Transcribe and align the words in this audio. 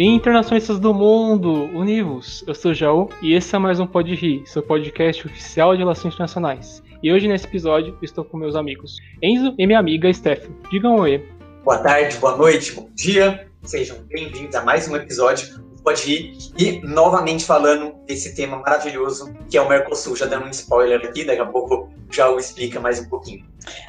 E 0.00 0.06
internacionalistas 0.06 0.80
do 0.80 0.94
mundo, 0.94 1.64
univos! 1.76 2.42
Eu 2.46 2.54
sou 2.54 2.70
o 2.70 2.74
Jaú 2.74 3.10
e 3.20 3.34
esse 3.34 3.54
é 3.54 3.58
mais 3.58 3.78
um 3.80 3.86
Pod 3.86 4.14
Rir, 4.14 4.42
seu 4.46 4.62
podcast 4.62 5.26
oficial 5.26 5.74
de 5.74 5.80
relações 5.80 6.14
internacionais. 6.14 6.82
E 7.02 7.12
hoje 7.12 7.28
nesse 7.28 7.44
episódio 7.44 7.94
estou 8.00 8.24
com 8.24 8.38
meus 8.38 8.56
amigos 8.56 8.96
Enzo 9.22 9.54
e 9.58 9.66
minha 9.66 9.78
amiga 9.78 10.10
Stephanie. 10.10 10.56
Digam 10.70 10.96
oi. 10.96 11.22
Boa 11.62 11.76
tarde, 11.80 12.16
boa 12.16 12.34
noite, 12.34 12.72
bom 12.72 12.88
dia. 12.94 13.46
Sejam 13.62 13.98
bem-vindos 14.08 14.54
a 14.54 14.64
mais 14.64 14.88
um 14.88 14.96
episódio 14.96 15.69
do 15.80 15.82
Pod 15.82 16.00
Rir 16.06 16.36
e 16.56 16.80
novamente 16.86 17.44
falando 17.44 17.94
desse 18.06 18.34
tema 18.34 18.58
maravilhoso 18.58 19.32
que 19.48 19.56
é 19.56 19.62
o 19.62 19.68
Mercosul. 19.68 20.14
Já 20.14 20.26
dando 20.26 20.46
um 20.46 20.50
spoiler 20.50 21.00
aqui, 21.04 21.24
daqui 21.24 21.40
a 21.40 21.46
pouco 21.46 21.88
já 22.10 22.28
o 22.28 22.38
explica 22.38 22.78
mais 22.78 23.00
um 23.00 23.08
pouquinho. 23.08 23.44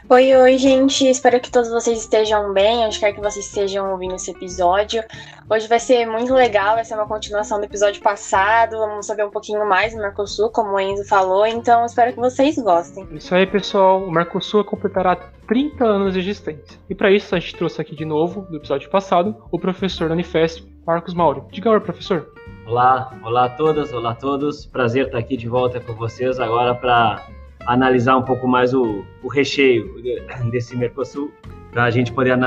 Oi, 0.10 0.36
oi, 0.36 0.58
gente. 0.58 1.08
Espero 1.08 1.40
que 1.40 1.52
todos 1.52 1.70
vocês 1.70 2.00
estejam 2.00 2.54
bem. 2.54 2.84
Eu 2.84 2.90
quero 2.90 3.16
que 3.16 3.22
vocês 3.22 3.46
estejam 3.46 3.92
ouvindo 3.92 4.16
esse 4.16 4.32
episódio. 4.32 5.04
Hoje 5.50 5.68
vai 5.68 5.80
ser 5.80 6.06
muito 6.06 6.34
legal, 6.34 6.76
vai 6.76 6.86
ser 6.86 6.96
uma 6.96 7.08
continuação 7.08 7.60
do 7.60 7.66
episódio 7.66 8.02
passado. 8.02 8.78
Vamos 8.78 9.06
saber 9.06 9.26
um 9.26 9.32
pouquinho 9.32 9.66
mais 9.68 9.94
do 9.94 10.00
Mercosul, 10.00 10.50
como 10.50 10.72
o 10.72 10.80
Enzo 10.80 11.08
falou. 11.08 11.46
Então, 11.46 11.86
espero 11.86 12.14
que 12.14 12.20
vocês 12.20 12.58
gostem. 12.58 13.08
Isso 13.12 13.34
aí, 13.34 13.48
pessoal. 13.48 14.04
O 14.04 14.12
Mercosul 14.12 14.64
completará 14.64 15.16
30 15.48 15.84
anos 15.84 16.14
de 16.14 16.20
existência. 16.20 16.80
E 16.90 16.94
para 16.94 17.12
isso, 17.12 17.36
a 17.36 17.40
gente 17.40 17.56
trouxe 17.56 17.82
aqui 17.82 17.96
de 17.96 18.06
novo, 18.06 18.42
do 18.42 18.58
episódio 18.58 18.90
passado, 18.90 19.36
o 19.52 19.58
professor 19.58 20.08
da 20.08 20.14
Unifesp, 20.14 20.71
Marcos 20.86 21.14
Mauro. 21.14 21.46
Diga 21.52 21.70
oi, 21.70 21.80
professor. 21.80 22.32
Olá, 22.66 23.12
olá 23.24 23.46
a 23.46 23.50
todas, 23.50 23.94
olá 23.94 24.12
a 24.12 24.16
todos. 24.16 24.66
Prazer 24.66 25.06
estar 25.08 25.18
aqui 25.18 25.38
de 25.38 25.48
volta 25.48 25.80
com 25.80 25.94
vocês 25.94 26.40
agora 26.40 26.74
para 26.74 27.28
analisar 27.66 28.18
um 28.18 28.24
pouco 28.24 28.48
mais 28.48 28.74
o, 28.74 29.06
o 29.24 29.28
recheio 29.28 30.02
desse 30.50 30.76
Mercosul, 30.76 31.32
para 31.72 31.84
a 31.84 31.90
gente 31.92 32.12
poder 32.12 32.38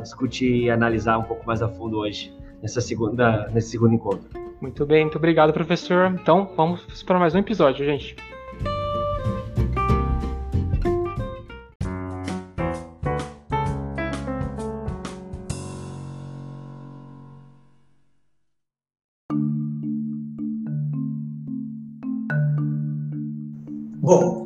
discutir 0.00 0.64
e 0.64 0.70
analisar 0.70 1.18
um 1.18 1.22
pouco 1.22 1.46
mais 1.46 1.62
a 1.62 1.68
fundo 1.68 1.98
hoje, 1.98 2.32
nessa 2.60 2.80
segunda, 2.80 3.48
nesse 3.52 3.70
segundo 3.70 3.94
encontro. 3.94 4.28
Muito 4.60 4.84
bem, 4.84 5.04
muito 5.04 5.16
obrigado, 5.16 5.52
professor. 5.52 6.12
Então, 6.20 6.50
vamos 6.56 7.02
para 7.02 7.18
mais 7.18 7.34
um 7.34 7.38
episódio, 7.38 7.84
gente. 7.84 8.16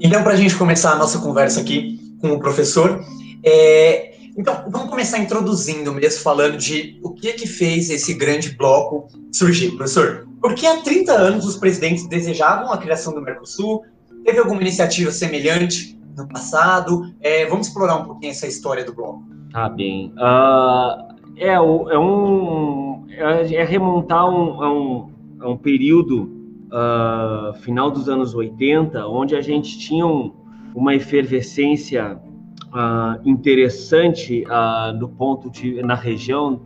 Então 0.05 0.23
para 0.23 0.35
a 0.35 0.37
gente 0.37 0.55
começar 0.55 0.93
a 0.93 0.97
nossa 0.97 1.19
conversa 1.19 1.63
aqui 1.63 1.99
com 2.21 2.33
o 2.33 2.39
professor, 2.39 3.03
é, 3.43 4.15
então 4.37 4.65
vamos 4.69 4.91
começar 4.91 5.19
introduzindo 5.19 5.93
mesmo, 5.95 6.23
falando 6.23 6.59
de 6.59 7.01
o 7.03 7.11
que 7.11 7.33
que 7.33 7.47
fez 7.47 7.89
esse 7.89 8.13
grande 8.13 8.51
bloco 8.51 9.09
surgir, 9.33 9.71
professor. 9.71 10.29
Porque 10.43 10.67
há 10.67 10.83
30 10.83 11.11
anos 11.11 11.47
os 11.47 11.57
presidentes 11.57 12.07
desejavam 12.07 12.71
a 12.71 12.77
criação 12.77 13.15
do 13.15 13.23
Mercosul, 13.23 13.83
teve 14.23 14.39
alguma 14.39 14.61
iniciativa 14.61 15.11
semelhante 15.11 15.99
no 16.15 16.29
passado? 16.29 17.11
É, 17.21 17.47
vamos 17.47 17.69
explorar 17.69 17.97
um 17.97 18.05
pouquinho 18.05 18.31
essa 18.31 18.47
história 18.47 18.85
do 18.85 18.93
bloco. 18.93 19.23
Tá 19.51 19.71
bem. 19.71 20.13
Uh, 20.19 21.15
é, 21.37 21.49
é, 21.49 21.61
um, 21.61 23.07
é, 23.09 23.55
é 23.55 23.65
remontar 23.65 24.29
um, 24.29 24.63
a 24.63 24.73
um, 24.73 25.11
a 25.41 25.49
um 25.49 25.57
período 25.57 26.34
uh, 26.75 27.55
final 27.55 27.91
dos 27.91 28.09
anos 28.09 28.35
80, 28.35 29.07
onde 29.07 29.37
a 29.37 29.41
gente 29.41 29.79
tinha 29.79 30.07
um, 30.07 30.35
uma 30.75 30.95
efervescência 30.95 32.19
uh, 32.67 33.21
interessante 33.25 34.45
uh, 34.45 35.09
ponto 35.09 35.51
de 35.51 35.81
na 35.83 35.95
região, 35.95 36.63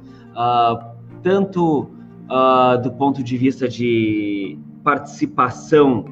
tanto 1.22 1.90
do 2.82 2.92
ponto 2.92 3.22
de 3.22 3.36
vista 3.36 3.68
de 3.68 4.58
participação 4.84 6.04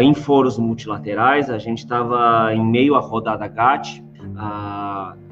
em 0.00 0.14
foros 0.14 0.58
multilaterais. 0.58 1.50
A 1.50 1.58
gente 1.58 1.78
estava 1.78 2.54
em 2.54 2.64
meio 2.64 2.94
à 2.94 3.00
rodada 3.00 3.48
GATT, 3.48 4.04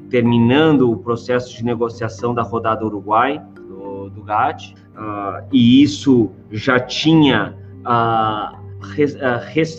terminando 0.09 0.91
o 0.91 0.97
processo 0.97 1.55
de 1.55 1.63
negociação 1.63 2.33
da 2.33 2.41
rodada 2.41 2.83
Uruguai 2.85 3.41
do, 3.55 4.09
do 4.09 4.23
GATT, 4.23 4.73
e 5.53 5.81
isso 5.81 6.31
já 6.51 6.79
tinha 6.79 7.55
a, 7.87 8.59
a 9.21 9.37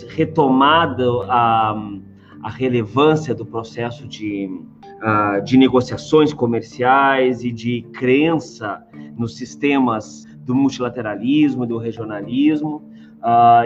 retomada 0.09 1.05
a, 1.27 1.75
a 2.43 2.49
relevância 2.49 3.35
do 3.35 3.45
processo 3.45 4.07
de, 4.07 4.49
de 5.45 5.57
negociações 5.57 6.33
comerciais 6.33 7.43
e 7.43 7.51
de 7.51 7.83
crença 7.93 8.83
nos 9.15 9.37
sistemas 9.37 10.25
do 10.39 10.55
multilateralismo, 10.55 11.65
do 11.65 11.77
regionalismo. 11.77 12.81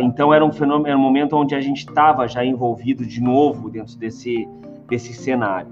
Então 0.02 0.34
era 0.34 0.44
um 0.44 0.52
fenômeno, 0.52 0.88
era 0.88 0.98
um 0.98 1.02
momento 1.02 1.36
onde 1.36 1.56
a 1.56 1.62
gente 1.62 1.80
estava 1.80 2.28
já 2.28 2.44
envolvido 2.44 3.06
de 3.06 3.22
novo 3.22 3.70
dentro 3.70 3.98
desse, 3.98 4.48
desse 4.90 5.14
cenário. 5.14 5.72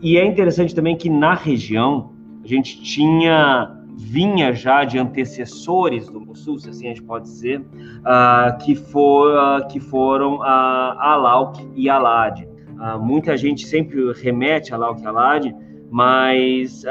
E 0.00 0.18
é 0.18 0.26
interessante 0.26 0.74
também 0.74 0.96
que 0.96 1.08
na 1.08 1.34
região 1.34 2.10
a 2.42 2.46
gente 2.48 2.82
tinha 2.82 3.81
vinha 3.96 4.52
já 4.52 4.84
de 4.84 4.98
antecessores 4.98 6.08
do 6.08 6.20
Mosul, 6.20 6.58
se 6.58 6.68
assim 6.68 6.86
a 6.86 6.88
gente 6.90 7.02
pode 7.02 7.24
dizer, 7.24 7.60
uh, 7.60 8.58
que, 8.58 8.74
for, 8.74 9.32
uh, 9.34 9.66
que 9.68 9.80
foram 9.80 10.36
uh, 10.36 10.42
Alauk 10.42 11.68
e 11.74 11.88
Alad. 11.88 12.44
Uh, 12.44 12.98
muita 13.00 13.36
gente 13.36 13.66
sempre 13.66 14.12
remete 14.12 14.72
a 14.72 14.76
Alauk 14.76 15.02
e 15.02 15.06
Alad, 15.06 15.54
mas 15.90 16.84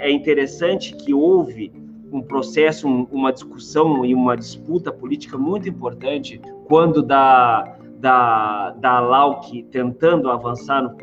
é 0.00 0.12
interessante 0.12 0.94
que 0.94 1.12
houve 1.12 1.72
um 2.12 2.22
processo, 2.22 2.86
um, 2.86 3.06
uma 3.10 3.32
discussão 3.32 4.04
e 4.04 4.14
uma 4.14 4.36
disputa 4.36 4.92
política 4.92 5.36
muito 5.36 5.68
importante 5.68 6.40
quando 6.68 7.02
da 7.02 7.78
da, 7.98 8.70
da 8.78 9.00
Lauk 9.00 9.62
tentando 9.64 10.30
avançar 10.30 10.82
no, 10.82 10.96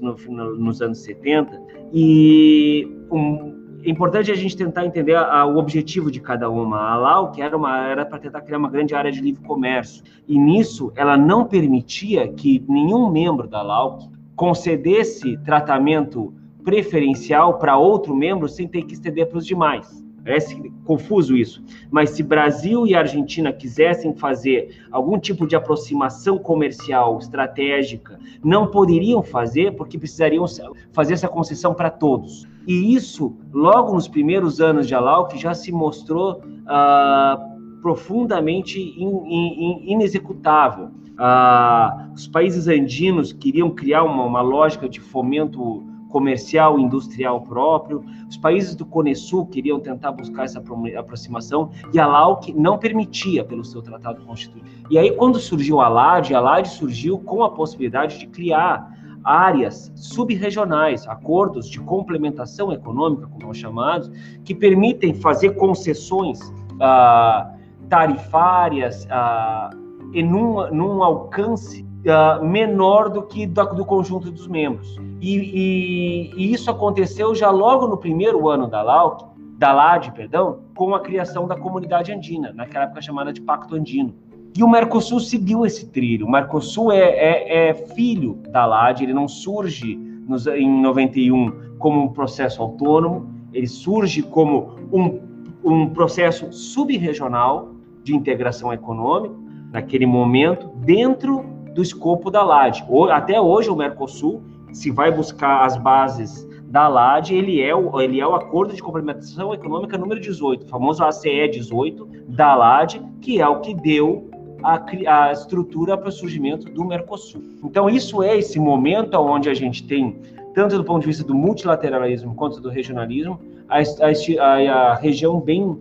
no, 0.00 0.16
no, 0.28 0.56
nos 0.56 0.82
anos 0.82 0.98
70 0.98 1.62
e 1.92 2.88
um, 3.10 3.61
é 3.84 3.90
importante 3.90 4.30
a 4.30 4.34
gente 4.34 4.56
tentar 4.56 4.86
entender 4.86 5.14
a, 5.14 5.40
a, 5.40 5.46
o 5.46 5.56
objetivo 5.56 6.10
de 6.10 6.20
cada 6.20 6.48
uma. 6.48 6.78
A 6.78 6.96
Lau, 6.96 7.32
que 7.32 7.42
era 7.42 7.56
uma 7.56 7.86
era 7.88 8.04
para 8.04 8.18
tentar 8.18 8.40
criar 8.42 8.58
uma 8.58 8.70
grande 8.70 8.94
área 8.94 9.10
de 9.10 9.20
livre 9.20 9.42
comércio, 9.42 10.04
e 10.26 10.38
nisso 10.38 10.92
ela 10.94 11.16
não 11.16 11.44
permitia 11.44 12.28
que 12.28 12.64
nenhum 12.68 13.10
membro 13.10 13.48
da 13.48 13.62
Lau 13.62 13.98
concedesse 14.36 15.36
tratamento 15.38 16.32
preferencial 16.64 17.58
para 17.58 17.76
outro 17.76 18.14
membro 18.14 18.48
sem 18.48 18.68
ter 18.68 18.82
que 18.82 18.94
estender 18.94 19.26
para 19.26 19.38
os 19.38 19.46
demais. 19.46 20.01
Parece 20.24 20.72
confuso 20.84 21.36
isso. 21.36 21.62
Mas 21.90 22.10
se 22.10 22.22
Brasil 22.22 22.86
e 22.86 22.94
Argentina 22.94 23.52
quisessem 23.52 24.14
fazer 24.14 24.84
algum 24.90 25.18
tipo 25.18 25.46
de 25.46 25.56
aproximação 25.56 26.38
comercial 26.38 27.18
estratégica, 27.18 28.18
não 28.42 28.68
poderiam 28.68 29.22
fazer 29.22 29.74
porque 29.74 29.98
precisariam 29.98 30.44
fazer 30.92 31.14
essa 31.14 31.28
concessão 31.28 31.74
para 31.74 31.90
todos. 31.90 32.46
E 32.66 32.94
isso, 32.94 33.36
logo 33.52 33.92
nos 33.94 34.06
primeiros 34.06 34.60
anos 34.60 34.86
de 34.86 34.94
Alauk, 34.94 35.36
já 35.36 35.54
se 35.54 35.72
mostrou 35.72 36.40
uh, 36.40 37.80
profundamente 37.82 38.80
in, 38.80 39.08
in, 39.26 39.92
inexecutável. 39.92 40.90
Uh, 41.12 42.12
os 42.14 42.28
países 42.28 42.68
andinos 42.68 43.32
queriam 43.32 43.70
criar 43.70 44.04
uma, 44.04 44.24
uma 44.24 44.40
lógica 44.40 44.88
de 44.88 45.00
fomento 45.00 45.84
comercial 46.12 46.78
industrial 46.78 47.40
próprio. 47.40 48.04
Os 48.28 48.36
países 48.36 48.76
do 48.76 48.84
Cone 48.84 49.16
Sul 49.16 49.46
queriam 49.46 49.80
tentar 49.80 50.12
buscar 50.12 50.44
essa 50.44 50.62
aproximação 50.98 51.70
e 51.92 51.98
a 51.98 52.06
LAUC 52.06 52.52
não 52.52 52.78
permitia 52.78 53.42
pelo 53.42 53.64
seu 53.64 53.82
tratado 53.82 54.22
constituinte. 54.24 54.70
E 54.90 54.98
aí, 54.98 55.10
quando 55.16 55.40
surgiu 55.40 55.80
a 55.80 55.88
LAD, 55.88 56.34
a 56.34 56.40
LAD 56.40 56.68
surgiu 56.68 57.18
com 57.18 57.42
a 57.42 57.50
possibilidade 57.50 58.18
de 58.18 58.26
criar 58.26 58.92
áreas 59.24 59.90
subregionais, 59.94 61.06
acordos 61.06 61.68
de 61.68 61.80
complementação 61.80 62.72
econômica, 62.72 63.26
como 63.26 63.40
são 63.42 63.54
chamados, 63.54 64.10
que 64.44 64.54
permitem 64.54 65.14
fazer 65.14 65.50
concessões 65.56 66.38
ah, 66.80 67.54
tarifárias 67.88 69.06
ah, 69.10 69.70
em 70.12 70.28
num, 70.28 70.70
num 70.70 71.02
alcance 71.02 71.86
uh, 72.06 72.44
menor 72.44 73.08
do 73.08 73.22
que 73.22 73.46
do, 73.46 73.64
do, 73.74 73.84
conjunto 73.84 74.30
dos 74.30 74.46
membros. 74.46 74.96
E, 75.20 75.36
e, 75.36 76.32
e, 76.36 76.52
isso 76.52 76.70
aconteceu 76.70 77.34
já 77.34 77.50
logo 77.50 77.86
no 77.86 77.96
primeiro 77.96 78.48
ano 78.48 78.68
da 78.68 78.82
LAUC, 78.82 79.24
da 79.58 79.72
LAD, 79.72 80.12
perdão, 80.12 80.60
com 80.74 80.94
a 80.94 81.00
criação 81.00 81.46
da 81.46 81.56
comunidade 81.56 82.12
andina, 82.12 82.52
naquela 82.52 82.84
época 82.86 83.00
chamada 83.00 83.32
de 83.32 83.40
Pacto 83.40 83.76
Andino. 83.76 84.12
E 84.56 84.62
o 84.62 84.68
Mercosul 84.68 85.20
seguiu 85.20 85.64
esse 85.64 85.86
trilho. 85.88 86.26
O 86.26 86.30
Mercosul 86.30 86.92
é, 86.92 86.98
é, 86.98 87.68
é 87.68 87.74
filho 87.74 88.34
da 88.50 88.66
LAD, 88.66 89.02
ele 89.02 89.14
não 89.14 89.28
surge 89.28 89.96
nos, 90.26 90.46
em 90.46 90.68
91 90.82 91.76
como 91.78 92.02
um 92.02 92.08
processo 92.08 92.60
autônomo, 92.60 93.30
ele 93.52 93.66
surge 93.66 94.22
como 94.22 94.76
um, 94.92 95.20
um 95.64 95.88
processo 95.90 96.52
subregional 96.52 97.70
de 98.02 98.14
integração 98.14 98.72
econômica, 98.72 99.34
naquele 99.70 100.04
momento, 100.04 100.68
dentro 100.84 101.44
do 101.74 101.82
escopo 101.82 102.30
da 102.30 102.42
LAD. 102.42 102.84
Até 103.10 103.40
hoje, 103.40 103.70
o 103.70 103.76
Mercosul, 103.76 104.42
se 104.72 104.90
vai 104.90 105.10
buscar 105.10 105.64
as 105.64 105.76
bases 105.76 106.48
da 106.68 106.88
LAD, 106.88 107.34
ele 107.34 107.60
é 107.60 107.74
o, 107.74 108.00
ele 108.00 108.20
é 108.20 108.26
o 108.26 108.34
Acordo 108.34 108.74
de 108.74 108.82
Complementação 108.82 109.52
Econômica 109.52 109.98
número 109.98 110.20
18, 110.20 110.64
o 110.64 110.68
famoso 110.68 111.04
ACE 111.04 111.48
18 111.48 112.08
da 112.28 112.54
LAD, 112.54 113.00
que 113.20 113.40
é 113.40 113.46
o 113.46 113.60
que 113.60 113.74
deu 113.74 114.30
a, 114.62 114.80
a 115.06 115.32
estrutura 115.32 115.96
para 115.98 116.08
o 116.08 116.12
surgimento 116.12 116.72
do 116.72 116.84
Mercosul. 116.84 117.42
Então, 117.62 117.90
isso 117.90 118.22
é 118.22 118.38
esse 118.38 118.58
momento 118.58 119.14
onde 119.18 119.48
a 119.48 119.54
gente 119.54 119.84
tem, 119.86 120.16
tanto 120.54 120.76
do 120.76 120.84
ponto 120.84 121.00
de 121.00 121.08
vista 121.08 121.24
do 121.24 121.34
multilateralismo 121.34 122.34
quanto 122.34 122.60
do 122.60 122.70
regionalismo, 122.70 123.38
a, 123.68 123.78
a, 123.78 124.72
a 124.72 124.94
região 124.94 125.40
bem 125.40 125.78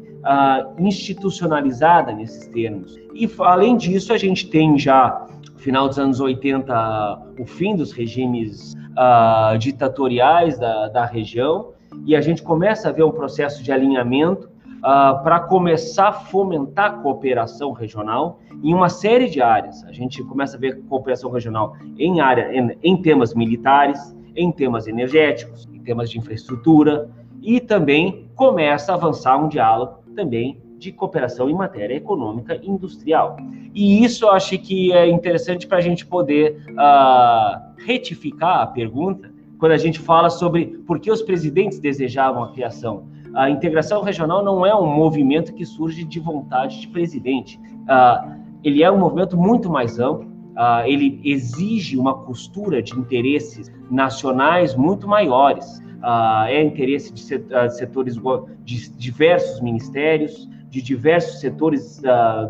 institucionalizada 0.77 2.11
nesses 2.11 2.47
termos. 2.47 2.97
E, 3.13 3.29
além 3.39 3.75
disso, 3.75 4.13
a 4.13 4.17
gente 4.17 4.49
tem 4.49 4.77
já, 4.77 5.27
final 5.61 5.87
dos 5.87 5.99
anos 5.99 6.19
80, 6.19 7.33
o 7.39 7.45
fim 7.45 7.75
dos 7.75 7.91
regimes 7.91 8.73
uh, 8.91 9.57
ditatoriais 9.57 10.57
da, 10.57 10.89
da 10.89 11.05
região, 11.05 11.73
e 12.05 12.15
a 12.15 12.21
gente 12.21 12.41
começa 12.41 12.89
a 12.89 12.91
ver 12.91 13.03
um 13.03 13.11
processo 13.11 13.63
de 13.63 13.71
alinhamento 13.71 14.49
uh, 14.79 15.23
para 15.23 15.39
começar 15.41 16.07
a 16.07 16.13
fomentar 16.13 16.85
a 16.85 16.93
cooperação 16.97 17.71
regional 17.71 18.39
em 18.63 18.73
uma 18.73 18.89
série 18.89 19.29
de 19.29 19.41
áreas. 19.41 19.83
A 19.83 19.91
gente 19.91 20.23
começa 20.23 20.57
a 20.57 20.59
ver 20.59 20.81
cooperação 20.83 21.29
regional 21.31 21.75
em 21.97 22.19
área 22.19 22.51
em, 22.53 22.77
em 22.81 23.01
temas 23.01 23.33
militares, 23.33 24.15
em 24.35 24.51
temas 24.51 24.87
energéticos, 24.87 25.67
em 25.73 25.79
temas 25.79 26.09
de 26.09 26.17
infraestrutura 26.17 27.09
e 27.41 27.59
também 27.59 28.29
começa 28.35 28.91
a 28.91 28.95
avançar 28.95 29.37
um 29.37 29.47
diálogo 29.47 29.99
também 30.15 30.61
de 30.81 30.91
cooperação 30.91 31.47
em 31.47 31.53
matéria 31.53 31.93
econômica 31.93 32.59
e 32.61 32.67
industrial. 32.67 33.37
E 33.71 34.03
isso 34.03 34.25
eu 34.25 34.31
acho 34.31 34.57
que 34.57 34.91
é 34.91 35.07
interessante 35.07 35.67
para 35.67 35.77
a 35.77 35.81
gente 35.81 36.07
poder 36.07 36.65
uh, 36.71 37.75
retificar 37.77 38.61
a 38.61 38.65
pergunta 38.65 39.31
quando 39.59 39.73
a 39.73 39.77
gente 39.77 39.99
fala 39.99 40.31
sobre 40.31 40.65
por 40.87 40.99
que 40.99 41.11
os 41.11 41.21
presidentes 41.21 41.79
desejavam 41.79 42.43
a 42.43 42.51
criação. 42.51 43.05
A 43.35 43.47
integração 43.47 44.01
regional 44.01 44.43
não 44.43 44.65
é 44.65 44.73
um 44.73 44.87
movimento 44.87 45.53
que 45.53 45.63
surge 45.67 46.03
de 46.03 46.19
vontade 46.19 46.81
de 46.81 46.87
presidente. 46.87 47.59
Uh, 47.83 48.41
ele 48.63 48.81
é 48.81 48.91
um 48.91 48.97
movimento 48.97 49.37
muito 49.37 49.69
mais 49.69 49.99
amplo. 49.99 50.27
Uh, 50.27 50.85
ele 50.85 51.21
exige 51.23 51.95
uma 51.95 52.15
costura 52.15 52.81
de 52.81 52.97
interesses 52.97 53.71
nacionais 53.89 54.73
muito 54.75 55.07
maiores. 55.07 55.77
Uh, 55.77 56.45
é 56.47 56.63
interesse 56.63 57.13
de 57.13 57.21
setores 57.21 58.19
de 58.63 58.89
diversos 58.97 59.61
ministérios, 59.61 60.49
de 60.71 60.81
diversos 60.81 61.39
setores 61.41 62.01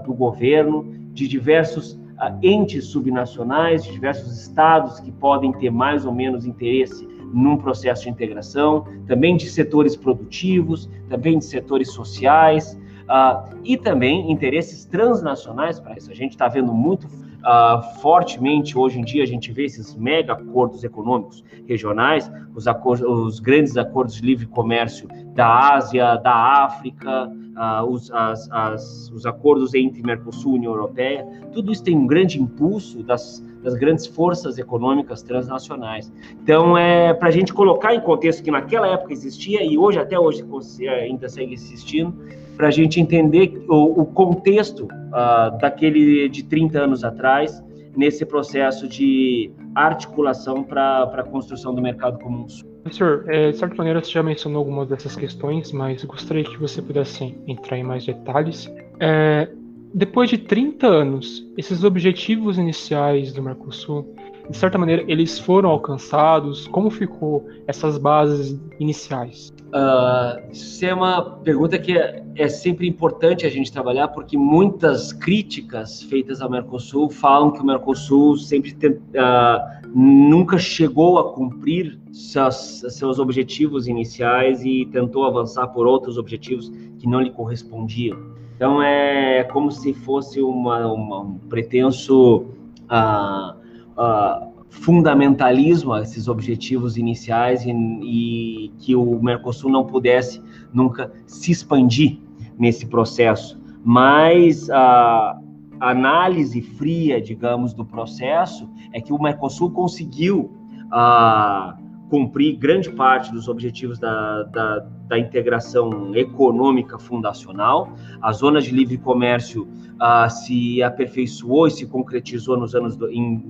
do 0.06 0.14
governo, 0.14 0.86
de 1.12 1.28
diversos 1.28 2.00
entes 2.42 2.86
subnacionais, 2.86 3.84
de 3.84 3.92
diversos 3.92 4.40
estados 4.40 5.00
que 5.00 5.12
podem 5.12 5.52
ter 5.52 5.72
mais 5.72 6.06
ou 6.06 6.14
menos 6.14 6.46
interesse 6.46 7.06
num 7.34 7.58
processo 7.58 8.04
de 8.04 8.10
integração, 8.10 8.86
também 9.08 9.36
de 9.36 9.50
setores 9.50 9.96
produtivos, 9.96 10.90
também 11.10 11.40
de 11.40 11.46
setores 11.46 11.92
sociais, 11.92 12.78
uh, 13.12 13.58
e 13.64 13.78
também 13.78 14.32
interesses 14.32 14.86
transnacionais 14.86 15.80
para 15.80 15.96
isso. 15.98 16.12
A 16.12 16.16
gente 16.16 16.32
está 16.32 16.48
vendo 16.48 16.74
muito 16.74 17.08
uh, 17.42 18.00
fortemente 18.02 18.78
hoje 18.78 19.00
em 19.00 19.04
dia, 19.04 19.24
a 19.24 19.26
gente 19.26 19.52
vê 19.52 19.66
esses 19.66 19.96
mega 19.96 20.34
acordos 20.34 20.84
econômicos 20.84 21.44
regionais, 21.68 22.32
os, 22.56 22.68
acordos, 22.68 23.08
os 23.08 23.40
grandes 23.40 23.78
acordos 23.78 24.16
de 24.16 24.22
livre 24.22 24.46
comércio 24.46 25.08
da 25.34 25.76
Ásia, 25.76 26.18
da 26.18 26.64
África, 26.64 27.28
uh, 27.28 27.86
os, 27.86 28.12
as, 28.12 28.50
as, 28.52 29.12
os 29.12 29.26
acordos 29.26 29.74
entre 29.74 30.02
Mercosul 30.02 30.54
e 30.54 30.58
União 30.58 30.74
Europeia, 30.74 31.26
tudo 31.54 31.72
isso 31.72 31.84
tem 31.84 31.98
um 31.98 32.08
grande 32.08 32.42
impulso 32.42 33.04
das 33.04 33.44
das 33.62 33.76
grandes 33.76 34.08
forças 34.08 34.58
econômicas 34.58 35.22
transnacionais. 35.22 36.12
Então, 36.44 36.78
é 36.78 37.14
para 37.14 37.30
a 37.30 37.32
gente 37.32 37.54
colocar 37.54 37.94
em 37.94 38.02
contexto 38.02 38.44
que 38.44 38.52
naquela 38.52 38.88
época 38.88 39.14
existia 39.14 39.64
e 39.64 39.78
hoje, 39.78 40.00
até 40.00 40.20
hoje, 40.20 40.44
ainda 40.90 41.30
segue 41.30 41.54
existindo, 41.54 42.14
para 42.62 42.68
a 42.68 42.72
gente 42.72 43.02
entender 43.02 43.66
o, 43.68 44.02
o 44.02 44.06
contexto 44.06 44.84
uh, 44.84 45.58
daquele 45.60 46.30
de 46.30 46.44
30 46.44 46.80
anos 46.80 47.04
atrás, 47.04 47.60
nesse 47.98 48.24
processo 48.24 48.88
de 48.88 49.52
articulação 49.74 50.64
para 50.64 51.06
a 51.06 51.24
construção 51.24 51.74
do 51.74 51.82
mercado 51.82 52.20
comum. 52.20 52.46
Professor, 52.84 53.26
é, 53.30 53.50
de 53.50 53.58
certa 53.58 53.74
maneira 53.74 54.00
você 54.00 54.12
já 54.12 54.22
mencionou 54.22 54.60
algumas 54.60 54.88
dessas 54.88 55.16
questões, 55.16 55.72
mas 55.72 56.04
gostaria 56.04 56.44
que 56.44 56.56
você 56.60 56.84
pudesse 56.84 57.36
entrar 57.48 57.80
em 57.80 57.84
mais 57.84 58.06
detalhes. 58.06 58.72
É, 59.00 59.50
depois 59.92 60.30
de 60.30 60.38
30 60.38 60.86
anos, 60.86 61.44
esses 61.58 61.84
objetivos 61.84 62.60
iniciais 62.60 63.34
do 63.34 63.42
Mercosul, 63.42 64.14
de 64.50 64.58
certa 64.58 64.78
maneira, 64.78 65.04
eles 65.08 65.40
foram 65.40 65.70
alcançados? 65.70 66.68
Como 66.68 66.90
ficou 66.90 67.48
essas 67.68 67.98
bases 67.98 68.60
iniciais? 68.80 69.54
Uh, 69.68 70.52
isso 70.52 70.86
é 70.86 70.94
uma 70.94 71.22
pergunta 71.22 71.80
que 71.80 71.98
é, 71.98 72.24
é, 72.36 72.48
sempre 72.50 72.88
importante 72.88 73.46
a 73.46 73.50
gente 73.50 73.72
trabalhar, 73.72 74.10
porque 74.10 74.38
muitas 74.38 75.14
críticas 75.14 76.02
feitas 76.04 76.42
ao 76.42 76.50
Mercosul 76.50 77.10
falam 77.10 77.52
que 77.52 77.62
o 77.62 77.66
Mercosul 77.66 78.36
sempre 78.38 78.72
uh, 78.72 79.88
nunca 79.94 80.58
chegou 80.58 81.20
a 81.20 81.34
cumprir 81.34 82.00
seus, 82.12 82.84
seus 82.90 83.20
objetivos 83.20 83.88
iniciais 83.88 84.64
e 84.66 84.86
tentou 84.92 85.26
avançar 85.26 85.68
por 85.68 85.88
outros 85.88 86.18
objetivos 86.18 86.70
que 87.00 87.08
não 87.08 87.22
lhe 87.22 87.32
correspondiam. 87.32 88.18
Então 88.56 88.82
é 88.82 89.44
como 89.46 89.72
se 89.72 89.94
fosse 89.94 90.42
uma, 90.42 90.92
uma 90.92 91.22
um 91.22 91.38
pretenso 91.50 92.46
uh, 92.92 93.61
uh, 93.98 94.52
fundamentalismo 94.70 95.94
a 95.94 96.02
esses 96.02 96.28
objetivos 96.28 96.98
iniciais 96.98 97.66
e, 97.66 97.72
e, 97.72 98.70
que 98.80 98.96
o 98.96 99.22
Mercosul 99.22 99.70
não 99.70 99.86
pudesse 99.86 100.42
nunca 100.74 101.12
se 101.26 101.52
expandir 101.52 102.20
nesse 102.58 102.86
processo. 102.86 103.60
Mas 103.84 104.70
a 104.70 105.40
análise 105.80 106.62
fria, 106.62 107.20
digamos, 107.20 107.74
do 107.74 107.84
processo 107.84 108.70
é 108.94 109.02
que 109.02 109.12
o 109.12 109.22
Mercosul 109.22 109.72
conseguiu 109.72 110.52
uh, 110.94 111.81
cumprir 112.12 112.58
grande 112.58 112.92
parte 112.92 113.32
dos 113.32 113.48
objetivos 113.48 113.98
da, 113.98 114.44
da, 114.44 114.86
da, 115.08 115.18
integração 115.18 116.14
econômica 116.14 117.00
fundacional. 117.00 117.94
A 118.22 118.34
zona 118.34 118.60
de 118.60 118.70
livre 118.70 118.98
comércio 118.98 119.64
uh, 119.64 120.30
se 120.30 120.84
aperfeiçoou 120.84 121.68
e 121.68 121.72
se 121.72 121.86
concretizou 121.88 122.58
nos 122.58 122.76
anos 122.76 122.98
do, 122.98 123.10
em, 123.10 123.42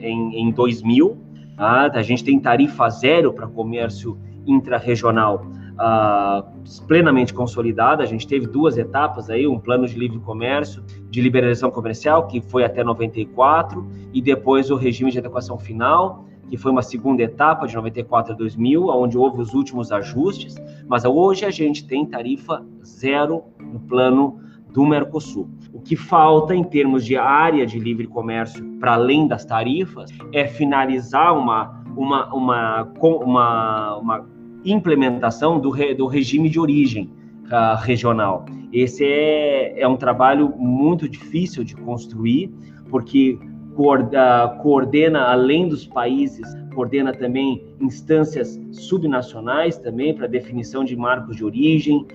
em, 0.00 0.42
em 0.42 0.52
2000. 0.52 1.18
Tá? 1.56 1.90
A 1.92 2.02
gente 2.02 2.22
tem 2.22 2.38
tarifa 2.38 2.88
zero 2.88 3.32
para 3.32 3.48
comércio 3.48 4.16
intrarregional 4.46 5.44
uh, 5.74 6.86
plenamente 6.86 7.34
consolidada. 7.34 8.04
A 8.04 8.06
gente 8.06 8.28
teve 8.28 8.46
duas 8.46 8.78
etapas 8.78 9.28
aí, 9.28 9.44
um 9.44 9.58
plano 9.58 9.88
de 9.88 9.98
livre 9.98 10.20
comércio, 10.20 10.84
de 11.10 11.20
liberalização 11.20 11.68
comercial, 11.68 12.28
que 12.28 12.40
foi 12.40 12.62
até 12.62 12.84
94, 12.84 13.84
e 14.12 14.22
depois 14.22 14.70
o 14.70 14.76
regime 14.76 15.10
de 15.10 15.18
adequação 15.18 15.58
final, 15.58 16.26
que 16.48 16.56
foi 16.56 16.70
uma 16.70 16.82
segunda 16.82 17.22
etapa 17.22 17.66
de 17.66 17.74
94 17.74 18.32
a 18.32 18.36
2000, 18.36 18.88
onde 18.88 19.16
houve 19.16 19.40
os 19.40 19.54
últimos 19.54 19.90
ajustes, 19.90 20.56
mas 20.86 21.04
hoje 21.04 21.44
a 21.44 21.50
gente 21.50 21.86
tem 21.86 22.04
tarifa 22.04 22.64
zero 22.84 23.44
no 23.60 23.80
plano 23.80 24.38
do 24.70 24.84
Mercosul. 24.84 25.48
O 25.72 25.80
que 25.80 25.96
falta 25.96 26.54
em 26.54 26.64
termos 26.64 27.04
de 27.04 27.16
área 27.16 27.64
de 27.64 27.78
livre 27.78 28.06
comércio, 28.06 28.64
para 28.80 28.94
além 28.94 29.26
das 29.26 29.44
tarifas, 29.44 30.10
é 30.32 30.46
finalizar 30.46 31.36
uma, 31.36 31.84
uma, 31.96 32.34
uma, 32.34 32.92
uma, 33.00 33.96
uma 33.96 34.26
implementação 34.64 35.60
do, 35.60 35.70
re, 35.70 35.94
do 35.94 36.06
regime 36.06 36.48
de 36.48 36.58
origem 36.58 37.10
uh, 37.46 37.80
regional. 37.80 38.44
Esse 38.72 39.04
é, 39.04 39.80
é 39.80 39.86
um 39.86 39.96
trabalho 39.96 40.52
muito 40.56 41.08
difícil 41.08 41.62
de 41.62 41.76
construir, 41.76 42.52
porque 42.90 43.38
coordena 43.74 45.24
além 45.24 45.68
dos 45.68 45.86
países, 45.86 46.46
coordena 46.74 47.12
também 47.12 47.64
instâncias 47.80 48.60
subnacionais 48.72 49.78
também 49.78 50.14
para 50.14 50.26
definição 50.26 50.84
de 50.84 50.96
marcos 50.96 51.36
de 51.36 51.44
origem, 51.44 52.06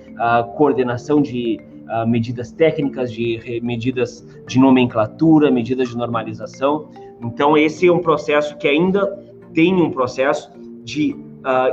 coordenação 0.56 1.22
de 1.22 1.60
medidas 2.08 2.52
técnicas, 2.52 3.12
de 3.12 3.60
medidas 3.64 4.26
de 4.48 4.60
nomenclatura, 4.60 5.50
medidas 5.50 5.90
de 5.90 5.98
normalização. 5.98 6.90
Então 7.22 7.58
esse 7.58 7.88
é 7.88 7.92
um 7.92 8.00
processo 8.00 8.58
que 8.58 8.68
ainda 8.68 9.08
tem 9.54 9.74
um 9.74 9.92
processo 9.92 10.52
de 10.84 11.16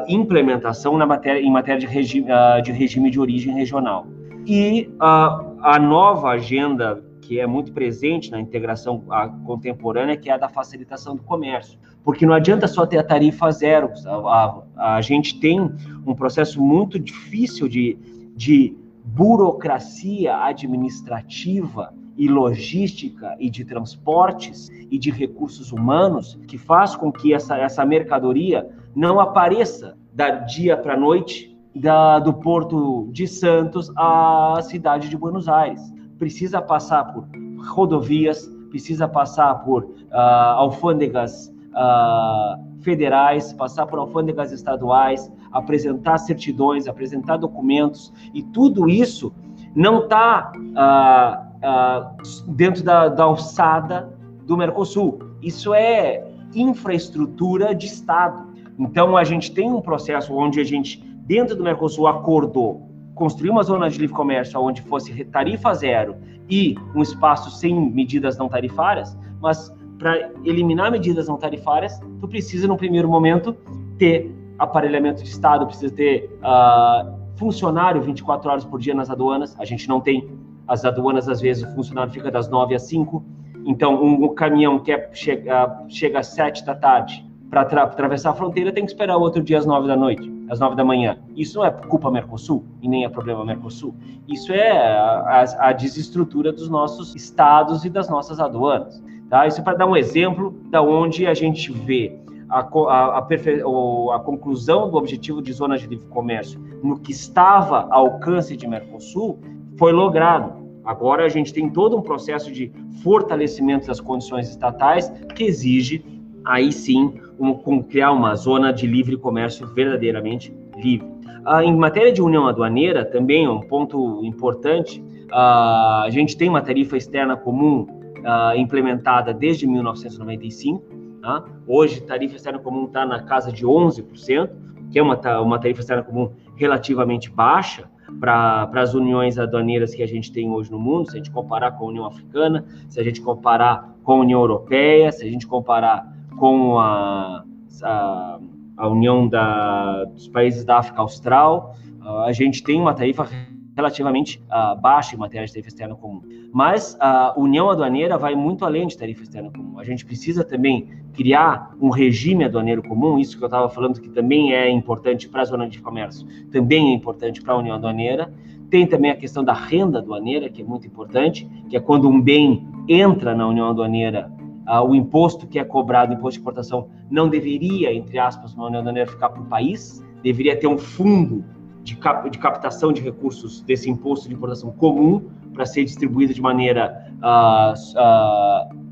implementação 0.09 0.97
na 0.97 1.07
matéria, 1.07 1.41
em 1.41 1.51
matéria 1.51 1.81
de, 1.81 1.87
regi 1.87 2.25
de 2.63 2.73
regime 2.73 3.11
de 3.11 3.21
origem 3.21 3.55
regional. 3.55 4.07
E 4.47 4.89
a 5.01 5.79
nova 5.81 6.31
agenda 6.31 7.05
que 7.27 7.41
é 7.41 7.47
muito 7.47 7.73
presente 7.73 8.31
na 8.31 8.41
integração 8.41 9.03
contemporânea, 9.45 10.17
que 10.17 10.31
é 10.31 10.33
a 10.33 10.37
da 10.37 10.49
facilitação 10.49 11.17
do 11.17 11.23
comércio. 11.23 11.79
Porque 12.05 12.25
não 12.25 12.35
adianta 12.35 12.69
só 12.69 12.87
ter 12.87 12.99
a 12.99 13.03
tarifa 13.03 13.51
zero, 13.51 13.91
a, 14.07 14.63
a, 14.77 14.97
a 14.97 15.01
gente 15.01 15.41
tem 15.41 15.61
um 16.07 16.15
processo 16.15 16.63
muito 16.63 17.01
difícil 17.01 17.69
de, 17.69 17.99
de 18.37 18.77
burocracia 19.05 20.37
administrativa 20.37 21.93
e 22.17 22.29
logística 22.29 23.37
e 23.41 23.51
de 23.51 23.65
transportes 23.65 24.71
e 24.91 24.99
de 24.99 25.11
recursos 25.11 25.73
humanos 25.73 26.39
que 26.47 26.57
faz 26.57 26.95
com 26.95 27.11
que 27.11 27.35
essa, 27.35 27.57
essa 27.59 27.85
mercadoria 27.85 28.69
não 28.95 29.19
apareça 29.19 29.97
da 30.15 30.31
dia 30.31 30.77
para 30.77 30.97
noite 30.97 31.55
da, 31.75 32.19
do 32.19 32.33
Porto 32.33 33.09
de 33.13 33.27
Santos 33.27 33.93
à 33.97 34.59
cidade 34.63 35.09
de 35.09 35.17
Buenos 35.17 35.49
Aires. 35.49 35.96
Precisa 36.19 36.63
passar 36.63 37.13
por 37.13 37.27
rodovias, 37.69 38.47
precisa 38.71 39.09
passar 39.09 39.55
por 39.65 39.85
uh, 39.85 40.17
alfândegas 40.57 41.53
uh, 41.73 42.83
federais, 42.83 43.53
passar 43.53 43.87
por 43.87 43.99
alfândegas 43.99 44.53
estaduais, 44.53 45.31
apresentar 45.53 46.19
certidões, 46.19 46.87
apresentar 46.87 47.37
documentos, 47.37 48.13
e 48.35 48.43
tudo 48.43 48.89
isso 48.89 49.33
não 49.75 50.05
está 50.05 50.53
uh, 50.55 52.53
dentro 52.53 52.83
da, 52.85 53.09
da 53.09 53.25
alçada 53.25 54.13
do 54.45 54.57
Mercosul. 54.57 55.19
Isso 55.43 55.75
é 55.75 56.25
infraestrutura 56.55 57.75
de 57.75 57.87
Estado. 57.87 58.47
Então, 58.79 59.17
a 59.17 59.25
gente 59.25 59.53
tem 59.53 59.71
um 59.71 59.81
processo 59.81 60.35
onde 60.35 60.61
a 60.61 60.65
gente, 60.65 61.03
dentro 61.27 61.57
do 61.57 61.63
Mercosul, 61.63 62.07
acordou 62.07 62.89
construir 63.17 63.51
uma 63.51 63.65
zona 63.65 63.91
de 63.91 63.99
livre 63.99 64.15
comércio 64.15 64.61
onde 64.61 64.83
fosse 64.83 65.25
tarifa 65.25 65.75
zero 65.75 66.15
e 66.49 66.77
um 66.95 67.03
espaço 67.03 67.51
sem 67.51 67.75
medidas 67.91 68.37
não 68.39 68.49
tarifárias, 68.49 69.19
mas 69.41 69.75
para 69.99 70.31
eliminar 70.45 70.93
medidas 70.93 71.27
não 71.27 71.39
tarifárias, 71.39 71.99
tu 72.21 72.29
precisa, 72.29 72.69
no 72.69 72.77
primeiro 72.77 73.09
momento, 73.09 73.57
ter 73.99 74.31
aparelhamento 74.59 75.23
de 75.23 75.31
Estado, 75.31 75.67
precisa 75.67 75.93
ter 75.95 76.31
uh, 76.43 77.17
funcionário 77.37 78.03
24 78.03 78.51
horas 78.51 78.65
por 78.65 78.79
dia 78.79 78.95
nas 78.95 79.11
aduanas. 79.11 79.57
A 79.59 79.65
gente 79.65 79.89
não 79.89 80.01
tem. 80.01 80.29
As 80.69 80.85
aduanas, 80.85 81.29
às 81.29 81.41
vezes, 81.41 81.63
o 81.65 81.75
funcionário 81.75 82.13
fica 82.13 82.31
das 82.31 82.49
9 82.49 82.75
às 82.75 82.83
5. 82.83 83.25
Então, 83.65 84.03
um, 84.03 84.35
caminhão 84.35 84.79
que 84.79 84.93
é, 84.93 85.09
chega, 85.13 85.85
chega 85.89 86.19
às 86.19 86.27
7 86.29 86.65
da 86.65 86.75
tarde 86.75 87.27
para 87.49 87.63
atravessar 87.63 88.31
a 88.31 88.35
fronteira 88.35 88.73
tem 88.73 88.85
que 88.85 88.91
esperar 88.91 89.17
o 89.17 89.21
outro 89.21 89.43
dia 89.43 89.59
às 89.59 89.65
9 89.65 89.87
da 89.87 89.97
noite, 89.97 90.29
às 90.49 90.61
9 90.61 90.77
da 90.77 90.85
manhã. 90.85 91.19
Isso 91.37 91.59
não 91.59 91.65
é 91.65 91.71
culpa 91.71 92.11
Mercosul 92.11 92.65
e 92.81 92.89
nem 92.89 93.05
é 93.05 93.09
problema 93.09 93.45
Mercosul. 93.45 93.95
Isso 94.29 94.53
é 94.53 94.71
a, 94.73 95.45
a, 95.61 95.69
a 95.69 95.73
desestrutura 95.73 96.53
dos 96.53 96.69
nossos 96.69 97.15
estados 97.15 97.85
e 97.85 97.91
das 97.91 98.09
nossas 98.09 98.41
aduanas. 98.41 99.03
Tá? 99.29 99.47
Isso 99.47 99.61
é 99.61 99.65
para 99.65 99.77
dar 99.77 99.87
um 99.87 99.97
exemplo 99.97 100.55
da 100.71 100.81
onde 100.83 101.27
a 101.27 101.35
gente 101.35 101.73
vê 101.73 102.17
a, 102.49 102.61
a, 102.61 103.19
a, 103.19 104.21
conclusão 104.21 104.91
do 104.91 104.97
objetivo 104.97 105.43
de 105.43 105.53
zonas 105.53 105.81
de 105.81 105.89
livre 105.89 106.07
comércio 106.07 106.61
no 106.83 106.99
que 106.99 107.11
estava 107.11 107.89
ao 107.91 108.07
alcance 108.07 108.57
de 108.57 108.67
Mercosul 108.69 109.39
foi 109.77 109.93
logrado. 109.93 110.65
Agora 110.85 111.25
a 111.25 111.29
gente 111.29 111.53
tem 111.53 111.69
todo 111.69 111.97
um 111.97 112.03
processo 112.03 112.53
de 112.53 112.73
fortalecimento 113.03 113.89
das 113.89 114.01
condições 114.01 114.49
estatais 114.49 115.09
que 115.35 115.45
exige, 115.45 116.05
aí 116.45 116.71
sim, 116.71 117.15
um, 117.39 117.83
criar 117.83 118.13
uma 118.13 118.35
zona 118.35 118.73
de 118.73 118.87
livre 118.87 119.17
comércio 119.17 119.67
verdadeiramente 119.67 120.55
livre. 120.77 121.07
Ah, 121.45 121.65
em 121.65 121.77
matéria 121.77 122.13
de 122.13 122.21
união 122.21 122.47
aduaneira, 122.47 123.05
também 123.05 123.45
é 123.45 123.51
um 123.51 123.61
ponto 123.61 124.25
importante, 124.25 125.03
ah, 125.31 126.03
a 126.05 126.11
gente 126.11 126.37
tem 126.37 126.49
uma 126.49 126.61
tarifa 126.61 126.97
externa 126.97 127.37
comum 127.37 127.87
uh, 128.27 128.57
implementada 128.57 129.33
desde 129.33 129.67
1995. 129.67 130.83
Tá? 131.23 131.45
Hoje, 131.67 132.01
tarifa 132.03 132.37
externa 132.37 132.59
comum 132.59 132.87
está 132.87 133.07
na 133.07 133.23
casa 133.23 133.53
de 133.53 133.65
11%, 133.65 134.51
que 134.91 134.99
é 134.99 135.03
uma, 135.03 135.17
uma 135.41 135.59
tarifa 135.59 135.81
externa 135.81 136.03
comum 136.03 136.31
relativamente 136.57 137.31
baixa 137.31 137.89
para 138.21 138.71
as 138.75 138.95
uniões 138.95 139.39
aduaneiras 139.39 139.95
que 139.95 140.03
a 140.03 140.07
gente 140.07 140.33
tem 140.33 140.49
hoje 140.51 140.71
no 140.71 140.79
mundo, 140.79 141.11
se 141.11 141.17
a 141.17 141.19
gente 141.19 141.31
comparar 141.31 141.73
com 141.73 141.87
a 141.87 141.89
União 141.89 142.07
Africana, 142.07 142.65
se 142.89 143.01
a 143.01 143.03
gente 143.03 143.21
comparar 143.21 143.97
com 144.05 144.13
a 144.13 144.17
União 144.17 144.41
Europeia, 144.41 145.11
se 145.11 145.25
a 145.25 145.29
gente 145.29 145.47
comparar 145.47 146.16
com 146.37 146.79
a, 146.79 147.45
a, 147.83 148.39
a 148.77 148.89
União 148.89 149.27
da, 149.29 150.05
dos 150.05 150.29
países 150.29 150.65
da 150.65 150.79
África 150.79 151.01
Austral, 151.01 151.75
uh, 152.03 152.21
a 152.21 152.33
gente 152.33 152.63
tem 152.63 152.81
uma 152.81 152.95
tarifa 152.95 153.29
relativamente 153.77 154.43
uh, 154.47 154.81
baixa 154.81 155.15
em 155.15 155.19
matéria 155.19 155.47
de 155.47 155.53
tarifa 155.53 155.69
externa 155.69 155.95
comum. 155.95 156.23
Mas 156.53 156.97
a 156.99 157.35
união 157.37 157.69
aduaneira 157.69 158.17
vai 158.17 158.35
muito 158.35 158.65
além 158.65 158.87
de 158.87 158.97
tarifa 158.97 159.23
externa 159.23 159.51
comum. 159.51 159.79
A 159.79 159.85
gente 159.85 160.07
precisa 160.07 160.43
também 160.43 160.89
criar 161.13 161.75
um 161.81 161.91
regime 161.91 162.45
aduaneiro 162.45 162.83
comum, 162.83 163.19
isso 163.19 163.37
que 163.37 163.45
eu 163.45 163.47
estava 163.47 163.69
falando 163.69 164.01
que 164.01 164.09
também 164.09 164.55
é 164.55 164.71
importante 164.71 165.29
para 165.29 165.43
a 165.43 165.45
zona 165.45 165.69
de 165.69 165.81
comércio, 165.81 166.27
também 166.51 166.91
é 166.91 166.95
importante 166.95 167.43
para 167.43 167.53
a 167.53 167.59
união 167.59 167.77
aduaneira. 167.77 168.33
Tem 168.71 168.87
também 168.87 169.11
a 169.11 169.17
questão 169.17 169.45
da 169.45 169.53
renda 169.53 169.99
aduaneira, 169.99 170.49
que 170.49 170.63
é 170.63 170.65
muito 170.65 170.87
importante, 170.87 171.49
que 171.69 171.77
é 171.77 171.81
quando 171.81 172.09
um 172.09 172.21
bem 172.21 172.67
entra 172.89 173.35
na 173.35 173.47
união 173.47 173.69
aduaneira, 173.69 174.33
uh, 174.69 174.83
o 174.87 174.95
imposto 174.95 175.47
que 175.47 175.59
é 175.59 175.65
cobrado, 175.65 176.13
o 176.13 176.17
imposto 176.17 176.39
de 176.39 176.41
importação, 176.41 176.89
não 177.11 177.29
deveria, 177.29 177.93
entre 177.93 178.19
aspas, 178.19 178.55
na 178.55 178.65
união 178.65 178.81
aduaneira 178.81 179.11
ficar 179.11 179.31
para 179.31 179.43
o 179.43 179.47
país, 179.47 180.05
deveria 180.23 180.59
ter 180.59 180.67
um 180.67 180.79
fundo 180.79 181.45
de, 181.83 181.97
cap, 181.97 182.29
de 182.29 182.39
captação 182.39 182.93
de 182.93 183.01
recursos 183.01 183.61
desse 183.63 183.89
imposto 183.89 184.29
de 184.29 184.35
importação 184.35 184.73
comum 184.73 185.29
para 185.55 185.65
ser 185.65 185.85
distribuído 185.85 186.35
de 186.35 186.43
maneira 186.43 187.11
uh, 187.23 187.73
uh, 187.73 188.87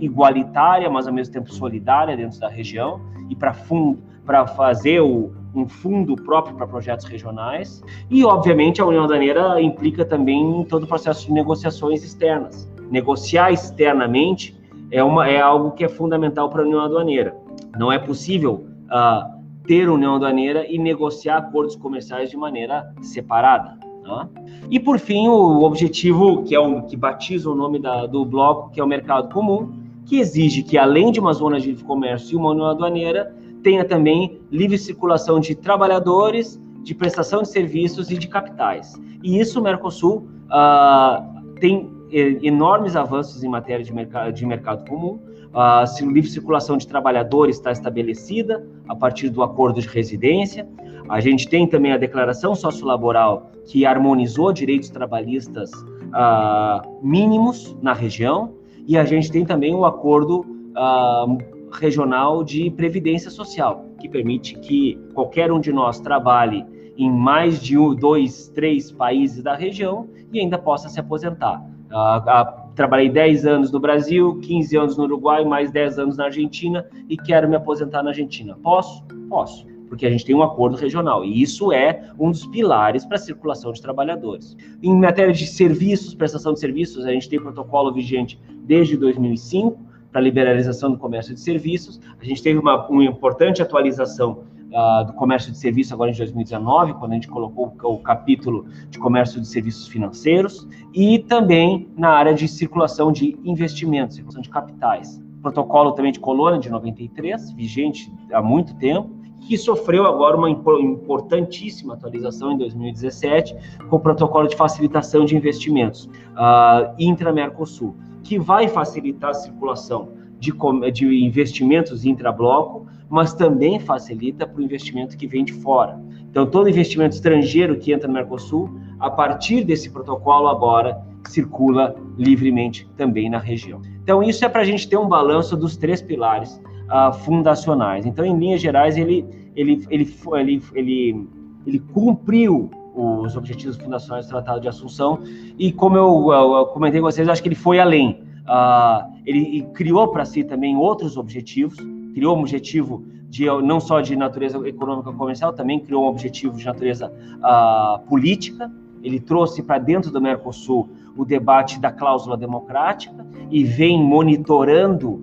igualitária, 0.00 0.88
mas 0.88 1.06
ao 1.06 1.12
mesmo 1.12 1.32
tempo 1.32 1.52
solidária 1.52 2.16
dentro 2.16 2.38
da 2.38 2.48
região 2.48 3.00
e 3.28 3.34
para 3.34 3.52
fundo 3.52 3.98
para 4.24 4.44
fazer 4.46 5.00
o, 5.00 5.32
um 5.54 5.68
fundo 5.68 6.16
próprio 6.16 6.56
para 6.56 6.66
projetos 6.66 7.06
regionais 7.06 7.82
e 8.10 8.24
obviamente 8.24 8.80
a 8.80 8.86
União 8.86 9.04
Aduaneira 9.04 9.60
implica 9.60 10.04
também 10.04 10.64
todo 10.68 10.82
o 10.82 10.86
processo 10.86 11.26
de 11.26 11.32
negociações 11.32 12.02
externas. 12.02 12.68
Negociar 12.90 13.52
externamente 13.52 14.56
é 14.90 15.02
uma 15.02 15.28
é 15.28 15.40
algo 15.40 15.72
que 15.72 15.84
é 15.84 15.88
fundamental 15.88 16.48
para 16.48 16.62
a 16.62 16.64
União 16.64 16.80
Aduaneira. 16.80 17.36
Não 17.78 17.90
é 17.90 17.98
possível 17.98 18.66
uh, 18.86 19.36
ter 19.66 19.88
união 19.88 20.14
aduaneira 20.14 20.66
e 20.68 20.78
negociar 20.78 21.38
acordos 21.38 21.76
comerciais 21.76 22.30
de 22.30 22.36
maneira 22.36 22.92
separada. 23.02 23.76
Tá? 24.04 24.28
E 24.70 24.78
por 24.78 24.98
fim, 24.98 25.28
o 25.28 25.62
objetivo 25.62 26.44
que 26.44 26.54
é 26.54 26.60
o 26.60 26.82
que 26.82 26.96
batiza 26.96 27.50
o 27.50 27.54
nome 27.54 27.80
da, 27.80 28.06
do 28.06 28.24
bloco, 28.24 28.70
que 28.70 28.80
é 28.80 28.84
o 28.84 28.86
mercado 28.86 29.32
comum, 29.32 29.72
que 30.04 30.20
exige 30.20 30.62
que 30.62 30.78
além 30.78 31.10
de 31.10 31.18
uma 31.18 31.32
zona 31.32 31.58
de 31.58 31.74
comércio 31.82 32.34
e 32.34 32.36
uma 32.36 32.50
união 32.50 32.66
aduaneira, 32.66 33.34
tenha 33.62 33.84
também 33.84 34.40
livre 34.50 34.78
circulação 34.78 35.40
de 35.40 35.56
trabalhadores, 35.56 36.60
de 36.82 36.94
prestação 36.94 37.42
de 37.42 37.48
serviços 37.48 38.12
e 38.12 38.16
de 38.16 38.28
capitais. 38.28 38.94
E 39.24 39.40
isso 39.40 39.58
o 39.58 39.62
Mercosul 39.62 40.28
uh, 40.46 41.58
tem 41.58 41.90
enormes 42.10 42.96
avanços 42.96 43.42
em 43.42 43.48
matéria 43.48 43.84
de 43.84 43.92
mercado, 43.92 44.32
de 44.32 44.46
mercado 44.46 44.88
comum, 44.88 45.20
a 45.52 45.84
livre 46.02 46.28
circulação 46.28 46.76
de 46.76 46.86
trabalhadores 46.86 47.56
está 47.56 47.72
estabelecida 47.72 48.66
a 48.88 48.94
partir 48.94 49.30
do 49.30 49.42
acordo 49.42 49.80
de 49.80 49.88
residência. 49.88 50.68
A 51.08 51.20
gente 51.20 51.48
tem 51.48 51.66
também 51.66 51.92
a 51.92 51.96
declaração 51.96 52.54
sociolaboral 52.54 53.50
que 53.64 53.86
harmonizou 53.86 54.52
direitos 54.52 54.90
trabalhistas 54.90 55.70
uh, 55.72 57.00
mínimos 57.02 57.76
na 57.80 57.92
região 57.92 58.54
e 58.86 58.98
a 58.98 59.04
gente 59.04 59.30
tem 59.30 59.44
também 59.44 59.74
o 59.74 59.84
acordo 59.84 60.40
uh, 60.40 61.38
regional 61.72 62.44
de 62.44 62.70
previdência 62.70 63.30
social 63.30 63.86
que 63.98 64.08
permite 64.08 64.58
que 64.58 64.98
qualquer 65.14 65.50
um 65.50 65.60
de 65.60 65.72
nós 65.72 66.00
trabalhe 66.00 66.64
em 66.96 67.10
mais 67.10 67.62
de 67.62 67.76
um, 67.78 67.94
dois, 67.94 68.48
três 68.48 68.90
países 68.90 69.42
da 69.42 69.54
região 69.54 70.08
e 70.32 70.40
ainda 70.40 70.58
possa 70.58 70.88
se 70.88 70.98
aposentar. 70.98 71.62
Uh, 71.86 72.74
trabalhei 72.74 73.08
10 73.08 73.46
anos 73.46 73.72
no 73.72 73.80
Brasil, 73.80 74.38
15 74.42 74.76
anos 74.76 74.96
no 74.96 75.04
Uruguai, 75.04 75.44
mais 75.44 75.70
10 75.70 75.98
anos 75.98 76.16
na 76.16 76.24
Argentina 76.24 76.86
e 77.08 77.16
quero 77.16 77.48
me 77.48 77.56
aposentar 77.56 78.02
na 78.02 78.10
Argentina. 78.10 78.56
Posso? 78.62 79.04
Posso, 79.28 79.66
porque 79.88 80.04
a 80.04 80.10
gente 80.10 80.24
tem 80.24 80.34
um 80.34 80.42
acordo 80.42 80.76
regional 80.76 81.24
e 81.24 81.40
isso 81.40 81.72
é 81.72 82.10
um 82.18 82.30
dos 82.30 82.46
pilares 82.46 83.04
para 83.04 83.16
a 83.16 83.20
circulação 83.20 83.72
de 83.72 83.80
trabalhadores. 83.80 84.56
Em 84.82 84.94
matéria 84.94 85.32
de 85.32 85.46
serviços, 85.46 86.14
prestação 86.14 86.52
de 86.52 86.60
serviços, 86.60 87.06
a 87.06 87.12
gente 87.12 87.28
tem 87.28 87.40
protocolo 87.40 87.92
vigente 87.92 88.38
desde 88.64 88.96
2005 88.96 89.78
para 90.12 90.20
liberalização 90.20 90.90
do 90.90 90.98
comércio 90.98 91.34
de 91.34 91.40
serviços. 91.40 92.00
A 92.20 92.24
gente 92.24 92.42
teve 92.42 92.58
uma, 92.58 92.86
uma 92.88 93.04
importante 93.04 93.62
atualização 93.62 94.44
uh, 94.72 95.04
do 95.06 95.12
comércio 95.12 95.52
de 95.52 95.58
serviços 95.58 95.92
agora 95.92 96.10
em 96.10 96.16
2019, 96.16 96.94
quando 96.94 97.12
a 97.12 97.14
gente 97.14 97.28
colocou 97.28 97.74
o 97.82 97.98
capítulo 97.98 98.66
de 98.90 98.98
comércio 98.98 99.40
de 99.40 99.46
serviços 99.46 99.88
financeiros, 99.88 100.66
e 100.94 101.18
também 101.20 101.88
na 101.96 102.10
área 102.10 102.34
de 102.34 102.48
circulação 102.48 103.12
de 103.12 103.38
investimentos, 103.44 104.16
circulação 104.16 104.42
de 104.42 104.48
capitais. 104.48 105.22
Protocolo 105.42 105.92
também 105.92 106.12
de 106.12 106.18
Colônia 106.18 106.58
de 106.58 106.68
93, 106.70 107.52
vigente 107.52 108.12
há 108.32 108.42
muito 108.42 108.74
tempo, 108.76 109.10
que 109.40 109.56
sofreu 109.56 110.06
agora 110.06 110.36
uma 110.36 110.50
importantíssima 110.50 111.94
atualização 111.94 112.52
em 112.52 112.58
2017 112.58 113.54
com 113.88 113.96
o 113.96 114.00
protocolo 114.00 114.48
de 114.48 114.56
facilitação 114.56 115.24
de 115.24 115.36
investimentos 115.36 116.06
uh, 116.06 116.94
intra-Mercosul, 116.98 117.94
que 118.24 118.38
vai 118.38 118.66
facilitar 118.66 119.30
a 119.30 119.34
circulação 119.34 120.08
de, 120.38 120.52
de 120.92 121.24
investimentos 121.24 122.04
intra-bloco, 122.04 122.86
mas 123.08 123.32
também 123.34 123.78
facilita 123.78 124.46
para 124.46 124.60
o 124.60 124.62
investimento 124.62 125.16
que 125.16 125.26
vem 125.26 125.44
de 125.44 125.52
fora. 125.52 126.00
Então, 126.30 126.44
todo 126.46 126.68
investimento 126.68 127.14
estrangeiro 127.14 127.78
que 127.78 127.92
entra 127.92 128.08
no 128.08 128.14
Mercosul, 128.14 128.70
a 128.98 129.10
partir 129.10 129.64
desse 129.64 129.90
protocolo 129.90 130.48
agora, 130.48 131.00
circula 131.28 131.96
livremente 132.18 132.88
também 132.96 133.30
na 133.30 133.38
região. 133.38 133.80
Então, 134.02 134.22
isso 134.22 134.44
é 134.44 134.48
para 134.48 134.62
a 134.62 134.64
gente 134.64 134.88
ter 134.88 134.96
um 134.96 135.08
balanço 135.08 135.56
dos 135.56 135.76
três 135.76 136.02
pilares 136.02 136.60
uh, 136.86 137.12
fundacionais. 137.12 138.06
Então, 138.06 138.24
em 138.24 138.36
linhas 138.38 138.60
gerais, 138.60 138.96
ele, 138.96 139.24
ele, 139.54 139.86
ele, 139.90 140.14
ele, 140.34 140.62
ele, 140.74 141.28
ele 141.66 141.78
cumpriu 141.78 142.70
os 142.94 143.36
objetivos 143.36 143.76
fundacionais 143.76 144.26
do 144.26 144.30
Tratado 144.30 144.60
de 144.60 144.68
Assunção 144.68 145.20
e, 145.58 145.70
como 145.70 145.96
eu, 145.96 146.32
eu, 146.32 146.52
eu 146.54 146.66
comentei 146.66 147.00
com 147.00 147.06
vocês, 147.06 147.28
acho 147.28 147.42
que 147.42 147.48
ele 147.48 147.54
foi 147.54 147.78
além. 147.78 148.22
Uh, 148.46 149.16
ele 149.26 149.62
criou 149.74 150.08
para 150.08 150.24
si 150.24 150.44
também 150.44 150.76
outros 150.76 151.16
objetivos, 151.16 151.76
criou 152.16 152.34
um 152.34 152.40
objetivo 152.40 153.04
de, 153.28 153.44
não 153.62 153.78
só 153.78 154.00
de 154.00 154.16
natureza 154.16 154.66
econômica 154.66 155.12
comercial, 155.12 155.52
também 155.52 155.78
criou 155.78 156.04
um 156.04 156.08
objetivo 156.08 156.56
de 156.56 156.64
natureza 156.64 157.12
uh, 157.12 157.98
política. 158.08 158.72
Ele 159.02 159.20
trouxe 159.20 159.62
para 159.62 159.76
dentro 159.76 160.10
do 160.10 160.18
Mercosul 160.18 160.88
o 161.14 161.26
debate 161.26 161.78
da 161.78 161.92
cláusula 161.92 162.34
democrática 162.34 163.26
e 163.50 163.62
vem 163.64 164.02
monitorando 164.02 165.22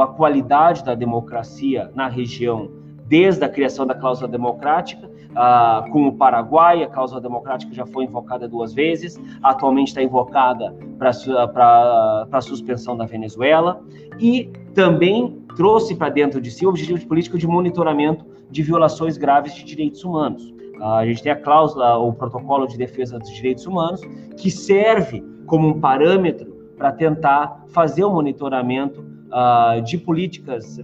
a 0.00 0.06
qualidade 0.08 0.84
da 0.84 0.96
democracia 0.96 1.92
na 1.94 2.08
região 2.08 2.68
desde 3.06 3.44
a 3.44 3.48
criação 3.48 3.86
da 3.86 3.94
cláusula 3.94 4.28
democrática, 4.28 5.08
uh, 5.32 5.90
com 5.90 6.08
o 6.08 6.12
Paraguai, 6.12 6.82
a 6.82 6.88
cláusula 6.88 7.20
democrática 7.20 7.74
já 7.74 7.86
foi 7.86 8.04
invocada 8.04 8.48
duas 8.48 8.72
vezes, 8.72 9.20
atualmente 9.42 9.88
está 9.88 10.02
invocada 10.02 10.74
para 10.98 12.28
a 12.30 12.40
suspensão 12.40 12.96
da 12.96 13.04
Venezuela, 13.04 13.82
e 14.18 14.50
também 14.74 15.42
trouxe 15.56 15.94
para 15.94 16.08
dentro 16.08 16.40
de 16.40 16.50
si 16.50 16.64
o 16.64 16.68
objetivo 16.68 17.06
político 17.06 17.38
de 17.38 17.46
monitoramento 17.46 18.24
de 18.50 18.62
violações 18.62 19.16
graves 19.16 19.54
de 19.54 19.64
direitos 19.64 20.04
humanos. 20.04 20.52
Uh, 20.78 20.84
a 20.84 21.06
gente 21.06 21.22
tem 21.22 21.32
a 21.32 21.36
cláusula, 21.36 21.96
o 21.98 22.12
protocolo 22.12 22.66
de 22.66 22.76
defesa 22.76 23.18
dos 23.18 23.30
direitos 23.30 23.66
humanos, 23.66 24.00
que 24.36 24.50
serve 24.50 25.22
como 25.46 25.68
um 25.68 25.80
parâmetro 25.80 26.50
para 26.76 26.92
tentar 26.92 27.64
fazer 27.68 28.04
o 28.04 28.10
monitoramento 28.10 29.04
uh, 29.28 29.80
de 29.82 29.98
políticas 29.98 30.80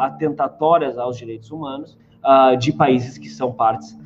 atentatórias 0.00 0.96
aos 0.98 1.16
direitos 1.16 1.50
humanos 1.50 1.98
uh, 2.24 2.56
de 2.56 2.72
países 2.72 3.18
que 3.18 3.28
são 3.28 3.52
partes 3.52 3.98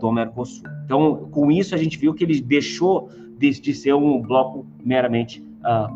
do 0.00 0.10
Mercosul. 0.10 0.64
Então, 0.84 1.28
com 1.30 1.52
isso, 1.52 1.76
a 1.76 1.78
gente 1.78 1.96
viu 1.96 2.12
que 2.12 2.24
ele 2.24 2.40
deixou 2.40 3.08
de, 3.38 3.52
de 3.52 3.72
ser 3.72 3.94
um 3.94 4.20
bloco 4.20 4.66
meramente 4.84 5.40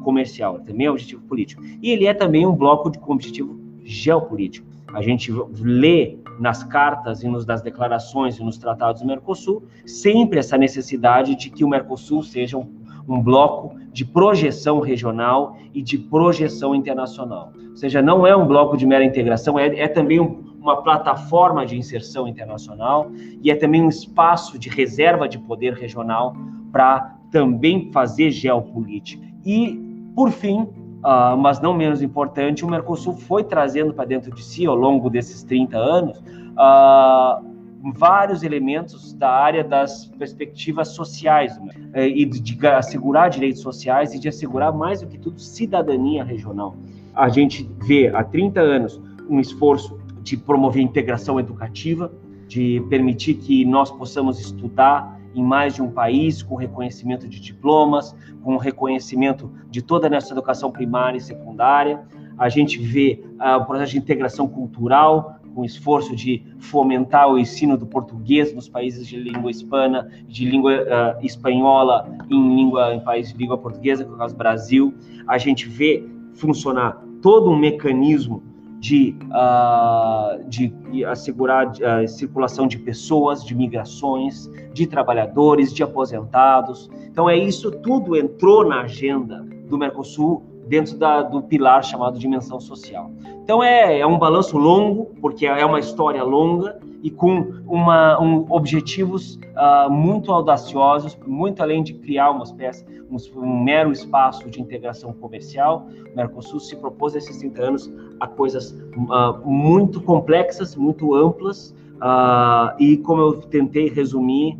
comercial, 0.04 0.60
também 0.60 0.86
é 0.86 0.90
um 0.90 0.92
objetivo 0.92 1.22
político. 1.22 1.60
E 1.82 1.90
ele 1.90 2.06
é 2.06 2.14
também 2.14 2.46
um 2.46 2.54
bloco 2.54 2.88
de, 2.88 3.00
com 3.00 3.14
objetivo 3.14 3.58
geopolítico. 3.82 4.64
A 4.94 5.02
gente 5.02 5.32
lê 5.60 6.16
nas 6.38 6.62
cartas 6.62 7.22
e 7.22 7.28
nos, 7.28 7.44
das 7.44 7.62
declarações 7.62 8.38
e 8.38 8.44
nos 8.44 8.58
tratados 8.58 9.02
do 9.02 9.06
Mercosul 9.08 9.64
sempre 9.84 10.38
essa 10.38 10.56
necessidade 10.56 11.34
de 11.34 11.50
que 11.50 11.64
o 11.64 11.68
Mercosul 11.68 12.22
seja 12.22 12.56
um 12.56 12.66
um 13.08 13.22
bloco 13.22 13.74
de 13.92 14.04
projeção 14.04 14.80
regional 14.80 15.56
e 15.72 15.82
de 15.82 15.96
projeção 15.96 16.74
internacional. 16.74 17.52
Ou 17.70 17.76
seja, 17.76 18.02
não 18.02 18.26
é 18.26 18.36
um 18.36 18.46
bloco 18.46 18.76
de 18.76 18.86
mera 18.86 19.04
integração, 19.04 19.58
é, 19.58 19.66
é 19.78 19.88
também 19.88 20.20
um, 20.20 20.56
uma 20.60 20.82
plataforma 20.82 21.64
de 21.64 21.76
inserção 21.76 22.26
internacional 22.26 23.10
e 23.42 23.50
é 23.50 23.54
também 23.54 23.82
um 23.82 23.88
espaço 23.88 24.58
de 24.58 24.68
reserva 24.68 25.28
de 25.28 25.38
poder 25.38 25.74
regional 25.74 26.34
para 26.72 27.16
também 27.30 27.90
fazer 27.92 28.30
geopolítica. 28.30 29.24
E, 29.44 29.80
por 30.14 30.30
fim, 30.30 30.60
uh, 30.60 31.36
mas 31.38 31.60
não 31.60 31.72
menos 31.72 32.02
importante, 32.02 32.64
o 32.64 32.68
Mercosul 32.68 33.14
foi 33.14 33.44
trazendo 33.44 33.94
para 33.94 34.04
dentro 34.04 34.34
de 34.34 34.42
si, 34.42 34.66
ao 34.66 34.74
longo 34.74 35.08
desses 35.08 35.42
30 35.42 35.78
anos, 35.78 36.18
uh, 36.18 37.55
vários 37.92 38.42
elementos 38.42 39.12
da 39.12 39.30
área 39.30 39.62
das 39.62 40.06
perspectivas 40.06 40.88
sociais 40.88 41.58
né? 41.60 41.72
é, 41.92 42.08
e 42.08 42.24
de 42.24 42.66
assegurar 42.66 43.30
direitos 43.30 43.62
sociais 43.62 44.14
e 44.14 44.18
de 44.18 44.28
assegurar, 44.28 44.72
mais 44.72 45.00
do 45.00 45.06
que 45.06 45.18
tudo, 45.18 45.40
cidadania 45.40 46.24
regional. 46.24 46.76
A 47.14 47.28
gente 47.28 47.68
vê 47.84 48.08
há 48.08 48.22
30 48.22 48.60
anos 48.60 49.00
um 49.28 49.40
esforço 49.40 49.98
de 50.22 50.36
promover 50.36 50.82
integração 50.82 51.38
educativa, 51.38 52.12
de 52.46 52.82
permitir 52.88 53.34
que 53.34 53.64
nós 53.64 53.90
possamos 53.90 54.40
estudar 54.40 55.16
em 55.34 55.42
mais 55.42 55.74
de 55.74 55.82
um 55.82 55.90
país, 55.90 56.42
com 56.42 56.56
reconhecimento 56.56 57.28
de 57.28 57.38
diplomas, 57.38 58.14
com 58.42 58.56
reconhecimento 58.56 59.52
de 59.70 59.82
toda 59.82 60.06
a 60.06 60.10
nossa 60.10 60.32
educação 60.32 60.70
primária 60.72 61.18
e 61.18 61.20
secundária. 61.20 62.02
A 62.38 62.48
gente 62.48 62.78
vê 62.78 63.22
uh, 63.38 63.60
o 63.60 63.64
processo 63.66 63.92
de 63.92 63.98
integração 63.98 64.48
cultural, 64.48 65.35
com 65.56 65.64
esforço 65.64 66.14
de 66.14 66.42
fomentar 66.58 67.32
o 67.32 67.38
ensino 67.38 67.78
do 67.78 67.86
português 67.86 68.54
nos 68.54 68.68
países 68.68 69.08
de 69.08 69.16
língua 69.16 69.50
hispana, 69.50 70.06
de 70.28 70.44
língua 70.44 70.82
uh, 70.82 71.24
espanhola 71.24 72.06
em 72.30 72.56
língua 72.56 72.94
em 72.94 73.00
países 73.00 73.32
de 73.32 73.38
língua 73.38 73.56
portuguesa, 73.56 74.04
como 74.04 74.22
é 74.22 74.26
o 74.26 74.34
Brasil, 74.34 74.92
a 75.26 75.38
gente 75.38 75.66
vê 75.66 76.06
funcionar 76.34 77.02
todo 77.22 77.50
um 77.50 77.56
mecanismo 77.56 78.42
de, 78.78 79.16
uh, 79.30 80.46
de 80.46 80.70
assegurar 81.06 81.72
a 81.82 82.02
uh, 82.02 82.08
circulação 82.08 82.66
de 82.66 82.78
pessoas, 82.78 83.42
de 83.42 83.54
migrações, 83.54 84.50
de 84.74 84.86
trabalhadores, 84.86 85.72
de 85.72 85.82
aposentados. 85.82 86.90
Então, 87.10 87.30
é 87.30 87.36
isso 87.38 87.70
tudo 87.70 88.14
entrou 88.14 88.68
na 88.68 88.82
agenda 88.82 89.42
do 89.70 89.78
Mercosul 89.78 90.42
dentro 90.66 90.96
da, 90.96 91.22
do 91.22 91.42
pilar 91.42 91.84
chamado 91.84 92.18
dimensão 92.18 92.60
social. 92.60 93.10
Então 93.42 93.62
é, 93.62 94.00
é 94.00 94.06
um 94.06 94.18
balanço 94.18 94.58
longo, 94.58 95.06
porque 95.20 95.46
é 95.46 95.64
uma 95.64 95.78
história 95.78 96.22
longa 96.22 96.78
e 97.02 97.10
com 97.10 97.52
uma, 97.66 98.20
um, 98.20 98.44
objetivos 98.50 99.36
uh, 99.36 99.88
muito 99.88 100.32
audaciosos, 100.32 101.16
muito 101.24 101.62
além 101.62 101.82
de 101.82 101.94
criar 101.94 102.30
uma 102.32 102.42
espécie, 102.42 102.84
um, 103.08 103.16
um, 103.40 103.62
mero 103.62 103.92
espaço 103.92 104.50
de 104.50 104.60
integração 104.60 105.12
comercial. 105.12 105.86
O 106.12 106.16
Mercosul 106.16 106.58
se 106.58 106.74
propôs 106.74 107.14
esses 107.14 107.36
30 107.36 107.62
anos 107.62 107.92
a 108.18 108.26
coisas 108.26 108.72
uh, 108.96 109.48
muito 109.48 110.00
complexas, 110.00 110.74
muito 110.74 111.14
amplas, 111.14 111.72
uh, 111.96 112.74
e 112.80 112.96
como 112.96 113.22
eu 113.22 113.32
tentei 113.42 113.88
resumir, 113.88 114.58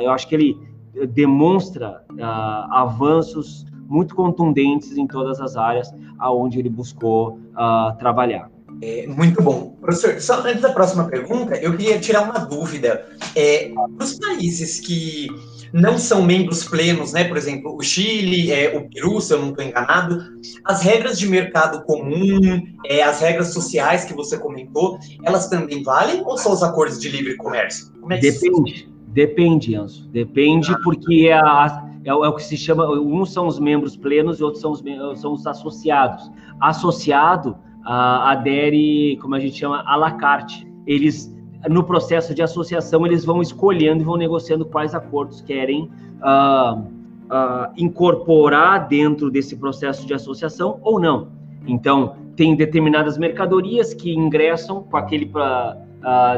eu 0.00 0.10
acho 0.10 0.26
que 0.26 0.34
ele 0.34 0.58
demonstra 1.10 2.02
avanços 2.70 3.66
muito 3.88 4.14
contundentes 4.14 4.96
em 4.96 5.06
todas 5.06 5.40
as 5.40 5.56
áreas 5.56 5.92
aonde 6.18 6.58
ele 6.58 6.70
buscou 6.70 7.38
uh, 7.54 7.96
trabalhar. 7.98 8.50
É, 8.82 9.06
muito 9.06 9.42
bom. 9.42 9.76
Professor, 9.80 10.20
só 10.20 10.40
antes 10.40 10.60
da 10.60 10.72
próxima 10.72 11.04
pergunta, 11.04 11.56
eu 11.56 11.76
queria 11.76 11.98
tirar 11.98 12.22
uma 12.22 12.38
dúvida. 12.40 13.06
É, 13.34 13.70
os 13.98 14.18
países 14.18 14.80
que 14.80 15.28
não 15.72 15.98
são 15.98 16.22
membros 16.22 16.64
plenos, 16.64 17.12
né, 17.12 17.24
por 17.24 17.36
exemplo, 17.36 17.74
o 17.76 17.82
Chile, 17.82 18.52
é, 18.52 18.76
o 18.76 18.88
Peru, 18.88 19.20
se 19.20 19.32
eu 19.32 19.40
não 19.40 19.50
estou 19.50 19.64
enganado, 19.64 20.22
as 20.64 20.82
regras 20.82 21.18
de 21.18 21.26
mercado 21.28 21.84
comum, 21.84 22.62
é, 22.84 23.02
as 23.02 23.20
regras 23.20 23.52
sociais 23.52 24.04
que 24.04 24.14
você 24.14 24.38
comentou, 24.38 24.98
elas 25.24 25.48
também 25.48 25.82
valem 25.82 26.22
ou 26.24 26.36
só 26.36 26.52
os 26.52 26.62
acordos 26.62 26.98
de 26.98 27.08
livre 27.08 27.36
comércio? 27.36 27.92
É 28.10 28.18
depende, 28.18 28.88
depende, 29.08 29.74
Anso. 29.74 30.08
Depende 30.08 30.72
ah. 30.72 30.78
porque 30.84 31.30
a, 31.32 31.84
é, 32.06 32.10
é, 32.10 32.12
o 32.12 32.32
que 32.32 32.44
se 32.44 32.56
chama, 32.56 32.88
uns 32.88 33.32
são 33.32 33.48
os 33.48 33.58
membros 33.58 33.96
plenos 33.96 34.38
e 34.38 34.44
outros 34.44 34.62
são 34.62 34.70
os, 34.70 34.82
são 35.20 35.32
os 35.32 35.44
associados. 35.44 36.30
Associado 36.60 37.50
uh, 37.84 38.22
adere, 38.30 39.18
como 39.20 39.34
a 39.34 39.40
gente 39.40 39.58
chama, 39.58 39.82
à 39.84 39.96
la 39.96 40.12
carte. 40.12 40.64
Eles, 40.86 41.36
no 41.68 41.82
processo 41.82 42.32
de 42.32 42.42
associação, 42.42 43.04
eles 43.04 43.24
vão 43.24 43.42
escolhendo 43.42 44.02
e 44.02 44.04
vão 44.04 44.16
negociando 44.16 44.64
quais 44.64 44.94
acordos 44.94 45.40
querem 45.40 45.90
uh, 46.22 46.78
uh, 46.78 47.72
incorporar 47.76 48.86
dentro 48.86 49.28
desse 49.28 49.56
processo 49.56 50.06
de 50.06 50.14
associação 50.14 50.78
ou 50.82 51.00
não. 51.00 51.32
Então, 51.66 52.14
tem 52.36 52.54
determinadas 52.54 53.18
mercadorias 53.18 53.92
que 53.92 54.14
ingressam 54.14 54.84
com 54.84 54.96
aquele 54.96 55.26
pra, 55.26 55.76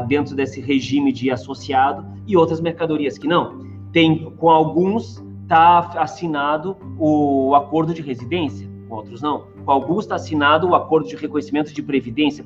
dentro 0.07 0.35
desse 0.35 0.59
regime 0.59 1.11
de 1.11 1.29
associado 1.29 2.03
e 2.25 2.35
outras 2.35 2.59
mercadorias 2.59 3.19
que 3.19 3.27
não. 3.27 3.59
Tem 3.91 4.31
com 4.37 4.49
alguns 4.49 5.21
está 5.49 5.79
assinado 5.97 6.77
o 6.99 7.55
acordo 7.55 7.91
de 7.91 8.03
residência, 8.03 8.69
com 8.87 8.97
outros 8.97 9.19
não. 9.19 9.45
Com 9.65 9.71
alguns 9.71 10.05
está 10.05 10.13
assinado 10.13 10.69
o 10.69 10.75
acordo 10.75 11.07
de 11.07 11.15
reconhecimento 11.15 11.73
de 11.73 11.81
previdência, 11.81 12.45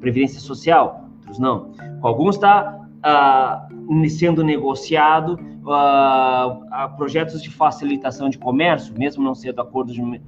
previdência 0.00 0.40
social, 0.40 1.08
outros 1.20 1.38
não. 1.38 1.70
Com 2.00 2.08
alguns 2.08 2.34
está 2.34 2.80
ah, 3.04 3.68
sendo 4.08 4.42
negociado 4.42 5.38
uh, 5.62 6.96
projetos 6.96 7.40
de 7.40 7.50
facilitação 7.50 8.28
de 8.28 8.36
comércio, 8.36 8.92
mesmo 8.98 9.22
não 9.22 9.34
sendo 9.34 9.60
acordo 9.60 9.92
de, 9.92 10.02
uh, 10.02 10.18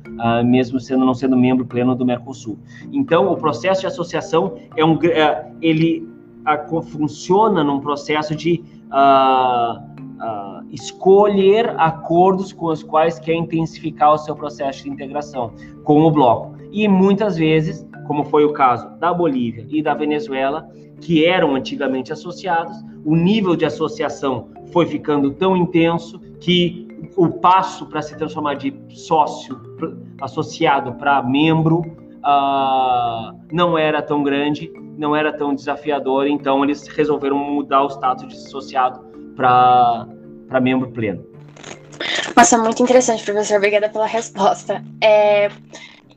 mesmo 0.45 0.79
sendo 0.79 1.05
não 1.05 1.15
sendo 1.15 1.37
membro 1.37 1.67
pleno 1.67 1.93
do 1.93 2.07
Mercosul. 2.07 2.57
Então, 2.93 3.33
o 3.33 3.37
processo 3.37 3.81
de 3.81 3.89
associação 3.89 4.55
é 4.77 4.85
um, 4.85 4.95
uh, 4.95 5.01
ele 5.61 6.09
funciona 6.85 7.65
num 7.65 7.81
processo 7.81 8.35
de 8.37 8.63
uh, 8.87 9.92
escolher 10.71 11.75
acordos 11.79 12.53
com 12.53 12.67
os 12.67 12.83
quais 12.83 13.19
quer 13.19 13.35
intensificar 13.35 14.13
o 14.13 14.19
seu 14.19 14.35
processo 14.35 14.85
de 14.85 14.91
integração 14.91 15.53
com 15.85 16.03
o 16.03 16.11
bloco. 16.11 16.57
E 16.71 16.87
muitas 16.89 17.37
vezes, 17.37 17.87
como 18.07 18.25
foi 18.25 18.45
o 18.45 18.53
caso 18.53 18.89
da 18.99 19.13
Bolívia 19.13 19.67
e 19.69 19.83
da 19.83 19.95
Venezuela, 19.95 20.69
que 21.01 21.25
eram 21.25 21.55
antigamente 21.55 22.13
associados, 22.13 22.77
o 23.05 23.17
nível 23.17 23.57
de 23.57 23.65
associação 23.65 24.49
foi 24.73 24.87
ficando 24.87 25.33
tão 25.33 25.57
intenso 25.57 26.21
que 26.41 26.89
o 27.17 27.29
passo 27.29 27.87
para 27.87 28.01
se 28.01 28.17
transformar 28.17 28.55
de 28.55 28.75
sócio 28.89 29.61
associado 30.21 30.95
para 30.95 31.23
membro 31.23 31.81
uh, 31.81 33.37
não 33.53 33.77
era 33.77 34.01
tão 34.01 34.23
grande, 34.23 34.73
não 34.97 35.17
era 35.17 35.33
tão 35.33 35.53
desafiador, 35.53 36.27
então 36.29 36.63
eles 36.63 36.87
resolveram 36.87 37.37
mudar 37.37 37.83
o 37.83 37.89
status 37.89 38.29
de 38.29 38.35
associado 38.35 39.12
para 39.37 40.61
membro 40.61 40.91
pleno. 40.91 41.25
Nossa, 42.37 42.59
muito 42.59 42.83
interessante, 42.83 43.25
professor. 43.25 43.57
Obrigada 43.57 43.89
pela 43.89 44.07
resposta. 44.07 44.83
É, 45.03 45.51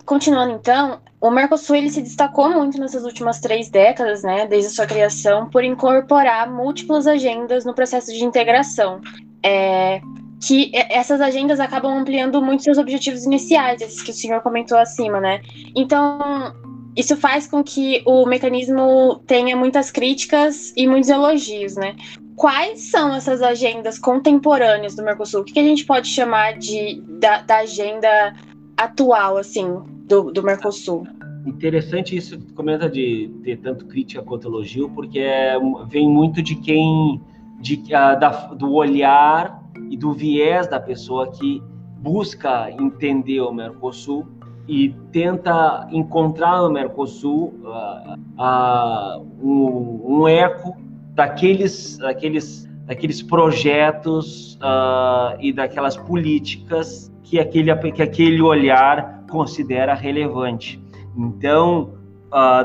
continuando 0.06 0.54
então, 0.54 1.00
o 1.20 1.30
Mercosul 1.30 1.76
ele 1.76 1.90
se 1.90 2.02
destacou 2.02 2.50
muito 2.50 2.80
nessas 2.80 3.04
últimas 3.04 3.40
três 3.40 3.70
décadas, 3.70 4.24
né, 4.24 4.48
desde 4.48 4.70
sua 4.70 4.86
criação, 4.86 5.50
por 5.50 5.64
incorporar 5.64 6.50
múltiplas 6.50 7.08
agendas 7.08 7.66
no 7.66 7.74
processo 7.74 8.12
de 8.12 8.24
integração. 8.24 9.02
É, 9.44 10.02
que 10.46 10.72
essas 10.74 11.22
agendas 11.22 11.60
acabam 11.60 11.98
ampliando 11.98 12.42
muito 12.42 12.64
seus 12.64 12.78
objetivos 12.78 13.24
iniciais, 13.24 13.82
esses 13.82 14.02
que 14.02 14.12
o 14.12 14.14
senhor 14.14 14.42
comentou 14.42 14.78
acima, 14.78 15.20
né? 15.20 15.42
Então, 15.76 16.54
isso 16.96 17.16
faz 17.18 17.48
com 17.48 17.64
que 17.64 18.04
o 18.06 18.26
mecanismo 18.26 19.22
tenha 19.26 19.56
muitas 19.56 19.90
críticas 19.90 20.72
e 20.76 20.88
muitos 20.88 21.10
elogios, 21.10 21.76
né? 21.76 21.96
Quais 22.36 22.92
são 22.92 23.14
essas 23.14 23.42
agendas 23.42 23.98
contemporâneas 23.98 24.96
do 24.96 25.04
Mercosul? 25.04 25.42
O 25.42 25.44
que 25.44 25.60
a 25.60 25.64
gente 25.64 25.86
pode 25.86 26.08
chamar 26.08 26.58
de, 26.58 27.02
da, 27.20 27.42
da 27.42 27.60
agenda 27.60 28.36
atual, 28.76 29.38
assim, 29.38 29.82
do, 30.06 30.32
do 30.32 30.44
Mercosul? 30.44 31.08
Interessante 31.46 32.16
isso 32.16 32.38
que 32.38 32.52
comenta 32.54 32.90
de 32.90 33.32
ter 33.44 33.58
tanto 33.58 33.86
crítica 33.86 34.22
quanto 34.22 34.48
elogio, 34.48 34.90
porque 34.90 35.20
é, 35.20 35.56
vem 35.88 36.10
muito 36.10 36.42
de 36.42 36.56
quem, 36.56 37.22
de, 37.62 37.78
da, 37.88 38.30
do 38.54 38.74
olhar 38.74 39.64
e 39.90 39.96
do 39.96 40.12
viés 40.12 40.68
da 40.68 40.80
pessoa 40.80 41.32
que 41.32 41.62
busca 42.00 42.70
entender 42.72 43.40
o 43.42 43.54
Mercosul 43.54 44.28
e 44.68 44.90
tenta 45.12 45.88
encontrar 45.92 46.62
no 46.62 46.72
Mercosul 46.72 47.54
uh, 47.64 48.16
uh, 48.42 49.26
um, 49.42 50.22
um, 50.22 50.28
eco 50.28 50.76
daqueles, 51.16 51.98
daqueles, 51.98 52.70
daqueles 52.86 53.22
projetos 53.24 54.56
uh, 54.56 55.40
e 55.40 55.52
daquelas 55.52 55.98
políticas 55.98 57.12
que 57.24 57.40
aquele, 57.40 57.74
que 57.92 58.04
aquele 58.04 58.42
olhar 58.42 59.24
considera 59.32 59.96
relevante. 59.96 60.80
Então, 61.18 61.94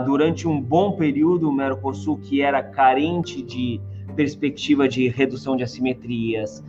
durante 0.04 0.48
um 0.48 0.60
bom 0.60 0.92
período, 0.92 1.48
o 1.48 1.52
Mercosul, 1.52 2.18
que 2.18 2.42
era 2.42 2.62
carente 2.62 3.40
de 3.42 3.80
perspectiva 4.16 4.88
de 4.88 5.08
redução 5.08 5.56
de 5.56 5.62
assimetrias, 5.62 6.62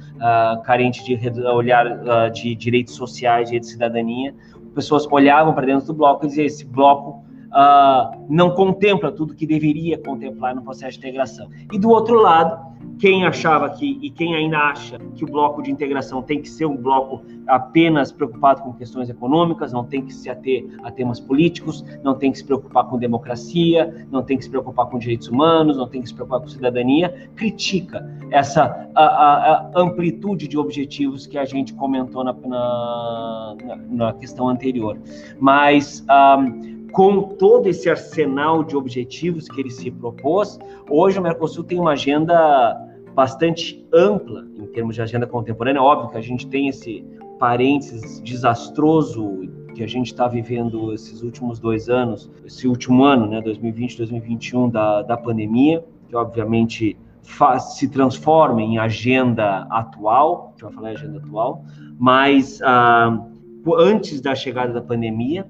carente 0.63 1.03
de 1.03 1.41
olhar 1.47 2.29
de 2.31 2.55
direitos 2.55 2.95
sociais, 2.95 3.49
de 3.49 3.65
cidadania, 3.65 4.33
pessoas 4.73 5.05
olhavam 5.11 5.53
para 5.53 5.65
dentro 5.65 5.87
do 5.87 5.93
bloco 5.93 6.25
e 6.25 6.27
diziam: 6.27 6.45
esse 6.45 6.65
bloco 6.65 7.23
uh, 7.51 8.25
não 8.29 8.51
contempla 8.51 9.11
tudo 9.11 9.35
que 9.35 9.45
deveria 9.45 9.97
contemplar 9.97 10.55
no 10.55 10.61
processo 10.61 10.93
de 10.93 10.99
integração. 10.99 11.49
E 11.71 11.77
do 11.77 11.89
outro 11.89 12.19
lado, 12.19 12.71
quem 13.01 13.25
achava 13.25 13.67
que, 13.69 13.97
e 13.99 14.11
quem 14.11 14.35
ainda 14.35 14.57
acha 14.59 14.99
que 15.15 15.23
o 15.23 15.27
bloco 15.27 15.61
de 15.63 15.71
integração 15.71 16.21
tem 16.21 16.39
que 16.39 16.47
ser 16.47 16.65
um 16.67 16.77
bloco 16.77 17.23
apenas 17.47 18.11
preocupado 18.11 18.61
com 18.61 18.73
questões 18.73 19.09
econômicas, 19.09 19.73
não 19.73 19.83
tem 19.83 20.05
que 20.05 20.13
se 20.13 20.29
ater 20.29 20.67
a 20.83 20.91
temas 20.91 21.19
políticos, 21.19 21.83
não 22.03 22.13
tem 22.13 22.31
que 22.31 22.37
se 22.37 22.45
preocupar 22.45 22.87
com 22.87 22.99
democracia, 22.99 24.05
não 24.11 24.21
tem 24.21 24.37
que 24.37 24.43
se 24.43 24.49
preocupar 24.49 24.85
com 24.85 24.99
direitos 24.99 25.27
humanos, 25.27 25.77
não 25.77 25.87
tem 25.87 26.01
que 26.01 26.09
se 26.09 26.13
preocupar 26.13 26.41
com 26.41 26.47
cidadania, 26.47 27.29
critica 27.35 28.07
essa 28.29 28.87
a, 28.93 29.03
a, 29.03 29.55
a 29.57 29.71
amplitude 29.75 30.47
de 30.47 30.57
objetivos 30.57 31.25
que 31.25 31.39
a 31.39 31.45
gente 31.45 31.73
comentou 31.73 32.23
na, 32.23 32.33
na, 32.33 33.55
na 33.89 34.13
questão 34.13 34.47
anterior. 34.47 34.97
Mas. 35.39 36.05
Um, 36.07 36.80
com 36.91 37.21
todo 37.21 37.67
esse 37.67 37.89
arsenal 37.89 38.63
de 38.63 38.75
objetivos 38.75 39.47
que 39.47 39.61
ele 39.61 39.69
se 39.69 39.89
propôs, 39.89 40.59
hoje 40.89 41.19
o 41.19 41.21
Mercosul 41.21 41.63
tem 41.63 41.79
uma 41.79 41.91
agenda 41.91 42.87
bastante 43.13 43.85
ampla 43.93 44.45
em 44.55 44.67
termos 44.67 44.95
de 44.95 45.01
agenda 45.01 45.27
contemporânea. 45.27 45.81
Óbvio 45.81 46.11
que 46.11 46.17
a 46.17 46.21
gente 46.21 46.47
tem 46.47 46.67
esse 46.67 47.03
parênteses 47.39 48.21
desastroso 48.21 49.49
que 49.73 49.83
a 49.83 49.87
gente 49.87 50.07
está 50.07 50.27
vivendo 50.27 50.93
esses 50.93 51.21
últimos 51.21 51.59
dois 51.59 51.89
anos, 51.89 52.29
esse 52.45 52.67
último 52.67 53.03
ano, 53.03 53.25
né, 53.27 53.41
2020, 53.41 53.97
2021, 53.97 54.69
da, 54.69 55.01
da 55.01 55.17
pandemia, 55.17 55.83
que 56.07 56.15
obviamente 56.15 56.97
faz, 57.21 57.77
se 57.77 57.87
transforma 57.89 58.61
em 58.61 58.77
agenda 58.77 59.65
atual, 59.69 60.47
a 60.47 60.51
gente 60.51 60.63
vai 60.63 60.73
falar 60.73 60.91
em 60.91 60.95
agenda 60.95 61.17
atual, 61.19 61.63
mas 61.97 62.61
ah, 62.63 63.25
antes 63.77 64.19
da 64.19 64.35
chegada 64.35 64.73
da 64.73 64.81
pandemia, 64.81 65.47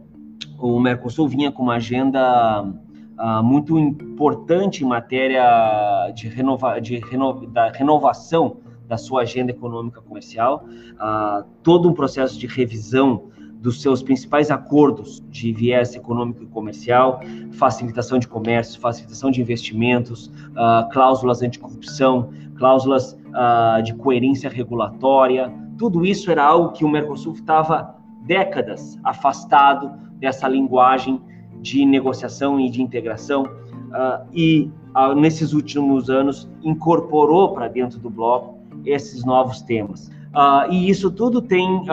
o 0.61 0.79
Mercosul 0.79 1.27
vinha 1.27 1.51
com 1.51 1.63
uma 1.63 1.75
agenda 1.75 2.63
uh, 2.63 3.43
muito 3.43 3.77
importante 3.77 4.83
em 4.83 4.87
matéria 4.87 6.11
de, 6.15 6.27
renova, 6.27 6.79
de 6.79 6.97
renova, 6.99 7.45
da 7.47 7.69
renovação 7.69 8.57
da 8.87 8.97
sua 8.97 9.21
agenda 9.21 9.51
econômica 9.51 10.01
comercial, 10.01 10.65
uh, 10.65 11.43
todo 11.63 11.89
um 11.89 11.93
processo 11.93 12.37
de 12.37 12.45
revisão 12.45 13.31
dos 13.61 13.81
seus 13.81 14.01
principais 14.01 14.49
acordos 14.49 15.21
de 15.29 15.53
viés 15.53 15.95
econômico 15.95 16.43
e 16.43 16.47
comercial, 16.47 17.21
facilitação 17.53 18.17
de 18.17 18.27
comércio, 18.27 18.79
facilitação 18.81 19.29
de 19.29 19.39
investimentos, 19.39 20.27
uh, 20.27 20.89
cláusulas 20.91 21.41
anticorrupção, 21.41 22.31
cláusulas 22.57 23.13
uh, 23.13 23.81
de 23.83 23.93
coerência 23.93 24.49
regulatória, 24.49 25.53
tudo 25.77 26.05
isso 26.05 26.29
era 26.29 26.43
algo 26.43 26.71
que 26.73 26.83
o 26.83 26.89
Mercosul 26.89 27.33
estava 27.33 27.95
décadas 28.23 28.99
afastado 29.03 29.91
dessa 30.21 30.47
linguagem 30.47 31.19
de 31.61 31.85
negociação 31.85 32.59
e 32.59 32.69
de 32.69 32.81
integração 32.81 33.43
uh, 33.43 34.25
e 34.31 34.69
uh, 34.95 35.13
nesses 35.15 35.51
últimos 35.51 36.09
anos 36.09 36.49
incorporou 36.63 37.53
para 37.53 37.67
dentro 37.67 37.99
do 37.99 38.09
bloco 38.09 38.59
esses 38.85 39.25
novos 39.25 39.61
temas. 39.61 40.07
Uh, 40.33 40.71
e 40.71 40.89
isso 40.89 41.11
tudo 41.11 41.41
tem 41.41 41.83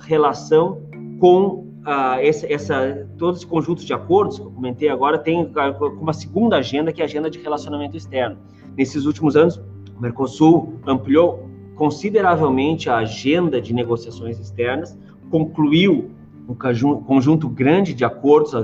relação 0.00 0.80
com 1.20 1.68
essa, 2.20 2.50
essa, 2.50 3.08
todo 3.18 3.36
esse 3.36 3.46
conjunto 3.46 3.84
de 3.84 3.92
acordos 3.92 4.38
que 4.38 4.44
eu 4.44 4.50
comentei 4.50 4.88
agora 4.88 5.18
tem 5.18 5.50
uma 6.00 6.12
segunda 6.12 6.56
agenda 6.56 6.92
que 6.92 7.00
é 7.00 7.04
a 7.04 7.06
agenda 7.06 7.28
de 7.28 7.38
relacionamento 7.38 7.96
externo. 7.96 8.38
Nesses 8.76 9.04
últimos 9.04 9.36
anos, 9.36 9.60
o 9.96 10.00
Mercosul 10.00 10.74
ampliou 10.86 11.48
consideravelmente 11.74 12.88
a 12.90 12.98
agenda 12.98 13.60
de 13.60 13.72
negociações 13.72 14.38
externas, 14.38 14.98
concluiu 15.30 16.10
um 16.50 17.02
conjunto 17.02 17.48
grande 17.48 17.94
de 17.94 18.04
acordos, 18.04 18.54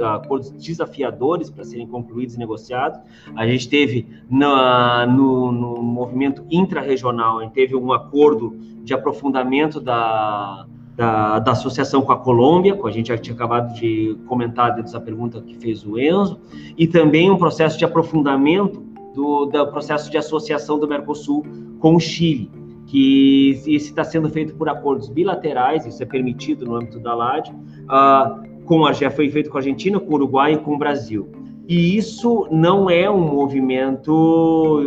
acordos 0.00 0.50
desafiadores 0.50 1.50
para 1.50 1.64
serem 1.64 1.86
concluídos 1.86 2.34
e 2.34 2.38
negociados. 2.38 3.00
A 3.36 3.46
gente 3.46 3.68
teve 3.68 4.06
na, 4.28 5.06
no, 5.06 5.52
no 5.52 5.82
movimento 5.82 6.44
intra-regional, 6.50 7.38
a 7.38 7.42
gente 7.44 7.52
teve 7.52 7.76
um 7.76 7.92
acordo 7.92 8.56
de 8.82 8.92
aprofundamento 8.92 9.80
da, 9.80 10.66
da, 10.96 11.38
da, 11.38 11.52
associação 11.52 12.02
com 12.02 12.10
a 12.10 12.16
Colômbia, 12.16 12.76
que 12.76 12.88
a 12.88 12.90
gente 12.90 13.08
já 13.08 13.18
tinha 13.18 13.34
acabado 13.34 13.74
de 13.74 14.18
comentar 14.26 14.70
dentro 14.70 14.84
dessa 14.84 15.00
pergunta 15.00 15.40
que 15.40 15.54
fez 15.54 15.84
o 15.84 15.98
Enzo, 15.98 16.40
e 16.76 16.86
também 16.86 17.30
um 17.30 17.36
processo 17.36 17.78
de 17.78 17.84
aprofundamento 17.84 18.82
do, 19.14 19.46
do 19.46 19.66
processo 19.68 20.10
de 20.10 20.16
associação 20.16 20.78
do 20.78 20.88
Mercosul 20.88 21.44
com 21.78 21.94
o 21.94 22.00
Chile 22.00 22.57
que 22.88 23.50
isso 23.66 23.88
está 23.88 24.02
sendo 24.02 24.30
feito 24.30 24.54
por 24.54 24.68
acordos 24.68 25.10
bilaterais, 25.10 25.84
isso 25.84 26.02
é 26.02 26.06
permitido 26.06 26.64
no 26.64 26.74
âmbito 26.74 26.98
da 26.98 27.14
LAD, 27.14 27.50
uh, 27.50 28.64
com 28.64 28.86
a, 28.86 28.92
já 28.94 29.10
foi 29.10 29.28
feito 29.28 29.50
com 29.50 29.58
a 29.58 29.60
Argentina, 29.60 30.00
com 30.00 30.10
o 30.10 30.14
Uruguai 30.14 30.54
e 30.54 30.56
com 30.56 30.74
o 30.74 30.78
Brasil. 30.78 31.28
E 31.68 31.98
isso 31.98 32.48
não 32.50 32.88
é 32.88 33.10
um 33.10 33.20
movimento 33.20 34.10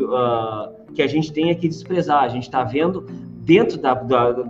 uh, 0.07 0.93
que 0.95 1.03
a 1.03 1.07
gente 1.07 1.31
tenha 1.31 1.53
que 1.53 1.67
desprezar. 1.67 2.23
A 2.23 2.27
gente 2.27 2.43
está 2.43 2.63
vendo 2.63 3.05
dentro, 3.43 3.79
da, 3.79 3.93
da, 3.95 4.31
do, 4.31 4.45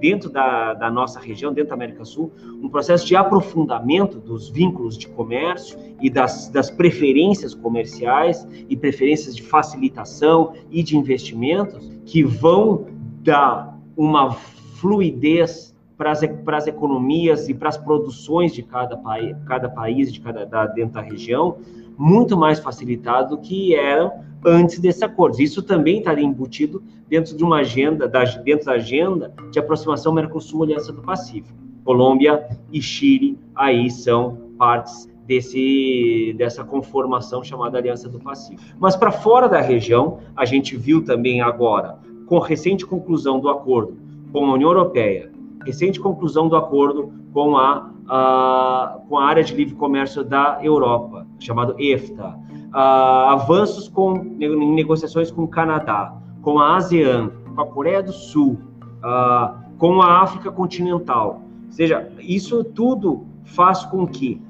dentro 0.00 0.28
da, 0.28 0.74
da, 0.74 0.90
nossa 0.90 1.20
região, 1.20 1.52
dentro 1.52 1.70
da 1.70 1.74
América 1.74 2.04
Sul, 2.04 2.32
um 2.60 2.68
processo 2.68 3.06
de 3.06 3.14
aprofundamento 3.14 4.18
dos 4.18 4.48
vínculos 4.48 4.98
de 4.98 5.08
comércio 5.08 5.78
e 6.00 6.10
das, 6.10 6.48
das 6.48 6.70
preferências 6.70 7.54
comerciais 7.54 8.46
e 8.68 8.76
preferências 8.76 9.36
de 9.36 9.42
facilitação 9.42 10.54
e 10.70 10.82
de 10.82 10.96
investimentos 10.96 11.88
que 12.04 12.24
vão 12.24 12.86
dar 13.22 13.78
uma 13.96 14.32
fluidez 14.32 15.74
para 15.96 16.10
as, 16.10 16.26
para 16.44 16.56
as 16.56 16.66
economias 16.66 17.48
e 17.48 17.54
para 17.54 17.68
as 17.68 17.76
produções 17.76 18.52
de 18.52 18.64
cada, 18.64 18.96
país, 18.96 19.36
cada 19.46 19.68
país, 19.68 20.12
de 20.12 20.20
cada 20.20 20.44
da, 20.44 20.66
dentro 20.66 20.94
da 20.94 21.00
região, 21.00 21.58
muito 21.96 22.36
mais 22.36 22.58
facilitado 22.58 23.36
do 23.36 23.42
que 23.42 23.74
eram 23.74 24.12
antes 24.44 24.78
desse 24.78 25.04
acordo. 25.04 25.40
Isso 25.40 25.62
também 25.62 25.98
estaria 25.98 26.24
embutido 26.24 26.82
dentro 27.08 27.36
de 27.36 27.42
uma 27.42 27.58
agenda, 27.58 28.06
da, 28.08 28.24
dentro 28.24 28.66
da 28.66 28.72
agenda 28.72 29.32
de 29.50 29.58
aproximação 29.58 30.12
Mercosul-Aliança 30.12 30.92
do 30.92 31.02
Pacífico. 31.02 31.56
Colômbia 31.84 32.48
e 32.72 32.80
Chile 32.80 33.38
aí 33.54 33.90
são 33.90 34.38
partes 34.58 35.08
desse, 35.26 36.34
dessa 36.36 36.64
conformação 36.64 37.42
chamada 37.42 37.78
Aliança 37.78 38.08
do 38.08 38.18
Pacífico. 38.18 38.62
Mas 38.78 38.96
para 38.96 39.10
fora 39.10 39.48
da 39.48 39.60
região, 39.60 40.18
a 40.36 40.44
gente 40.44 40.76
viu 40.76 41.04
também 41.04 41.40
agora, 41.40 41.98
com 42.26 42.42
a 42.42 42.46
recente 42.46 42.86
conclusão 42.86 43.38
do 43.38 43.48
acordo 43.48 43.96
com 44.32 44.46
a 44.46 44.54
União 44.54 44.70
Europeia, 44.70 45.30
recente 45.64 46.00
conclusão 46.00 46.48
do 46.48 46.56
acordo 46.56 47.12
com 47.32 47.56
a 47.56 47.90
uh, 48.04 49.00
com 49.08 49.18
a 49.18 49.24
área 49.24 49.42
de 49.42 49.54
livre 49.54 49.74
comércio 49.74 50.24
da 50.24 50.58
Europa, 50.62 51.26
chamado 51.38 51.74
EFTA, 51.78 52.36
uh, 52.72 52.76
avanços 52.76 53.88
com 53.88 54.16
em 54.40 54.74
negociações 54.74 55.30
com 55.30 55.44
o 55.44 55.48
Canadá, 55.48 56.14
com 56.42 56.58
a 56.58 56.76
ASEAN, 56.76 57.30
com 57.54 57.60
a 57.60 57.66
Coreia 57.66 58.02
do 58.02 58.12
Sul, 58.12 58.58
uh, 58.98 59.54
com 59.78 60.00
a 60.02 60.22
África 60.22 60.50
continental. 60.50 61.42
Ou 61.66 61.72
seja, 61.72 62.08
isso 62.20 62.62
tudo 62.62 63.26
faz 63.44 63.84
com 63.84 64.06
que, 64.06 64.40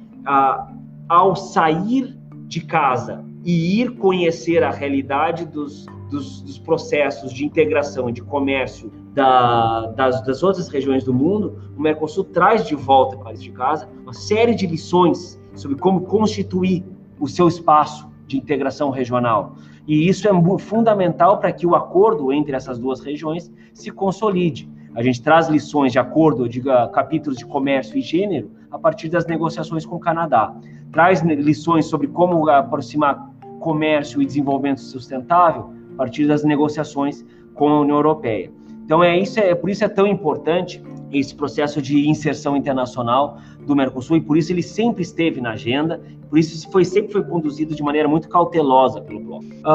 ao 1.09 1.35
sair 1.35 2.17
de 2.47 2.61
casa 2.61 3.25
e 3.45 3.81
ir 3.81 3.97
conhecer 3.97 4.63
a 4.63 4.71
realidade 4.71 5.45
dos, 5.45 5.87
dos, 6.11 6.41
dos 6.41 6.59
processos 6.59 7.33
de 7.33 7.45
integração 7.45 8.09
e 8.09 8.13
de 8.13 8.23
comércio 8.23 8.91
da, 9.13 9.87
das, 9.89 10.25
das, 10.25 10.43
outras 10.43 10.69
regiões 10.69 11.05
do 11.05 11.13
mundo, 11.13 11.59
o 11.77 11.81
Mercosul 11.81 12.25
traz 12.25 12.67
de 12.67 12.75
volta 12.75 13.17
para 13.17 13.35
de 13.35 13.51
casa 13.51 13.89
uma 14.03 14.13
série 14.13 14.55
de 14.55 14.67
lições 14.67 15.41
sobre 15.55 15.77
como 15.77 16.01
constituir 16.03 16.85
o 17.21 17.29
seu 17.29 17.47
espaço 17.47 18.09
de 18.27 18.37
integração 18.37 18.91
regional. 18.91 19.57
E 19.87 20.09
isso 20.09 20.27
é 20.27 20.59
fundamental 20.59 21.39
para 21.39 21.53
que 21.53 21.67
o 21.67 21.75
acordo 21.75 22.33
entre 22.33 22.57
essas 22.57 22.79
duas 22.79 23.01
regiões 23.01 23.53
se 23.73 23.91
consolide. 23.91 24.69
A 24.95 25.03
gente 25.03 25.21
traz 25.21 25.49
lições 25.49 25.93
de 25.93 25.99
acordo, 25.99 26.49
diga, 26.49 26.89
capítulos 26.89 27.39
de 27.39 27.45
comércio 27.45 27.99
e 27.99 28.01
gênero, 28.01 28.51
a 28.71 28.79
partir 28.79 29.09
das 29.09 29.27
negociações 29.27 29.85
com 29.85 29.97
o 29.97 30.01
Canadá. 30.01 30.55
Traz 30.93 31.21
lições 31.23 31.87
sobre 31.87 32.07
como 32.07 32.49
aproximar 32.49 33.34
comércio 33.65 34.21
e 34.21 34.27
desenvolvimento 34.27 34.83
sustentável 34.83 35.73
a 35.95 35.97
partir 35.97 36.27
das 36.27 36.45
negociações 36.45 37.25
com 37.55 37.69
a 37.69 37.81
União 37.81 37.97
Europeia. 37.97 38.53
Então 38.85 39.03
é 39.03 39.19
isso, 39.19 39.41
é 39.41 39.55
por 39.55 39.71
isso 39.71 39.83
é 39.83 39.89
tão 39.89 40.07
importante 40.07 40.83
esse 41.11 41.35
processo 41.35 41.81
de 41.81 42.07
inserção 42.07 42.57
internacional 42.57 43.39
do 43.67 43.75
Mercosul 43.75 44.19
e 44.19 44.21
por 44.21 44.37
isso 44.37 44.53
ele 44.53 44.63
sempre 44.63 45.03
esteve 45.03 45.41
na 45.41 45.53
agenda, 45.53 46.03
por 46.29 46.39
isso 46.39 46.71
foi 46.71 46.85
sempre 46.85 47.13
foi 47.13 47.23
conduzido 47.25 47.75
de 47.75 47.83
maneira 47.83 48.07
muito 48.07 48.29
cautelosa 48.29 49.01
pelo 49.01 49.21
bloco. 49.21 49.45
Uh, 49.45 49.69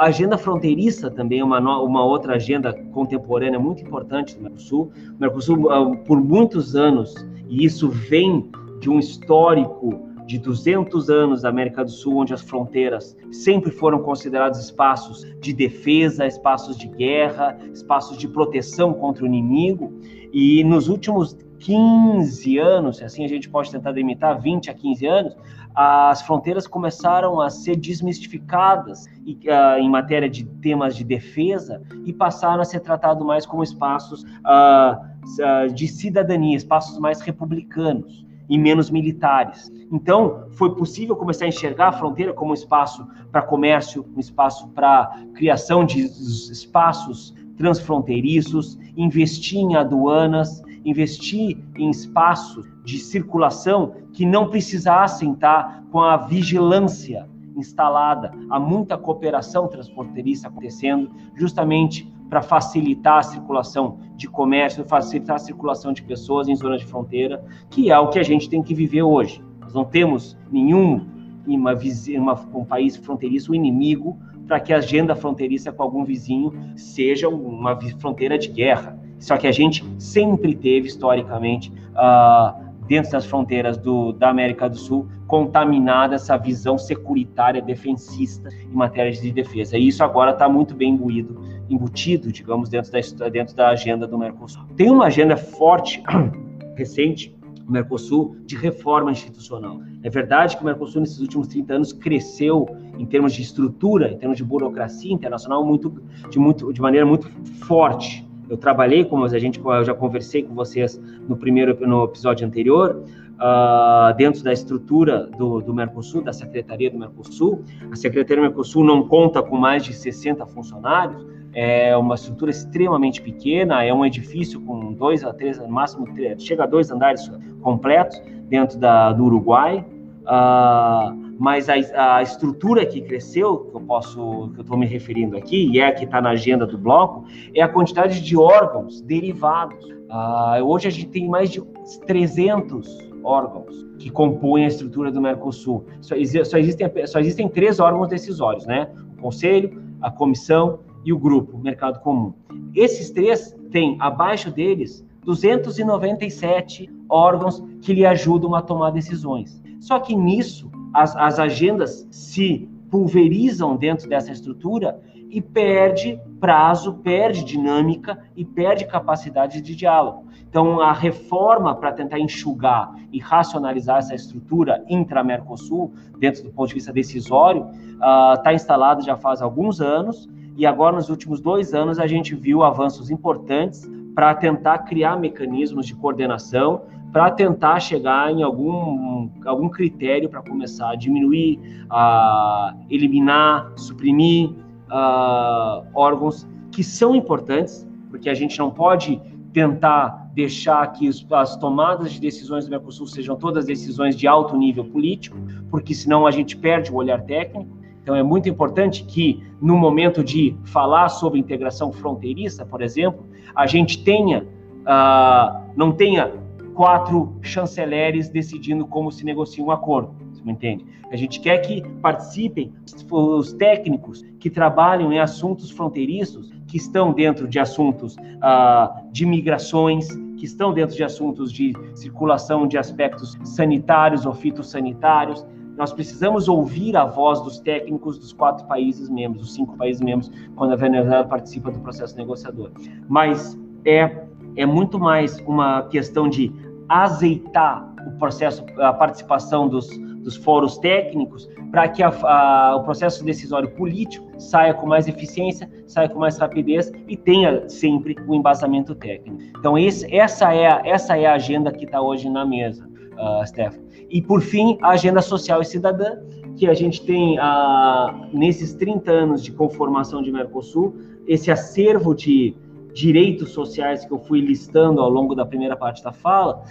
a 0.00 0.04
agenda 0.04 0.38
fronteiriça 0.38 1.10
também 1.10 1.40
é 1.40 1.44
uma, 1.44 1.58
uma 1.82 2.02
outra 2.02 2.36
agenda 2.36 2.72
contemporânea 2.92 3.58
muito 3.58 3.82
importante 3.82 4.34
do 4.36 4.42
Mercosul. 4.42 4.90
O 5.16 5.20
Mercosul 5.20 5.56
uh, 5.66 5.96
por 6.06 6.18
muitos 6.18 6.74
anos 6.74 7.14
e 7.48 7.64
isso 7.66 7.90
vem 7.90 8.50
de 8.80 8.88
um 8.88 8.98
histórico 8.98 10.13
de 10.26 10.38
200 10.38 11.10
anos 11.10 11.42
da 11.42 11.48
América 11.48 11.84
do 11.84 11.90
Sul, 11.90 12.16
onde 12.16 12.32
as 12.32 12.40
fronteiras 12.40 13.16
sempre 13.30 13.70
foram 13.70 14.02
considerados 14.02 14.58
espaços 14.58 15.24
de 15.40 15.52
defesa, 15.52 16.26
espaços 16.26 16.76
de 16.76 16.88
guerra, 16.88 17.58
espaços 17.72 18.16
de 18.16 18.26
proteção 18.26 18.94
contra 18.94 19.24
o 19.24 19.26
inimigo. 19.26 19.92
E 20.32 20.64
nos 20.64 20.88
últimos 20.88 21.36
15 21.60 22.58
anos, 22.58 23.02
assim 23.02 23.24
a 23.24 23.28
gente 23.28 23.48
pode 23.48 23.70
tentar 23.70 23.92
delimitar, 23.92 24.40
20 24.40 24.70
a 24.70 24.74
15 24.74 25.06
anos, 25.06 25.36
as 25.74 26.22
fronteiras 26.22 26.66
começaram 26.66 27.40
a 27.40 27.50
ser 27.50 27.76
desmistificadas 27.76 29.06
uh, 29.06 29.78
em 29.78 29.90
matéria 29.90 30.28
de 30.28 30.44
temas 30.44 30.96
de 30.96 31.02
defesa 31.04 31.82
e 32.04 32.12
passaram 32.12 32.62
a 32.62 32.64
ser 32.64 32.80
tratados 32.80 33.26
mais 33.26 33.44
como 33.44 33.62
espaços 33.62 34.22
uh, 34.22 35.72
de 35.74 35.88
cidadania, 35.88 36.56
espaços 36.56 36.98
mais 36.98 37.20
republicanos 37.20 38.24
e 38.48 38.58
menos 38.58 38.90
militares. 38.90 39.72
Então, 39.90 40.48
foi 40.52 40.74
possível 40.74 41.16
começar 41.16 41.44
a 41.44 41.48
enxergar 41.48 41.88
a 41.88 41.92
fronteira 41.92 42.32
como 42.32 42.50
um 42.50 42.54
espaço 42.54 43.06
para 43.30 43.42
comércio, 43.42 44.04
um 44.16 44.20
espaço 44.20 44.68
para 44.68 45.18
criação 45.34 45.84
de 45.84 46.00
espaços 46.00 47.34
transfronteiriços, 47.56 48.78
investir 48.96 49.58
em 49.58 49.76
aduanas, 49.76 50.62
investir 50.84 51.58
em 51.76 51.90
espaços 51.90 52.66
de 52.84 52.98
circulação 52.98 53.94
que 54.12 54.26
não 54.26 54.48
precisassem 54.48 55.32
estar 55.32 55.84
com 55.90 56.00
a 56.00 56.16
vigilância 56.16 57.28
instalada. 57.56 58.32
Há 58.50 58.58
muita 58.58 58.98
cooperação 58.98 59.68
transporteirista 59.68 60.48
acontecendo, 60.48 61.10
justamente 61.36 62.12
para 62.28 62.42
facilitar 62.42 63.18
a 63.18 63.22
circulação 63.22 63.98
de 64.16 64.28
comércio, 64.28 64.84
facilitar 64.84 65.36
a 65.36 65.38
circulação 65.38 65.92
de 65.92 66.02
pessoas 66.02 66.48
em 66.48 66.54
zonas 66.54 66.80
de 66.80 66.86
fronteira, 66.86 67.44
que 67.70 67.90
é 67.90 67.98
o 67.98 68.08
que 68.08 68.18
a 68.18 68.22
gente 68.22 68.48
tem 68.48 68.62
que 68.62 68.74
viver 68.74 69.02
hoje. 69.02 69.42
Nós 69.60 69.74
não 69.74 69.84
temos 69.84 70.36
nenhum 70.50 71.06
uma, 71.46 71.74
uma, 71.74 72.32
um 72.54 72.64
país 72.64 72.96
fronteiriço 72.96 73.54
inimigo 73.54 74.18
para 74.46 74.60
que 74.60 74.72
a 74.72 74.78
agenda 74.78 75.14
fronteiriça 75.14 75.72
com 75.72 75.82
algum 75.82 76.04
vizinho 76.04 76.52
seja 76.76 77.28
uma 77.28 77.78
fronteira 77.98 78.38
de 78.38 78.48
guerra. 78.48 78.98
Só 79.18 79.36
que 79.36 79.46
a 79.46 79.52
gente 79.52 79.84
sempre 79.98 80.54
teve, 80.54 80.88
historicamente, 80.88 81.72
uh, 81.92 82.64
dentro 82.86 83.12
das 83.12 83.24
fronteiras 83.24 83.78
do, 83.78 84.12
da 84.12 84.28
América 84.28 84.68
do 84.68 84.76
Sul, 84.76 85.08
contaminada 85.26 86.16
essa 86.16 86.36
visão 86.36 86.76
securitária 86.76 87.62
defensista 87.62 88.50
em 88.50 88.74
matéria 88.74 89.10
de 89.10 89.32
defesa. 89.32 89.78
E 89.78 89.88
isso 89.88 90.04
agora 90.04 90.32
está 90.32 90.48
muito 90.48 90.74
bem 90.74 90.90
imbuído, 90.90 91.40
embutido, 91.68 92.30
digamos, 92.32 92.68
dentro 92.68 92.92
da, 92.92 93.28
dentro 93.28 93.54
da 93.54 93.68
agenda 93.70 94.06
do 94.06 94.18
Mercosul. 94.18 94.64
Tem 94.76 94.90
uma 94.90 95.06
agenda 95.06 95.36
forte, 95.36 96.02
recente, 96.76 97.34
o 97.66 97.72
Mercosul, 97.72 98.36
de 98.44 98.56
reforma 98.56 99.10
institucional. 99.10 99.80
É 100.02 100.10
verdade 100.10 100.56
que 100.56 100.62
o 100.62 100.66
Mercosul, 100.66 101.00
nesses 101.00 101.20
últimos 101.20 101.48
30 101.48 101.74
anos, 101.74 101.92
cresceu 101.92 102.66
em 102.98 103.06
termos 103.06 103.32
de 103.32 103.42
estrutura, 103.42 104.12
em 104.12 104.18
termos 104.18 104.36
de 104.36 104.44
burocracia 104.44 105.12
internacional, 105.12 105.64
muito, 105.64 106.02
de, 106.28 106.38
muito, 106.38 106.72
de 106.72 106.80
maneira 106.80 107.06
muito 107.06 107.28
forte. 107.64 108.28
Eu 108.48 108.58
trabalhei, 108.58 109.04
como 109.04 109.24
a 109.24 109.38
gente, 109.38 109.58
eu 109.58 109.84
já 109.84 109.94
conversei 109.94 110.42
com 110.42 110.54
vocês 110.54 111.00
no 111.26 111.36
primeiro 111.36 111.74
no 111.86 112.04
episódio 112.04 112.46
anterior, 112.46 113.02
uh, 113.34 114.14
dentro 114.16 114.42
da 114.42 114.52
estrutura 114.52 115.26
do, 115.26 115.60
do 115.60 115.74
Mercosul, 115.74 116.22
da 116.22 116.32
Secretaria 116.32 116.90
do 116.90 116.98
Mercosul. 116.98 117.62
A 117.90 117.96
Secretaria 117.96 118.42
do 118.42 118.48
Mercosul 118.48 118.84
não 118.84 119.06
conta 119.06 119.42
com 119.42 119.56
mais 119.56 119.84
de 119.84 119.92
60 119.92 120.46
funcionários, 120.46 121.24
é 121.52 121.96
uma 121.96 122.16
estrutura 122.16 122.50
extremamente 122.50 123.22
pequena, 123.22 123.84
é 123.84 123.94
um 123.94 124.04
edifício 124.04 124.60
com 124.60 124.92
dois 124.92 125.24
a 125.24 125.32
três, 125.32 125.58
no 125.58 125.68
máximo 125.68 126.12
três, 126.12 126.42
chega 126.42 126.64
a 126.64 126.66
dois 126.66 126.90
andares 126.90 127.30
completos 127.62 128.20
dentro 128.48 128.78
da, 128.78 129.12
do 129.12 129.24
Uruguai. 129.24 129.84
Uh, 130.22 131.24
mas 131.38 131.68
a, 131.68 131.74
a, 132.16 132.22
estrutura 132.22 132.86
que 132.86 133.00
cresceu, 133.02 133.58
que 133.58 133.76
eu 133.76 133.80
posso, 133.82 134.50
que 134.54 134.60
eu 134.60 134.62
estou 134.62 134.78
me 134.78 134.86
referindo 134.86 135.36
aqui, 135.36 135.68
e 135.70 135.78
é 135.78 135.88
a 135.88 135.92
que 135.92 136.04
está 136.04 136.20
na 136.20 136.30
agenda 136.30 136.66
do 136.66 136.78
bloco, 136.78 137.24
é 137.54 137.60
a 137.60 137.68
quantidade 137.68 138.22
de 138.22 138.36
órgãos 138.36 139.00
derivados. 139.02 139.84
Uh, 139.84 140.64
hoje 140.64 140.88
a 140.88 140.90
gente 140.90 141.08
tem 141.08 141.28
mais 141.28 141.50
de 141.50 141.60
300 142.06 143.13
órgãos 143.24 143.86
que 143.98 144.10
compõem 144.10 144.64
a 144.64 144.68
estrutura 144.68 145.10
do 145.10 145.20
Mercosul. 145.20 145.84
Só, 146.00 146.14
só, 146.44 146.58
existem, 146.58 146.90
só 147.06 147.18
existem 147.18 147.48
três 147.48 147.80
órgãos 147.80 148.08
decisórios, 148.08 148.66
né? 148.66 148.88
O 149.16 149.22
Conselho, 149.22 149.82
a 150.00 150.10
Comissão 150.10 150.80
e 151.04 151.12
o 151.12 151.18
Grupo, 151.18 151.56
o 151.56 151.60
Mercado 151.60 152.00
Comum. 152.00 152.32
Esses 152.74 153.10
três 153.10 153.56
têm, 153.70 153.96
abaixo 154.00 154.50
deles, 154.50 155.04
297 155.24 156.90
órgãos 157.08 157.62
que 157.80 157.92
lhe 157.92 158.04
ajudam 158.04 158.54
a 158.54 158.62
tomar 158.62 158.90
decisões. 158.90 159.62
Só 159.80 159.98
que 159.98 160.14
nisso, 160.14 160.70
as, 160.92 161.16
as 161.16 161.38
agendas 161.38 162.06
se 162.10 162.68
pulverizam 162.90 163.76
dentro 163.76 164.08
dessa 164.08 164.32
estrutura 164.32 165.00
e 165.28 165.40
perde 165.40 166.20
prazo, 166.44 167.00
perde 167.02 167.42
dinâmica 167.42 168.18
e 168.36 168.44
perde 168.44 168.84
capacidade 168.84 169.62
de 169.62 169.74
diálogo. 169.74 170.26
Então, 170.46 170.78
a 170.78 170.92
reforma 170.92 171.74
para 171.74 171.90
tentar 171.90 172.18
enxugar 172.18 172.94
e 173.10 173.18
racionalizar 173.18 174.00
essa 174.00 174.14
estrutura 174.14 174.84
intra-Mercosul, 174.86 175.94
dentro 176.18 176.42
do 176.42 176.50
ponto 176.50 176.68
de 176.68 176.74
vista 176.74 176.92
decisório, 176.92 177.66
está 177.94 178.42
ah, 178.42 178.50
uh, 178.50 178.52
instalada 178.52 179.00
já 179.00 179.16
faz 179.16 179.40
alguns 179.40 179.80
anos, 179.80 180.28
e 180.54 180.66
agora, 180.66 180.96
nos 180.96 181.08
últimos 181.08 181.40
dois 181.40 181.72
anos, 181.72 181.98
a 181.98 182.06
gente 182.06 182.34
viu 182.34 182.62
avanços 182.62 183.10
importantes 183.10 183.90
para 184.14 184.34
tentar 184.34 184.80
criar 184.80 185.16
mecanismos 185.16 185.86
de 185.86 185.94
coordenação 185.94 186.82
para 187.10 187.30
tentar 187.30 187.78
chegar 187.78 188.30
em 188.32 188.42
algum, 188.42 189.30
algum 189.46 189.68
critério 189.68 190.28
para 190.28 190.42
começar 190.42 190.90
a 190.90 190.96
diminuir, 190.96 191.86
a 191.88 192.74
eliminar, 192.90 193.72
suprimir 193.76 194.50
uh, 194.90 195.86
órgãos 195.94 196.46
que 196.70 196.82
são 196.82 197.14
importantes, 197.14 197.86
porque 198.10 198.28
a 198.28 198.34
gente 198.34 198.58
não 198.58 198.70
pode 198.70 199.20
tentar 199.52 200.30
deixar 200.34 200.84
que 200.92 201.08
as 201.30 201.56
tomadas 201.56 202.12
de 202.12 202.20
decisões 202.20 202.64
do 202.64 202.70
Mercosul 202.70 203.06
sejam 203.06 203.36
todas 203.36 203.64
decisões 203.66 204.16
de 204.16 204.26
alto 204.26 204.56
nível 204.56 204.84
político, 204.84 205.36
porque 205.70 205.94
senão 205.94 206.26
a 206.26 206.30
gente 206.30 206.56
perde 206.56 206.90
o 206.90 206.96
olhar 206.96 207.22
técnico. 207.22 207.70
Então 208.02 208.14
é 208.16 208.22
muito 208.22 208.48
importante 208.48 209.04
que 209.04 209.42
no 209.62 209.78
momento 209.78 210.22
de 210.22 210.56
falar 210.64 211.08
sobre 211.08 211.38
integração 211.38 211.92
fronteiriça, 211.92 212.66
por 212.66 212.82
exemplo, 212.82 213.24
a 213.54 213.66
gente 213.66 214.02
tenha 214.02 214.42
uh, 214.42 215.64
não 215.76 215.92
tenha 215.92 216.32
quatro 216.74 217.36
chanceleres 217.40 218.28
decidindo 218.28 218.86
como 218.86 219.10
se 219.10 219.24
negocia 219.24 219.64
um 219.64 219.70
acordo. 219.70 220.23
Entende? 220.46 220.84
A 221.10 221.16
gente 221.16 221.40
quer 221.40 221.58
que 221.58 221.82
participem 222.02 222.72
os 223.10 223.52
técnicos 223.54 224.22
que 224.38 224.50
trabalham 224.50 225.12
em 225.12 225.18
assuntos 225.18 225.70
fronteiriços, 225.70 226.52
que 226.66 226.76
estão 226.76 227.12
dentro 227.12 227.48
de 227.48 227.58
assuntos 227.58 228.16
uh, 228.16 229.10
de 229.10 229.24
migrações, 229.24 230.08
que 230.36 230.44
estão 230.44 230.74
dentro 230.74 230.94
de 230.94 231.02
assuntos 231.02 231.52
de 231.52 231.72
circulação 231.94 232.66
de 232.66 232.76
aspectos 232.76 233.38
sanitários 233.44 234.26
ou 234.26 234.34
fitossanitários. 234.34 235.46
Nós 235.76 235.92
precisamos 235.92 236.48
ouvir 236.48 236.96
a 236.96 237.04
voz 237.04 237.40
dos 237.40 237.58
técnicos 237.58 238.18
dos 238.18 238.32
quatro 238.32 238.66
países 238.66 239.08
membros, 239.08 239.44
os 239.44 239.54
cinco 239.54 239.76
países 239.76 240.02
membros, 240.02 240.30
quando 240.54 240.72
a 240.72 240.76
Venezuela 240.76 241.24
participa 241.24 241.70
do 241.70 241.80
processo 241.80 242.16
negociador. 242.16 242.70
Mas 243.08 243.58
é, 243.84 244.24
é 244.56 244.66
muito 244.66 244.98
mais 244.98 245.38
uma 245.46 245.82
questão 245.84 246.28
de 246.28 246.52
azeitar 246.88 247.92
o 248.06 248.18
processo, 248.18 248.64
a 248.78 248.92
participação 248.92 249.68
dos, 249.68 249.88
dos 250.24 250.36
fóruns 250.36 250.78
técnicos, 250.78 251.48
para 251.70 251.86
que 251.88 252.02
a, 252.02 252.08
a, 252.08 252.76
o 252.76 252.82
processo 252.82 253.22
decisório 253.22 253.70
político 253.70 254.26
saia 254.40 254.72
com 254.72 254.86
mais 254.86 255.06
eficiência, 255.06 255.70
saia 255.86 256.08
com 256.08 256.18
mais 256.18 256.38
rapidez 256.38 256.90
e 257.06 257.16
tenha 257.16 257.68
sempre 257.68 258.16
o 258.26 258.34
embasamento 258.34 258.94
técnico. 258.94 259.38
Então, 259.58 259.78
esse, 259.78 260.12
essa, 260.12 260.52
é 260.52 260.66
a, 260.66 260.82
essa 260.84 261.16
é 261.16 261.26
a 261.26 261.34
agenda 261.34 261.70
que 261.70 261.84
está 261.84 262.00
hoje 262.00 262.28
na 262.28 262.44
mesa, 262.44 262.88
uh, 263.12 263.46
Stefan. 263.46 263.80
E, 264.08 264.22
por 264.22 264.40
fim, 264.40 264.78
a 264.82 264.90
agenda 264.90 265.20
social 265.20 265.60
e 265.60 265.64
cidadã, 265.64 266.16
que 266.56 266.66
a 266.66 266.74
gente 266.74 267.04
tem, 267.04 267.38
uh, 267.38 268.26
nesses 268.32 268.74
30 268.74 269.12
anos 269.12 269.44
de 269.44 269.52
conformação 269.52 270.22
de 270.22 270.32
Mercosul, 270.32 270.96
esse 271.26 271.50
acervo 271.50 272.14
de 272.14 272.56
direitos 272.94 273.50
sociais 273.50 274.04
que 274.04 274.12
eu 274.12 274.18
fui 274.20 274.40
listando 274.40 275.00
ao 275.00 275.10
longo 275.10 275.34
da 275.34 275.44
primeira 275.44 275.76
parte 275.76 276.02
da 276.02 276.12
fala, 276.12 276.62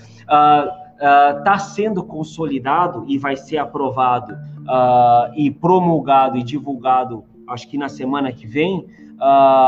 está 1.03 1.53
uh, 1.53 1.57
uh, 1.57 1.59
sendo 1.59 2.03
consolidado 2.03 3.03
e 3.07 3.17
vai 3.17 3.35
ser 3.35 3.57
aprovado 3.57 4.33
uh, 4.33 5.33
e 5.35 5.51
promulgado 5.51 6.37
e 6.37 6.43
divulgado, 6.43 7.25
acho 7.47 7.67
que 7.67 7.77
na 7.77 7.89
semana 7.89 8.31
que 8.31 8.47
vem, 8.47 8.85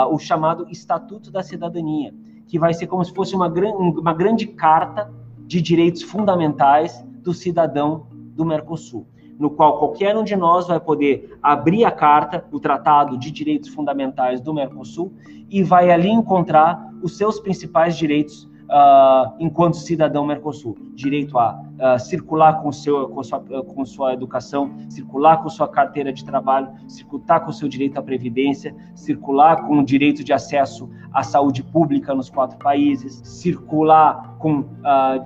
o 0.10 0.20
chamado 0.20 0.68
Estatuto 0.70 1.32
da 1.32 1.42
Cidadania, 1.42 2.14
que 2.46 2.60
vai 2.60 2.74
ser 2.74 2.88
como 2.88 3.06
se 3.06 3.14
fosse 3.14 3.36
uma, 3.36 3.48
gran 3.48 3.72
uma 3.72 4.14
grande 4.14 4.48
carta 4.48 5.10
de 5.46 5.62
direitos 5.62 6.02
fundamentais 6.02 7.06
do 7.22 7.34
cidadão 7.34 8.08
do 8.12 8.44
Mercosul 8.44 9.08
no 9.38 9.50
qual 9.50 9.78
qualquer 9.80 10.16
um 10.16 10.24
de 10.24 10.36
nós 10.36 10.68
vai 10.68 10.80
poder 10.80 11.38
abrir 11.44 11.84
a 11.84 11.92
carta, 11.92 12.46
o 12.52 12.60
Tratado 12.60 13.18
de 13.18 13.30
Direitos 13.32 13.68
Fundamentais 13.68 14.40
do 14.40 14.54
Mercosul, 14.54 15.14
e 15.50 15.62
vai 15.62 15.92
ali 15.92 16.10
encontrar 16.10 16.90
os 17.02 17.18
seus 17.18 17.38
principais 17.38 17.98
direitos 17.98 18.48
uh, 18.66 19.34
enquanto 19.40 19.78
cidadão 19.78 20.26
Mercosul. 20.26 20.78
Direito 20.94 21.38
a 21.38 21.54
uh, 21.54 22.00
circular 22.00 22.62
com, 22.62 22.72
seu, 22.72 23.10
com, 23.10 23.24
sua, 23.24 23.40
com 23.40 23.86
sua 23.86 24.14
educação, 24.14 24.74
circular 24.90 25.42
com 25.42 25.50
sua 25.50 25.68
carteira 25.68 26.12
de 26.12 26.24
trabalho, 26.24 26.70
circular 26.88 27.40
com 27.42 27.52
seu 27.52 27.68
direito 27.68 27.98
à 27.98 28.02
previdência, 28.02 28.76
circular 28.96 29.66
com 29.66 29.80
o 29.80 29.86
direito 29.86 30.24
de 30.24 30.34
acesso 30.34 30.90
à 31.14 31.24
saúde 31.24 31.64
pública 31.64 32.14
nos 32.14 32.30
quatro 32.30 32.58
países, 32.58 33.22
circular 33.24 34.36
com 34.40 34.66
a 34.84 35.18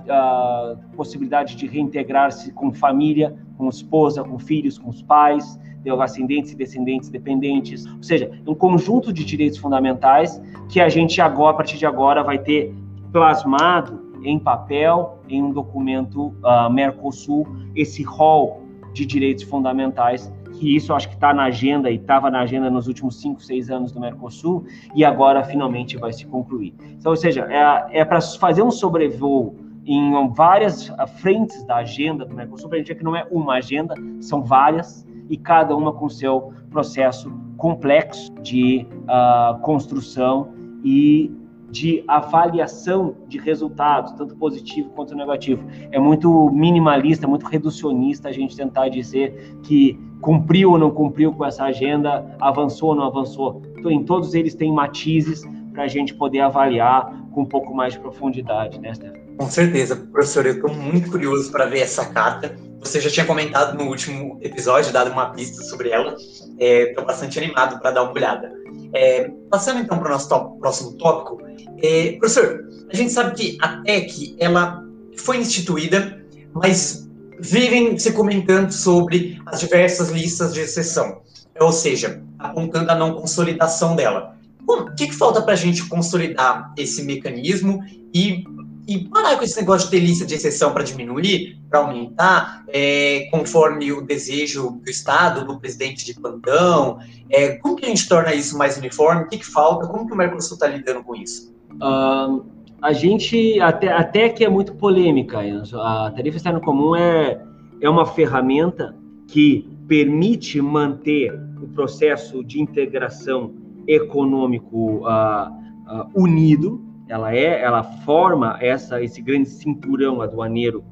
uh, 0.74 0.96
possibilidade 0.96 1.56
de 1.56 1.66
reintegrar-se 1.66 2.52
com 2.52 2.72
família, 2.72 3.36
com 3.56 3.68
esposa, 3.68 4.22
com 4.22 4.38
filhos, 4.38 4.78
com 4.78 4.88
os 4.88 5.02
pais, 5.02 5.58
ascendentes 6.02 6.52
e 6.52 6.56
descendentes 6.56 7.08
dependentes, 7.08 7.86
ou 7.86 8.02
seja, 8.02 8.30
um 8.46 8.54
conjunto 8.54 9.12
de 9.12 9.24
direitos 9.24 9.58
fundamentais 9.58 10.40
que 10.68 10.78
a 10.78 10.88
gente 10.88 11.20
agora, 11.20 11.54
a 11.54 11.56
partir 11.56 11.78
de 11.78 11.86
agora, 11.86 12.22
vai 12.22 12.38
ter 12.38 12.74
plasmado 13.12 14.10
em 14.22 14.38
papel, 14.38 15.18
em 15.28 15.42
um 15.42 15.52
documento 15.52 16.34
uh, 16.44 16.70
Mercosul, 16.70 17.46
esse 17.74 18.02
rol 18.02 18.62
de 18.92 19.06
direitos 19.06 19.44
fundamentais, 19.44 20.32
que 20.52 20.74
isso 20.76 20.92
acho 20.92 21.08
que 21.08 21.14
está 21.14 21.32
na 21.32 21.44
agenda 21.44 21.90
e 21.90 21.96
estava 21.96 22.30
na 22.30 22.40
agenda 22.40 22.70
nos 22.70 22.86
últimos 22.86 23.20
cinco, 23.20 23.42
seis 23.42 23.70
anos 23.70 23.92
do 23.92 24.00
Mercosul, 24.00 24.64
e 24.94 25.04
agora 25.04 25.42
finalmente 25.44 25.96
vai 25.96 26.12
se 26.12 26.26
concluir. 26.26 26.74
Então, 26.98 27.10
ou 27.12 27.16
seja, 27.16 27.46
é, 27.50 28.00
é 28.00 28.04
para 28.04 28.20
fazer 28.20 28.62
um 28.62 28.70
sobrevoo 28.70 29.54
em 29.86 30.12
várias 30.34 30.92
frentes 31.20 31.64
da 31.64 31.76
agenda 31.76 32.24
do 32.24 32.34
Mercosul, 32.34 32.68
para 32.68 32.76
a 32.76 32.78
gente 32.80 32.88
ver 32.88 32.96
que 32.96 33.04
não 33.04 33.16
é 33.16 33.26
uma 33.30 33.54
agenda, 33.54 33.94
são 34.20 34.42
várias, 34.42 35.06
e 35.30 35.36
cada 35.36 35.74
uma 35.74 35.92
com 35.92 36.08
seu 36.08 36.52
processo 36.70 37.32
complexo 37.56 38.32
de 38.42 38.86
uh, 39.04 39.58
construção 39.60 40.52
e 40.84 41.30
de 41.70 42.02
avaliação 42.08 43.14
de 43.28 43.38
resultados, 43.38 44.12
tanto 44.12 44.36
positivo 44.36 44.90
quanto 44.90 45.14
negativo. 45.14 45.64
É 45.92 45.98
muito 45.98 46.50
minimalista, 46.50 47.26
muito 47.26 47.46
reducionista 47.46 48.28
a 48.28 48.32
gente 48.32 48.56
tentar 48.56 48.88
dizer 48.88 49.58
que 49.62 49.98
cumpriu 50.20 50.72
ou 50.72 50.78
não 50.78 50.90
cumpriu 50.90 51.32
com 51.32 51.44
essa 51.44 51.64
agenda, 51.64 52.36
avançou 52.40 52.90
ou 52.90 52.94
não 52.94 53.04
avançou. 53.04 53.62
Então, 53.78 53.90
em 53.90 54.04
todos 54.04 54.34
eles 54.34 54.54
tem 54.54 54.72
matizes 54.72 55.42
para 55.72 55.84
a 55.84 55.88
gente 55.88 56.14
poder 56.14 56.40
avaliar 56.40 57.10
com 57.32 57.42
um 57.42 57.46
pouco 57.46 57.74
mais 57.74 57.94
de 57.94 58.00
profundidade, 58.00 58.78
né, 58.80 58.92
Stefano? 58.92 59.20
Com 59.38 59.46
certeza, 59.46 59.96
professor, 59.96 60.44
eu 60.44 60.52
estou 60.52 60.74
muito 60.74 61.10
curioso 61.10 61.50
para 61.50 61.64
ver 61.64 61.78
essa 61.78 62.04
carta. 62.04 62.54
Você 62.80 63.00
já 63.00 63.08
tinha 63.08 63.24
comentado 63.24 63.76
no 63.78 63.88
último 63.88 64.38
episódio, 64.42 64.92
dado 64.92 65.10
uma 65.10 65.30
pista 65.30 65.62
sobre 65.62 65.88
ela. 65.88 66.14
Estou 66.58 67.04
é, 67.04 67.06
bastante 67.06 67.38
animado 67.38 67.80
para 67.80 67.90
dar 67.90 68.02
uma 68.02 68.12
olhada. 68.12 68.52
É, 68.92 69.30
passando 69.50 69.80
então 69.80 69.98
para 69.98 70.08
o 70.08 70.10
nosso 70.10 70.28
próximo 70.58 70.92
tópico, 70.94 71.40
é, 71.82 72.12
professor, 72.12 72.64
a 72.92 72.96
gente 72.96 73.12
sabe 73.12 73.34
que 73.34 73.58
a 73.60 73.82
TEC 73.82 74.36
ela 74.38 74.84
foi 75.16 75.38
instituída, 75.38 76.24
mas 76.52 77.08
vivem 77.38 77.98
se 77.98 78.12
comentando 78.12 78.70
sobre 78.70 79.40
as 79.46 79.60
diversas 79.60 80.10
listas 80.10 80.52
de 80.52 80.60
exceção, 80.60 81.22
ou 81.58 81.72
seja, 81.72 82.22
apontando 82.38 82.90
a 82.90 82.94
não 82.94 83.14
consolidação 83.14 83.96
dela. 83.96 84.36
Bom, 84.62 84.82
o 84.82 84.94
que, 84.94 85.06
que 85.06 85.14
falta 85.14 85.40
para 85.42 85.54
a 85.54 85.56
gente 85.56 85.88
consolidar 85.88 86.72
esse 86.76 87.02
mecanismo 87.02 87.82
e 88.14 88.44
e 88.90 88.98
parar 89.04 89.36
com 89.36 89.44
esse 89.44 89.56
negócio 89.56 89.88
de 89.88 90.00
lista 90.00 90.26
de 90.26 90.34
exceção 90.34 90.72
para 90.72 90.82
diminuir, 90.82 91.56
para 91.70 91.78
aumentar, 91.78 92.64
é, 92.66 93.28
conforme 93.30 93.92
o 93.92 94.02
desejo 94.02 94.80
do 94.84 94.90
Estado, 94.90 95.46
do 95.46 95.60
presidente 95.60 96.04
de 96.04 96.12
plantão? 96.12 96.98
É, 97.30 97.50
como 97.50 97.76
que 97.76 97.86
a 97.86 97.88
gente 97.88 98.08
torna 98.08 98.34
isso 98.34 98.58
mais 98.58 98.76
uniforme? 98.76 99.22
O 99.22 99.28
que, 99.28 99.38
que 99.38 99.46
falta? 99.46 99.86
Como 99.86 100.08
que 100.08 100.12
o 100.12 100.16
Mercosul 100.16 100.54
está 100.54 100.66
lidando 100.66 101.04
com 101.04 101.14
isso? 101.14 101.54
Uh, 101.74 102.44
a 102.82 102.92
gente, 102.92 103.60
até, 103.60 103.92
até 103.92 104.28
que 104.28 104.44
é 104.44 104.48
muito 104.48 104.74
polêmica, 104.74 105.38
a 105.38 106.10
tarifa 106.10 106.38
externa 106.38 106.58
comum 106.58 106.96
é, 106.96 107.40
é 107.80 107.88
uma 107.88 108.04
ferramenta 108.04 108.92
que 109.28 109.68
permite 109.86 110.60
manter 110.60 111.32
o 111.62 111.68
processo 111.68 112.42
de 112.42 112.60
integração 112.60 113.54
econômico 113.86 115.06
uh, 115.06 115.48
uh, 115.48 116.10
unido, 116.12 116.89
ela 117.10 117.34
é, 117.34 117.60
ela 117.60 117.82
forma 117.82 118.56
essa 118.60 119.02
esse 119.02 119.20
grande 119.20 119.48
cinturão 119.48 120.22
aduaneiro 120.22 120.84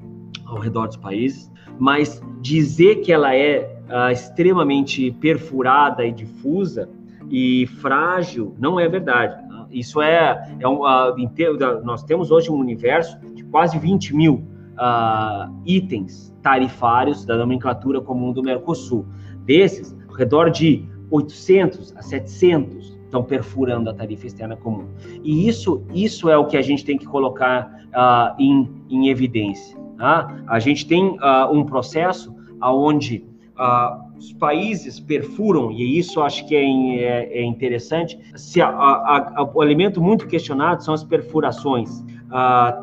ao 0.45 0.59
redor 0.59 0.89
dos 0.89 0.97
países, 0.97 1.51
mas 1.79 2.21
dizer 2.41 2.97
que 2.97 3.13
ela 3.13 3.35
é 3.35 3.81
uh, 3.89 4.11
extremamente 4.11 5.13
perfurada 5.13 6.05
e 6.05 6.11
difusa 6.11 6.89
e 7.31 7.69
frágil 7.81 8.57
não 8.59 8.81
é 8.81 8.89
verdade. 8.89 9.41
Tá? 9.49 9.67
Isso 9.71 10.03
é, 10.03 10.57
é 10.59 10.67
um, 10.67 10.81
uh, 10.81 11.85
nós 11.85 12.03
temos 12.03 12.33
hoje 12.33 12.51
um 12.51 12.57
universo 12.57 13.17
de 13.35 13.45
quase 13.45 13.79
20 13.79 14.17
mil 14.17 14.35
uh, 14.75 15.55
itens 15.65 16.35
tarifários 16.43 17.25
da 17.25 17.37
nomenclatura 17.37 18.01
comum 18.01 18.33
do 18.33 18.43
Mercosul. 18.43 19.07
Desses, 19.45 19.97
ao 20.09 20.15
redor 20.15 20.51
de 20.51 20.85
800 21.11 21.95
a 21.97 22.03
700 22.03 22.98
estão 23.09 23.25
perfurando 23.25 23.91
a 23.91 23.95
tarifa 23.95 24.27
externa 24.27 24.57
comum. 24.57 24.87
E 25.25 25.49
isso, 25.49 25.83
isso 25.93 26.29
é 26.29 26.37
o 26.37 26.47
que 26.47 26.57
a 26.57 26.63
gente 26.63 26.85
tem 26.85 26.97
que 26.97 27.07
colocar 27.07 27.83
uh, 27.89 28.41
em, 28.41 28.71
em 28.89 29.09
evidência. 29.09 29.77
Tá? 29.97 30.43
A 30.47 30.59
gente 30.61 30.87
tem 30.87 31.05
uh, 31.19 31.51
um 31.51 31.65
processo 31.65 32.37
onde 32.63 33.25
uh, 33.59 34.17
os 34.17 34.33
países 34.35 35.01
perfuram, 35.01 35.73
e 35.73 35.99
isso 35.99 36.21
acho 36.21 36.47
que 36.47 36.55
é, 36.55 36.63
é, 36.63 37.39
é 37.41 37.45
interessante, 37.45 38.19
se 38.37 38.61
a, 38.61 38.69
a, 38.69 39.33
a, 39.37 39.51
o 39.55 39.63
elemento 39.63 40.01
muito 40.01 40.27
questionado 40.27 40.85
são 40.85 40.93
as 40.93 41.05
perfurações, 41.05 42.05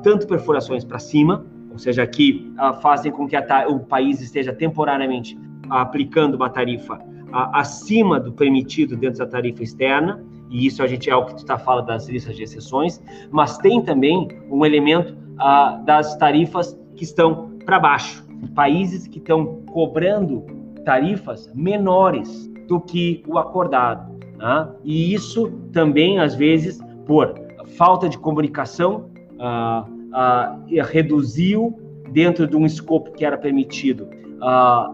tanto 0.01 0.25
perfurações 0.27 0.83
para 0.83 0.97
cima, 0.97 1.45
ou 1.71 1.77
seja, 1.77 2.07
que 2.07 2.51
fazem 2.81 3.11
com 3.11 3.27
que 3.27 3.35
o 3.67 3.79
país 3.79 4.21
esteja 4.21 4.53
temporariamente 4.53 5.37
aplicando 5.69 6.35
uma 6.35 6.49
tarifa 6.49 6.99
acima 7.35 8.19
do 8.19 8.31
permitido 8.31 8.95
dentro 8.95 9.19
da 9.19 9.27
tarifa 9.27 9.61
externa, 9.61 10.23
e 10.49 10.65
isso 10.65 10.81
a 10.81 10.87
gente 10.87 11.09
é 11.09 11.15
o 11.15 11.25
que 11.25 11.33
tu 11.33 11.39
está 11.39 11.57
falando 11.57 11.87
das 11.87 12.07
listas 12.07 12.35
de 12.35 12.43
exceções, 12.43 13.01
mas 13.31 13.57
tem 13.57 13.81
também 13.81 14.27
um 14.49 14.65
elemento 14.65 15.15
ah, 15.37 15.81
das 15.85 16.15
tarifas 16.17 16.77
que 16.95 17.03
estão 17.03 17.49
para 17.65 17.79
baixo, 17.79 18.25
países 18.53 19.07
que 19.07 19.17
estão 19.17 19.63
cobrando 19.65 20.45
tarifas 20.85 21.51
menores 21.53 22.47
do 22.67 22.79
que 22.79 23.23
o 23.27 23.37
acordado. 23.37 24.13
Né? 24.37 24.69
E 24.83 25.13
isso 25.13 25.51
também, 25.73 26.19
às 26.19 26.35
vezes, 26.35 26.79
por 27.05 27.33
falta 27.75 28.07
de 28.07 28.17
comunicação, 28.17 29.09
ah, 29.39 29.85
ah, 30.13 30.57
reduziu 30.83 31.77
dentro 32.11 32.47
de 32.47 32.55
um 32.55 32.65
escopo 32.65 33.11
que 33.11 33.25
era 33.25 33.37
permitido 33.37 34.07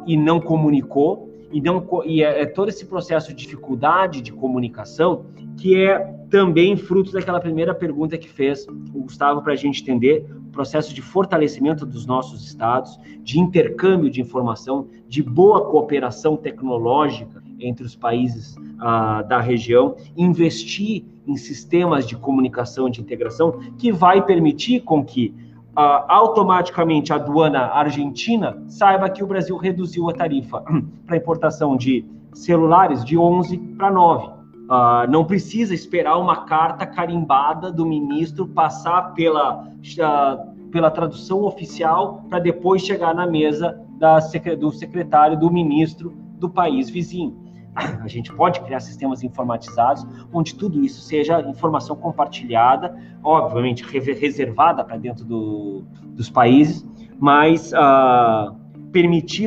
e 0.08 0.16
não 0.16 0.40
comunicou, 0.40 1.31
e, 1.52 1.62
não, 1.62 1.86
e 2.06 2.24
é, 2.24 2.42
é 2.42 2.46
todo 2.46 2.70
esse 2.70 2.86
processo 2.86 3.34
de 3.34 3.36
dificuldade 3.36 4.22
de 4.22 4.32
comunicação 4.32 5.26
que 5.58 5.76
é 5.76 6.00
também 6.30 6.78
fruto 6.78 7.12
daquela 7.12 7.40
primeira 7.40 7.76
pergunta 7.76 8.18
que 8.18 8.28
fez 8.28 8.66
o 8.68 9.02
Gustavo 9.02 9.42
para 9.42 9.54
a 9.54 9.56
gente 9.56 9.82
entender 9.82 10.26
o 10.48 10.52
processo 10.52 10.94
de 10.94 11.02
fortalecimento 11.02 11.86
dos 11.86 12.06
nossos 12.06 12.46
estados, 12.46 12.98
de 13.22 13.40
intercâmbio 13.40 14.10
de 14.10 14.22
informação, 14.22 14.88
de 15.08 15.22
boa 15.22 15.70
cooperação 15.70 16.38
tecnológica 16.38 17.44
entre 17.60 17.86
os 17.86 17.96
países 17.96 18.56
uh, 18.56 19.28
da 19.28 19.40
região, 19.40 19.96
investir 20.16 21.04
em 21.28 21.36
sistemas 21.36 22.08
de 22.08 22.16
comunicação 22.16 22.90
de 22.90 23.02
integração 23.02 23.60
que 23.78 23.92
vai 23.92 24.26
permitir 24.26 24.82
com 24.82 25.04
que 25.04 25.36
uh, 25.78 26.06
automaticamente 26.08 27.14
a 27.14 27.16
aduana 27.16 27.68
argentina 27.74 28.62
saiba 28.68 29.10
que 29.10 29.24
o 29.24 29.28
Brasil 29.28 29.58
reduziu 29.58 30.10
a 30.10 30.14
tarifa 30.14 30.64
para 31.06 31.18
importação 31.18 31.76
de 31.76 32.06
celulares 32.34 33.04
de 33.04 33.18
11 33.18 33.58
para 33.78 33.92
9. 33.92 34.28
Uh, 34.28 35.10
não 35.10 35.26
precisa 35.26 35.74
esperar 35.74 36.18
uma 36.18 36.46
carta 36.46 36.86
carimbada 36.86 37.72
do 37.72 37.86
ministro 37.86 38.48
passar 38.48 39.14
pela, 39.14 39.64
uh, 39.66 40.70
pela 40.72 40.90
tradução 40.90 41.44
oficial 41.44 42.24
para 42.30 42.40
depois 42.40 42.82
chegar 42.82 43.14
na 43.14 43.28
mesa 43.28 43.78
da, 43.98 44.20
do 44.58 44.72
secretário, 44.72 45.38
do 45.38 45.52
ministro 45.52 46.14
do 46.40 46.50
país 46.50 46.90
vizinho. 46.90 47.41
A 47.76 48.08
gente 48.08 48.34
pode 48.34 48.60
criar 48.62 48.82
sistemas 48.82 49.24
informatizados 49.24 50.06
onde 50.34 50.56
tudo 50.56 50.84
isso 50.84 51.02
seja 51.02 51.42
informação 51.42 51.96
compartilhada, 51.96 52.98
obviamente 53.24 53.84
reservada 53.84 54.84
para 54.84 54.98
dentro 54.98 55.24
do, 55.24 55.84
dos 56.08 56.30
países, 56.30 56.86
mas 57.18 57.72
uh, 57.72 58.56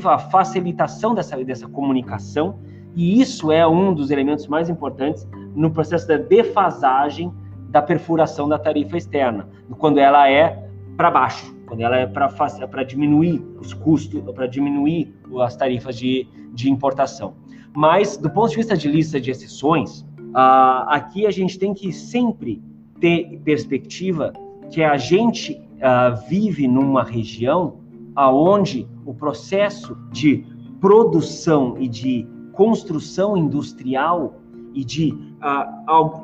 a 0.06 0.18
facilitação 0.18 1.14
dessa, 1.14 1.42
dessa 1.44 1.68
comunicação, 1.68 2.58
e 2.94 3.20
isso 3.20 3.52
é 3.52 3.66
um 3.66 3.92
dos 3.92 4.10
elementos 4.10 4.46
mais 4.46 4.70
importantes 4.70 5.28
no 5.54 5.70
processo 5.70 6.08
da 6.08 6.16
defasagem 6.16 7.32
da 7.68 7.82
perfuração 7.82 8.48
da 8.48 8.58
tarifa 8.58 8.96
externa, 8.96 9.48
quando 9.78 9.98
ela 9.98 10.30
é 10.30 10.64
para 10.96 11.10
baixo, 11.10 11.54
quando 11.66 11.80
ela 11.80 11.96
é 11.96 12.06
para 12.06 12.84
diminuir 12.84 13.44
os 13.58 13.74
custos, 13.74 14.22
para 14.32 14.46
diminuir 14.46 15.12
as 15.42 15.56
tarifas 15.56 15.98
de, 15.98 16.26
de 16.52 16.70
importação. 16.70 17.34
Mas, 17.76 18.16
do 18.16 18.30
ponto 18.30 18.50
de 18.50 18.56
vista 18.56 18.76
de 18.76 18.88
lista 18.88 19.20
de 19.20 19.30
exceções, 19.32 20.00
uh, 20.00 20.86
aqui 20.86 21.26
a 21.26 21.30
gente 21.30 21.58
tem 21.58 21.74
que 21.74 21.92
sempre 21.92 22.62
ter 23.00 23.40
perspectiva 23.44 24.32
que 24.70 24.82
a 24.82 24.96
gente 24.96 25.54
uh, 25.54 26.28
vive 26.28 26.68
numa 26.68 27.02
região 27.02 27.80
aonde 28.14 28.86
o 29.04 29.12
processo 29.12 29.96
de 30.12 30.46
produção 30.80 31.74
e 31.78 31.88
de 31.88 32.26
construção 32.52 33.36
industrial 33.36 34.36
e 34.72 34.84
de 34.84 35.12
uh, 35.12 36.22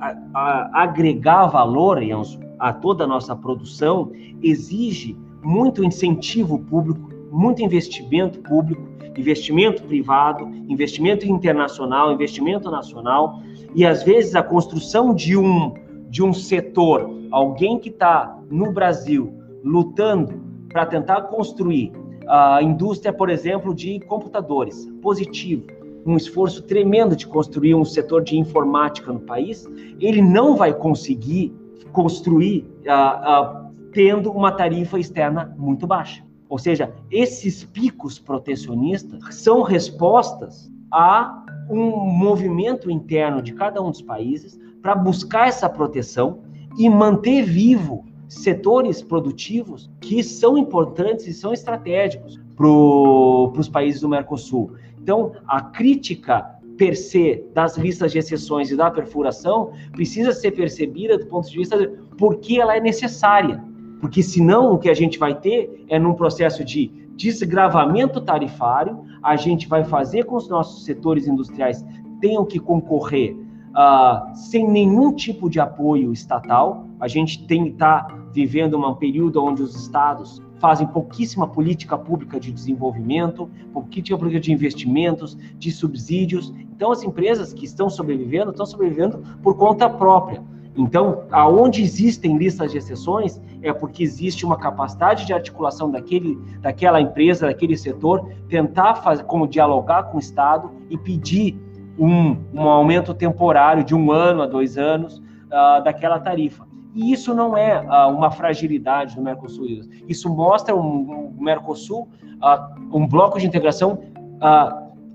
agregar 0.72 1.48
valor, 1.48 2.01
Enzo, 2.01 2.38
a 2.61 2.72
toda 2.72 3.05
a 3.05 3.07
nossa 3.07 3.34
produção 3.34 4.12
exige 4.40 5.16
muito 5.42 5.82
incentivo 5.82 6.59
público, 6.61 7.11
muito 7.32 7.62
investimento 7.62 8.38
público 8.40 8.89
investimento 9.17 9.83
privado, 9.83 10.45
investimento 10.69 11.27
internacional, 11.27 12.13
investimento 12.13 12.71
nacional, 12.71 13.41
e 13.75 13.85
às 13.85 14.03
vezes 14.03 14.35
a 14.35 14.43
construção 14.43 15.15
de 15.15 15.37
um, 15.37 15.75
de 16.09 16.23
um 16.23 16.33
setor, 16.33 17.11
alguém 17.31 17.79
que 17.79 17.89
está 17.89 18.39
no 18.51 18.73
Brasil 18.73 19.33
lutando 19.63 20.41
para 20.69 20.87
tentar 20.87 21.23
construir 21.23 21.93
a 22.27 22.63
indústria, 22.63 23.13
por 23.13 23.29
exemplo, 23.29 23.75
de 23.75 23.99
computadores, 24.01 24.89
positivo, 25.03 25.67
um 26.07 26.17
esforço 26.17 26.63
tremendo 26.63 27.15
de 27.15 27.27
construir 27.27 27.75
um 27.75 27.85
setor 27.85 28.23
de 28.23 28.39
informática 28.39 29.13
no 29.13 29.21
país, 29.21 29.69
ele 30.01 30.23
não 30.23 30.57
vai 30.57 30.73
conseguir 30.73 31.55
construir 31.93 32.65
uh, 32.87 33.67
uh, 33.67 33.71
tendo 33.93 34.31
uma 34.31 34.53
tarifa 34.53 34.99
externa 34.99 35.55
muito 35.59 35.87
baixa. 35.87 36.25
Ou 36.51 36.59
seja, 36.59 36.92
esses 37.12 37.62
picos 37.62 38.18
protecionistas 38.18 39.36
são 39.36 39.62
respostas 39.62 40.68
a 40.90 41.44
um 41.70 41.90
movimento 42.05 42.90
interno 42.90 43.40
de 43.40 43.55
cada 43.55 43.80
um 43.80 43.92
dos 43.92 44.03
países 44.03 44.59
para 44.82 44.96
buscar 44.96 45.46
essa 45.46 45.68
proteção 45.68 46.40
e 46.76 46.90
manter 46.90 47.44
vivo 47.44 48.05
setores 48.28 49.01
produtivos 49.01 49.88
que 50.01 50.24
são 50.24 50.59
importantes 50.59 51.28
e 51.28 51.32
são 51.32 51.53
estratégicos 51.53 52.40
para 52.57 52.66
os 52.66 53.68
países 53.68 54.01
do 54.01 54.09
Mercosul. 54.09 54.72
Então, 55.01 55.32
a 55.46 55.61
crítica 55.61 56.59
per 56.76 56.96
se 56.96 57.44
das 57.55 57.76
listas 57.76 58.11
de 58.11 58.18
exceções 58.18 58.70
e 58.70 58.76
da 58.76 58.90
perfuração 58.90 59.72
precisa 59.92 60.32
ser 60.32 60.51
percebida 60.53 61.16
do 61.16 61.26
ponto 61.26 61.48
de 61.48 61.59
vista 61.59 61.78
de 61.78 61.88
por 62.16 62.38
que 62.38 62.61
ela 62.61 62.76
é 62.76 62.80
necessária 62.80 63.62
porque 64.01 64.22
senão 64.22 64.72
o 64.72 64.78
que 64.78 64.88
a 64.88 64.94
gente 64.94 65.18
vai 65.18 65.34
ter 65.34 65.84
é 65.88 65.98
num 65.98 66.14
processo 66.14 66.64
de 66.64 66.88
desgravamento 67.14 68.20
tarifário, 68.20 69.05
a 69.22 69.36
gente 69.36 69.68
vai 69.68 69.84
fazer 69.84 70.24
com 70.24 70.36
que 70.36 70.42
os 70.42 70.48
nossos 70.48 70.84
setores 70.84 71.26
industriais 71.26 71.84
tenham 72.20 72.44
que 72.44 72.59
concorrer 72.59 73.36
uh, 73.70 74.34
sem 74.34 74.66
nenhum 74.66 75.14
tipo 75.14 75.51
de 75.51 75.61
apoio 75.61 76.12
estatal. 76.12 76.86
A 76.98 77.07
gente 77.07 77.46
tem 77.46 77.64
que 77.64 77.70
estar 77.70 78.05
tá 78.05 78.18
vivendo 78.32 78.78
um 78.78 78.94
período 78.94 79.44
onde 79.44 79.62
os 79.62 79.74
estados 79.74 80.42
fazem 80.59 80.86
pouquíssima 80.86 81.48
política 81.48 81.96
pública 81.96 82.38
de 82.38 82.53
desenvolvimento, 82.53 83.51
pouquíssima 83.72 84.18
política 84.18 84.40
de 84.40 84.53
investimentos, 84.53 85.36
de 85.59 85.70
subsídios. 85.70 86.53
Então, 86.59 86.92
as 86.92 87.03
empresas 87.03 87.53
que 87.53 87.64
estão 87.64 87.88
sobrevivendo, 87.90 88.51
estão 88.51 88.66
sobrevivendo 88.66 89.22
por 89.42 89.57
conta 89.57 89.88
própria. 89.88 90.42
Então, 90.77 91.25
aonde 91.31 91.83
existem 91.83 92.37
listas 92.37 92.71
de 92.71 92.79
exceções, 92.79 93.41
é 93.62 93.73
porque 93.73 94.03
existe 94.03 94.47
uma 94.47 94.57
capacidade 94.57 95.27
de 95.27 95.33
articulação 95.33 95.91
daquele, 95.91 96.39
daquela 96.61 97.01
empresa, 97.01 97.47
daquele 97.47 97.77
setor, 97.77 98.29
tentar 98.49 98.97
fazer, 98.97 99.25
como 99.25 99.49
dialogar 99.49 100.05
com 100.05 100.16
o 100.16 100.21
Estado 100.21 100.71
e 100.89 100.97
pedir 100.97 101.61
um, 101.99 102.37
um 102.55 102.68
aumento 102.68 103.12
temporário 103.12 103.85
de 103.85 103.95
um 103.95 104.12
ano 104.12 104.43
a 104.43 104.47
dois 104.47 104.79
anos 104.79 105.18
uh, 105.18 105.83
daquela 105.83 106.18
tarifa. 106.18 106.66
E 106.95 107.12
isso 107.12 107.35
não 107.35 107.57
é 107.57 107.81
uh, 107.81 108.09
uma 108.14 108.31
fragilidade 108.31 109.16
do 109.16 109.23
Mercosul. 109.23 109.66
Isso 110.09 110.29
mostra 110.29 110.75
um, 110.75 111.35
um 111.37 111.43
Mercosul, 111.43 112.09
uh, 112.37 112.97
um 112.97 113.07
bloco 113.07 113.39
de 113.39 113.47
integração 113.47 113.99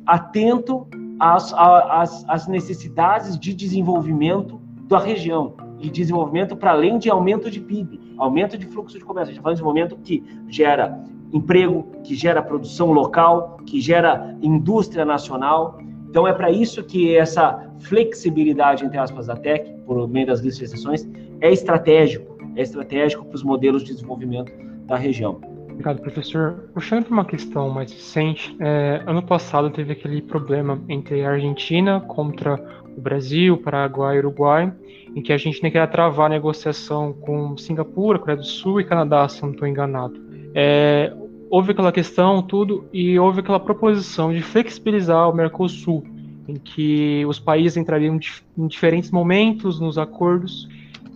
atento 0.05 0.87
às, 1.19 1.51
às, 1.53 2.23
às 2.29 2.47
necessidades 2.47 3.39
de 3.39 3.55
desenvolvimento 3.55 4.61
da 4.87 4.99
região 4.99 5.55
de 5.77 5.89
desenvolvimento 5.89 6.55
para 6.55 6.71
além 6.71 6.97
de 6.97 7.09
aumento 7.09 7.49
de 7.49 7.59
PIB, 7.59 7.99
aumento 8.17 8.57
de 8.57 8.65
fluxo 8.65 8.97
de 8.97 9.03
comércio. 9.03 9.31
A 9.31 9.33
gente 9.33 9.39
está 9.39 9.43
falando 9.43 9.57
de 9.57 9.63
momento 9.63 9.97
que 9.97 10.23
gera 10.47 11.03
emprego, 11.33 11.91
que 12.03 12.15
gera 12.15 12.41
produção 12.41 12.91
local, 12.91 13.57
que 13.65 13.81
gera 13.81 14.35
indústria 14.41 15.03
nacional. 15.03 15.79
Então 16.09 16.27
é 16.27 16.33
para 16.33 16.49
isso 16.49 16.83
que 16.83 17.15
essa 17.15 17.69
flexibilidade, 17.79 18.85
entre 18.85 18.97
aspas, 18.97 19.27
da 19.27 19.35
TEC, 19.35 19.71
por 19.85 20.07
meio 20.07 20.27
das 20.27 20.39
listas 20.39 20.69
de 20.69 20.75
exceções, 20.75 21.09
é 21.41 21.51
estratégico. 21.51 22.35
É 22.55 22.61
estratégico 22.61 23.25
para 23.25 23.35
os 23.35 23.43
modelos 23.43 23.83
de 23.83 23.93
desenvolvimento 23.93 24.51
da 24.85 24.95
região. 24.95 25.41
Obrigado, 25.71 25.99
professor. 25.99 26.69
Puxando 26.73 27.03
para 27.03 27.13
uma 27.13 27.25
questão 27.25 27.69
mais 27.69 27.91
recente, 27.91 28.55
é, 28.61 29.03
ano 29.05 29.21
passado 29.21 29.69
teve 29.69 29.91
aquele 29.91 30.21
problema 30.21 30.81
entre 30.87 31.25
a 31.25 31.31
Argentina 31.31 31.99
contra 31.99 32.57
o 32.95 33.01
Brasil, 33.01 33.57
Paraguai 33.57 34.15
e 34.15 34.19
Uruguai, 34.19 34.73
em 35.15 35.21
que 35.21 35.31
a 35.31 35.37
gente 35.37 35.61
nem 35.61 35.71
queria 35.71 35.87
travar 35.87 36.27
a 36.27 36.29
negociação 36.29 37.13
com 37.13 37.57
Singapura, 37.57 38.19
Coreia 38.19 38.37
do 38.37 38.45
Sul 38.45 38.81
e 38.81 38.83
Canadá, 38.83 39.27
se 39.27 39.41
não 39.41 39.51
estou 39.51 39.67
enganado. 39.67 40.19
É, 40.53 41.13
houve 41.49 41.71
aquela 41.71 41.91
questão, 41.91 42.41
tudo, 42.41 42.85
e 42.91 43.17
houve 43.19 43.39
aquela 43.39 43.59
proposição 43.59 44.33
de 44.33 44.41
flexibilizar 44.41 45.29
o 45.29 45.35
Mercosul, 45.35 46.03
em 46.47 46.55
que 46.55 47.25
os 47.25 47.39
países 47.39 47.77
entrariam 47.77 48.19
em 48.57 48.67
diferentes 48.67 49.11
momentos 49.11 49.79
nos 49.79 49.97
acordos, 49.97 50.67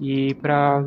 e 0.02 0.34
para 0.36 0.84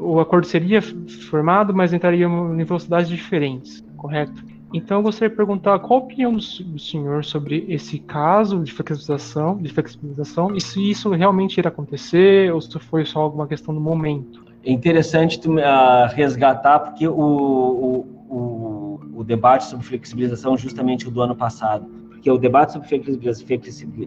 o 0.00 0.18
acordo 0.18 0.46
seria 0.46 0.80
formado, 0.82 1.74
mas 1.74 1.92
entrariam 1.92 2.58
em 2.58 2.64
velocidades 2.64 3.08
diferentes, 3.08 3.84
correto? 3.96 4.53
Então 4.74 4.98
eu 4.98 5.02
gostaria 5.04 5.30
de 5.30 5.36
perguntar 5.36 5.78
qual 5.78 6.00
a 6.00 6.02
opinião 6.02 6.32
do, 6.32 6.42
senhor 6.80 7.24
sobre 7.24 7.64
esse 7.68 8.00
caso 8.00 8.58
de 8.58 8.72
flexibilização, 8.72 9.56
de 9.56 9.72
flexibilização 9.72 10.56
e 10.56 10.60
se 10.60 10.90
isso 10.90 11.10
realmente 11.10 11.58
irá 11.58 11.68
acontecer 11.68 12.52
ou 12.52 12.60
se 12.60 12.76
foi 12.80 13.04
só 13.04 13.20
alguma 13.20 13.46
questão 13.46 13.72
do 13.72 13.80
momento. 13.80 14.44
É 14.64 14.72
interessante 14.72 15.38
tu, 15.38 15.54
uh, 15.54 16.08
resgatar 16.12 16.80
porque 16.80 17.06
o, 17.06 17.14
o, 17.14 18.06
o, 18.28 19.00
o, 19.18 19.22
debate 19.22 19.64
sobre 19.64 19.86
flexibilização 19.86 20.56
justamente 20.56 21.06
o 21.06 21.10
do 21.12 21.22
ano 21.22 21.36
passado, 21.36 21.86
porque 22.08 22.28
o 22.28 22.36
debate 22.36 22.72
sobre 22.72 22.88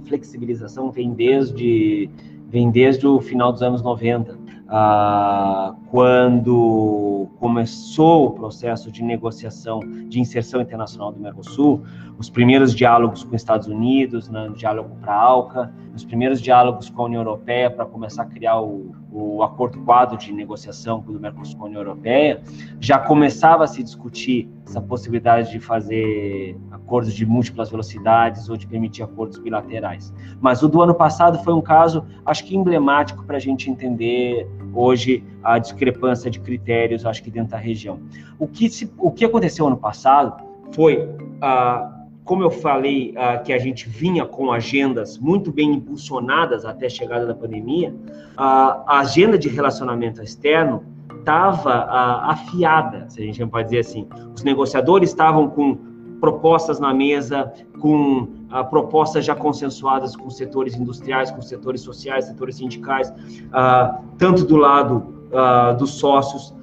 flexibilização 0.01 0.91
vem 0.91 1.13
desde 1.13 2.09
vem 2.47 2.71
desde 2.71 3.05
o 3.05 3.19
final 3.19 3.51
dos 3.51 3.61
anos 3.61 3.81
90, 3.81 4.37
ah, 4.69 5.75
quando 5.89 7.27
começou 7.39 8.27
o 8.27 8.31
processo 8.31 8.91
de 8.91 9.01
negociação 9.03 9.79
de 10.09 10.19
inserção 10.19 10.59
internacional 10.59 11.11
do 11.11 11.19
Mercosul, 11.19 11.83
os 12.17 12.29
primeiros 12.29 12.75
diálogos 12.75 13.23
com 13.23 13.35
os 13.35 13.41
Estados 13.41 13.67
Unidos, 13.67 14.27
né, 14.27 14.49
diálogo 14.55 14.95
para 14.99 15.13
a 15.13 15.21
ALCA, 15.21 15.73
os 15.95 16.03
primeiros 16.03 16.41
diálogos 16.41 16.89
com 16.89 17.03
a 17.03 17.05
União 17.05 17.21
Europeia 17.21 17.69
para 17.69 17.85
começar 17.85 18.23
a 18.23 18.25
criar 18.25 18.59
o, 18.59 18.93
o 19.11 19.43
acordo 19.43 19.79
quadro 19.81 20.17
de 20.17 20.33
negociação 20.33 20.99
do 20.99 21.19
Mercosul 21.19 21.57
com 21.57 21.63
a 21.63 21.67
União 21.67 21.81
Europeia, 21.81 22.41
já 22.79 22.99
começava 22.99 23.63
a 23.63 23.67
se 23.67 23.81
discutir 23.81 24.49
essa 24.65 24.81
possibilidade 24.81 25.51
de 25.51 25.59
fazer 25.59 26.57
acordos 26.87 27.13
de 27.13 27.25
múltiplas 27.25 27.69
velocidades 27.69 28.49
ou 28.49 28.55
de 28.55 28.65
permitir 28.65 29.03
acordos 29.03 29.37
bilaterais. 29.37 30.13
Mas 30.39 30.63
o 30.63 30.69
do 30.69 30.81
ano 30.81 30.95
passado 30.95 31.43
foi 31.43 31.53
um 31.53 31.61
caso, 31.61 32.05
acho 32.25 32.45
que 32.45 32.55
emblemático 32.55 33.25
para 33.25 33.35
a 33.35 33.39
gente 33.39 33.69
entender 33.69 34.49
hoje 34.73 35.21
a 35.43 35.59
discrepância 35.59 36.31
de 36.31 36.39
critérios, 36.39 37.05
acho 37.05 37.21
que 37.21 37.29
dentro 37.29 37.51
da 37.51 37.57
região. 37.57 37.99
O 38.39 38.47
que, 38.47 38.69
se, 38.69 38.89
o 38.97 39.11
que 39.11 39.25
aconteceu 39.25 39.67
ano 39.67 39.75
passado 39.75 40.41
foi, 40.71 41.09
ah, 41.41 41.93
como 42.23 42.41
eu 42.41 42.49
falei, 42.49 43.13
ah, 43.17 43.37
que 43.37 43.51
a 43.51 43.59
gente 43.59 43.89
vinha 43.89 44.25
com 44.25 44.49
agendas 44.49 45.17
muito 45.17 45.51
bem 45.51 45.73
impulsionadas 45.73 46.63
até 46.63 46.85
a 46.85 46.89
chegada 46.89 47.25
da 47.25 47.35
pandemia, 47.35 47.93
ah, 48.37 48.83
a 48.87 48.99
agenda 48.99 49.37
de 49.37 49.49
relacionamento 49.49 50.21
externo 50.21 50.83
estava 51.19 51.73
ah, 51.73 52.31
afiada, 52.31 53.09
se 53.09 53.21
a 53.21 53.25
gente 53.25 53.45
pode 53.47 53.65
dizer 53.65 53.79
assim. 53.79 54.07
Os 54.33 54.43
negociadores 54.43 55.09
estavam 55.09 55.49
com 55.49 55.96
propostas 56.19 56.79
na 56.79 56.93
mesa, 56.93 57.51
com 57.79 58.27
ah, 58.49 58.63
propostas 58.63 59.25
já 59.25 59.35
consensuadas 59.35 60.15
com 60.15 60.29
setores 60.29 60.75
industriais, 60.75 61.31
com 61.31 61.41
setores 61.41 61.81
sociais, 61.81 62.25
setores 62.25 62.55
sindicais, 62.57 63.13
ah, 63.51 63.99
tanto 64.17 64.45
do 64.45 64.55
lado 64.55 65.27
ah, 65.33 65.73
dos 65.73 65.91
sócios 65.91 66.55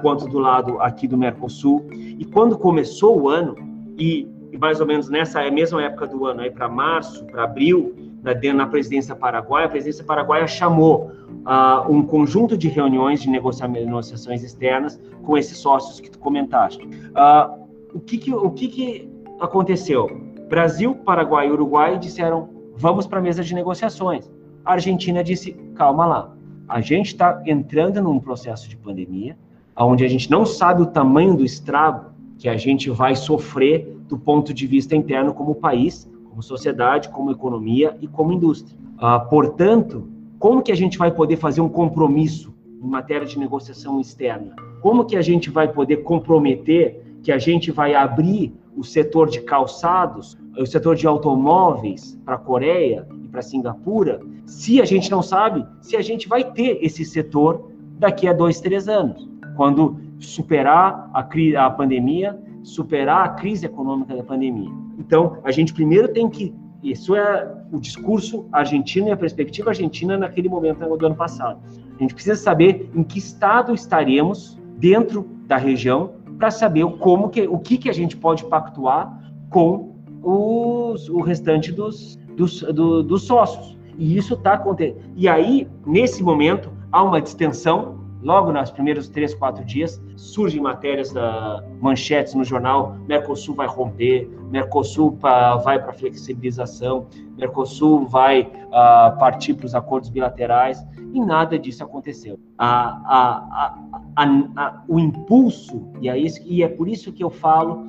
quanto 0.00 0.28
do 0.28 0.38
lado 0.38 0.80
aqui 0.80 1.08
do 1.08 1.18
Mercosul. 1.18 1.84
E 1.92 2.24
quando 2.24 2.56
começou 2.56 3.20
o 3.20 3.28
ano, 3.28 3.56
e, 3.98 4.28
e 4.52 4.56
mais 4.56 4.80
ou 4.80 4.86
menos 4.86 5.08
nessa 5.08 5.50
mesma 5.50 5.82
época 5.82 6.06
do 6.06 6.24
ano, 6.26 6.48
para 6.52 6.68
março, 6.68 7.24
para 7.26 7.42
abril, 7.42 7.92
na, 8.22 8.54
na 8.54 8.66
presidência 8.68 9.16
paraguaia, 9.16 9.66
a 9.66 9.68
presidência 9.68 10.04
paraguaia 10.04 10.46
chamou 10.46 11.10
uh, 11.44 11.90
um 11.92 12.02
conjunto 12.06 12.56
de 12.56 12.68
reuniões 12.68 13.20
de 13.20 13.28
negociações 13.28 14.44
externas 14.44 15.00
com 15.24 15.36
esses 15.36 15.58
sócios 15.58 15.98
que 15.98 16.10
tu 16.10 16.18
comentaste. 16.18 16.84
Uh, 16.86 17.61
o 17.94 18.00
que, 18.00 18.18
que 18.18 18.34
o 18.34 18.50
que, 18.50 18.68
que 18.68 19.08
aconteceu? 19.40 20.08
Brasil, 20.48 20.94
Paraguai 20.94 21.48
e 21.48 21.50
Uruguai 21.50 21.98
disseram: 21.98 22.48
vamos 22.76 23.06
para 23.06 23.18
a 23.18 23.22
mesa 23.22 23.42
de 23.42 23.54
negociações. 23.54 24.30
A 24.64 24.72
Argentina 24.72 25.22
disse: 25.22 25.52
calma 25.74 26.06
lá, 26.06 26.36
a 26.68 26.80
gente 26.80 27.08
está 27.08 27.42
entrando 27.46 28.00
num 28.02 28.18
processo 28.18 28.68
de 28.68 28.76
pandemia, 28.76 29.36
onde 29.76 30.04
a 30.04 30.08
gente 30.08 30.30
não 30.30 30.44
sabe 30.44 30.82
o 30.82 30.86
tamanho 30.86 31.36
do 31.36 31.44
estrago 31.44 32.12
que 32.38 32.48
a 32.48 32.56
gente 32.56 32.90
vai 32.90 33.14
sofrer 33.14 33.96
do 34.08 34.18
ponto 34.18 34.52
de 34.52 34.66
vista 34.66 34.96
interno 34.96 35.32
como 35.32 35.54
país, 35.54 36.10
como 36.28 36.42
sociedade, 36.42 37.08
como 37.08 37.30
economia 37.30 37.96
e 38.00 38.08
como 38.08 38.32
indústria. 38.32 38.76
Ah, 38.98 39.20
portanto, 39.20 40.08
como 40.38 40.62
que 40.62 40.72
a 40.72 40.74
gente 40.74 40.98
vai 40.98 41.10
poder 41.10 41.36
fazer 41.36 41.60
um 41.60 41.68
compromisso 41.68 42.52
em 42.82 42.86
matéria 42.86 43.26
de 43.26 43.38
negociação 43.38 44.00
externa? 44.00 44.56
Como 44.80 45.04
que 45.04 45.16
a 45.16 45.22
gente 45.22 45.50
vai 45.50 45.68
poder 45.68 45.98
comprometer 45.98 47.02
que 47.22 47.30
a 47.30 47.38
gente 47.38 47.70
vai 47.70 47.94
abrir 47.94 48.54
o 48.76 48.82
setor 48.82 49.28
de 49.28 49.40
calçados, 49.42 50.36
o 50.58 50.66
setor 50.66 50.96
de 50.96 51.06
automóveis 51.06 52.18
para 52.24 52.36
a 52.36 52.38
Coreia 52.38 53.06
e 53.22 53.28
para 53.28 53.42
Singapura, 53.42 54.20
se 54.46 54.80
a 54.80 54.84
gente 54.84 55.10
não 55.10 55.22
sabe 55.22 55.64
se 55.80 55.96
a 55.96 56.02
gente 56.02 56.28
vai 56.28 56.44
ter 56.44 56.78
esse 56.82 57.04
setor 57.04 57.70
daqui 57.98 58.26
a 58.26 58.32
dois, 58.32 58.60
três 58.60 58.88
anos, 58.88 59.28
quando 59.56 60.00
superar 60.18 61.10
a, 61.12 61.20
a 61.66 61.70
pandemia, 61.70 62.38
superar 62.62 63.26
a 63.26 63.28
crise 63.30 63.66
econômica 63.66 64.16
da 64.16 64.22
pandemia. 64.22 64.70
Então, 64.98 65.38
a 65.44 65.50
gente 65.50 65.72
primeiro 65.72 66.08
tem 66.08 66.28
que 66.28 66.54
isso 66.82 67.14
é 67.14 67.48
o 67.70 67.78
discurso 67.78 68.44
argentino 68.50 69.06
e 69.06 69.12
a 69.12 69.16
perspectiva 69.16 69.70
argentina 69.70 70.18
naquele 70.18 70.48
momento 70.48 70.84
do 70.96 71.06
ano 71.06 71.14
passado. 71.14 71.60
A 71.96 72.02
gente 72.02 72.12
precisa 72.12 72.34
saber 72.34 72.90
em 72.92 73.04
que 73.04 73.18
estado 73.18 73.72
estaremos 73.72 74.58
dentro 74.78 75.28
da 75.46 75.56
região 75.56 76.14
para 76.42 76.50
saber 76.50 76.84
como 76.98 77.28
que, 77.28 77.46
o 77.46 77.56
que, 77.56 77.78
que 77.78 77.88
a 77.88 77.92
gente 77.92 78.16
pode 78.16 78.44
pactuar 78.46 79.16
com 79.48 79.94
os, 80.20 81.08
o 81.08 81.20
restante 81.20 81.70
dos, 81.70 82.18
dos, 82.36 82.62
do, 82.62 83.00
dos 83.04 83.22
sócios. 83.22 83.78
E 83.96 84.16
isso 84.16 84.34
está 84.34 84.54
acontecendo. 84.54 84.98
E 85.14 85.28
aí, 85.28 85.68
nesse 85.86 86.20
momento, 86.20 86.72
há 86.90 87.00
uma 87.00 87.22
distensão. 87.22 88.00
Logo 88.22 88.52
nos 88.52 88.70
primeiros 88.70 89.08
três, 89.08 89.34
quatro 89.34 89.64
dias, 89.64 90.00
surgem 90.16 90.60
matérias 90.60 91.12
da 91.12 91.64
manchetes 91.80 92.34
no 92.34 92.44
jornal: 92.44 92.96
Mercosul 93.08 93.54
vai 93.54 93.66
romper, 93.66 94.30
Mercosul 94.50 95.12
pra, 95.12 95.56
vai 95.56 95.82
para 95.82 95.92
flexibilização, 95.92 97.06
Mercosul 97.36 98.06
vai 98.06 98.42
uh, 98.42 99.18
partir 99.18 99.54
para 99.54 99.66
os 99.66 99.74
acordos 99.74 100.08
bilaterais 100.08 100.84
e 101.12 101.20
nada 101.20 101.58
disso 101.58 101.82
aconteceu. 101.82 102.38
A, 102.56 103.76
a, 104.16 104.24
a, 104.56 104.82
o 104.86 105.00
impulso, 105.00 105.82
e 106.00 106.08
é, 106.08 106.16
isso, 106.16 106.40
e 106.44 106.62
é 106.62 106.68
por 106.68 106.88
isso 106.88 107.12
que 107.12 107.24
eu 107.24 107.30
falo 107.30 107.84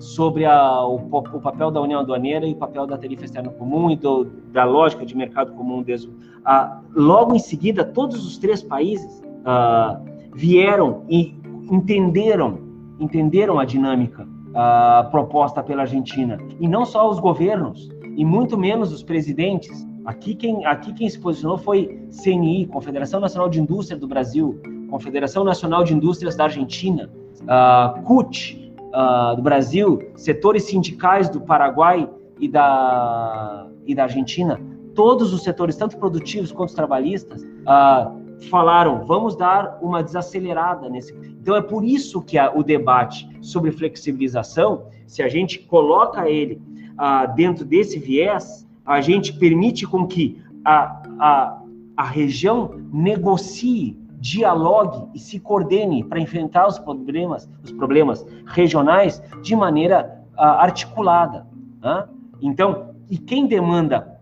sobre 0.00 0.46
o, 0.46 0.96
o, 1.10 1.40
papel 1.40 1.70
da 1.70 1.80
União 1.80 2.00
Aduaneira 2.00 2.46
e 2.46 2.52
o 2.52 2.56
papel 2.56 2.86
da 2.86 2.98
tarifa 2.98 3.24
externa 3.24 3.50
comum 3.50 3.90
e 3.90 3.96
do, 3.96 4.24
da 4.52 4.64
lógica 4.64 5.06
de 5.06 5.16
mercado 5.16 5.52
comum. 5.52 5.82
Desde, 5.82 6.10
logo 6.94 7.34
em 7.34 7.38
seguida, 7.38 7.84
todos 7.84 8.26
os 8.26 8.36
três 8.38 8.62
países 8.62 9.22
vieram 10.34 11.04
e 11.08 11.34
entenderam, 11.70 12.58
entenderam 12.98 13.58
a 13.58 13.64
dinâmica 13.64 14.26
proposta 15.10 15.62
pela 15.62 15.82
Argentina. 15.82 16.38
E 16.58 16.66
não 16.66 16.84
só 16.84 17.08
os 17.08 17.20
governos, 17.20 17.88
e 18.16 18.24
muito 18.24 18.56
menos 18.56 18.92
os 18.92 19.02
presidentes, 19.02 19.86
Aqui 20.04 20.34
quem, 20.34 20.66
aqui 20.66 20.92
quem 20.92 21.08
se 21.08 21.18
posicionou 21.18 21.56
foi 21.56 22.06
CNI, 22.22 22.66
Confederação 22.66 23.20
Nacional 23.20 23.48
de 23.48 23.58
Indústria 23.58 23.98
do 23.98 24.06
Brasil, 24.06 24.60
Confederação 24.90 25.44
Nacional 25.44 25.82
de 25.82 25.94
Indústrias 25.94 26.36
da 26.36 26.44
Argentina, 26.44 27.10
uh, 27.42 28.02
CUT 28.02 28.63
uh, 28.94 29.36
do 29.36 29.42
Brasil, 29.42 30.10
setores 30.14 30.64
sindicais 30.64 31.28
do 31.28 31.40
Paraguai 31.40 32.08
e 32.40 32.48
da, 32.48 33.68
e 33.84 33.94
da 33.94 34.04
Argentina, 34.04 34.60
todos 34.94 35.32
os 35.32 35.42
setores, 35.42 35.76
tanto 35.76 35.98
produtivos 35.98 36.52
quanto 36.52 36.74
trabalhistas, 36.74 37.42
uh, 37.42 38.24
falaram, 38.48 39.04
vamos 39.04 39.36
dar 39.36 39.78
uma 39.82 40.02
desacelerada 40.02 40.88
nesse. 40.88 41.12
Então 41.40 41.56
é 41.56 41.62
por 41.62 41.84
isso 41.84 42.22
que 42.22 42.38
a, 42.38 42.52
o 42.54 42.62
debate 42.62 43.28
sobre 43.40 43.72
flexibilização, 43.72 44.86
se 45.06 45.22
a 45.22 45.28
gente 45.28 45.58
coloca 45.58 46.28
ele 46.28 46.60
dentro 47.34 47.64
desse 47.64 47.98
viés, 47.98 48.66
a 48.84 49.00
gente 49.00 49.32
permite 49.32 49.86
com 49.86 50.06
que 50.06 50.40
a, 50.64 51.02
a, 51.18 51.62
a 51.96 52.04
região 52.04 52.80
negocie, 52.92 53.96
dialogue 54.24 55.06
e 55.12 55.18
se 55.18 55.38
coordene 55.38 56.02
para 56.02 56.18
enfrentar 56.18 56.66
os 56.66 56.78
problemas, 56.78 57.46
os 57.62 57.70
problemas 57.72 58.26
regionais 58.46 59.22
de 59.42 59.54
maneira 59.54 60.24
uh, 60.32 60.40
articulada. 60.40 61.46
Né? 61.82 62.08
Então, 62.40 62.94
e 63.10 63.18
quem 63.18 63.46
demanda 63.46 64.18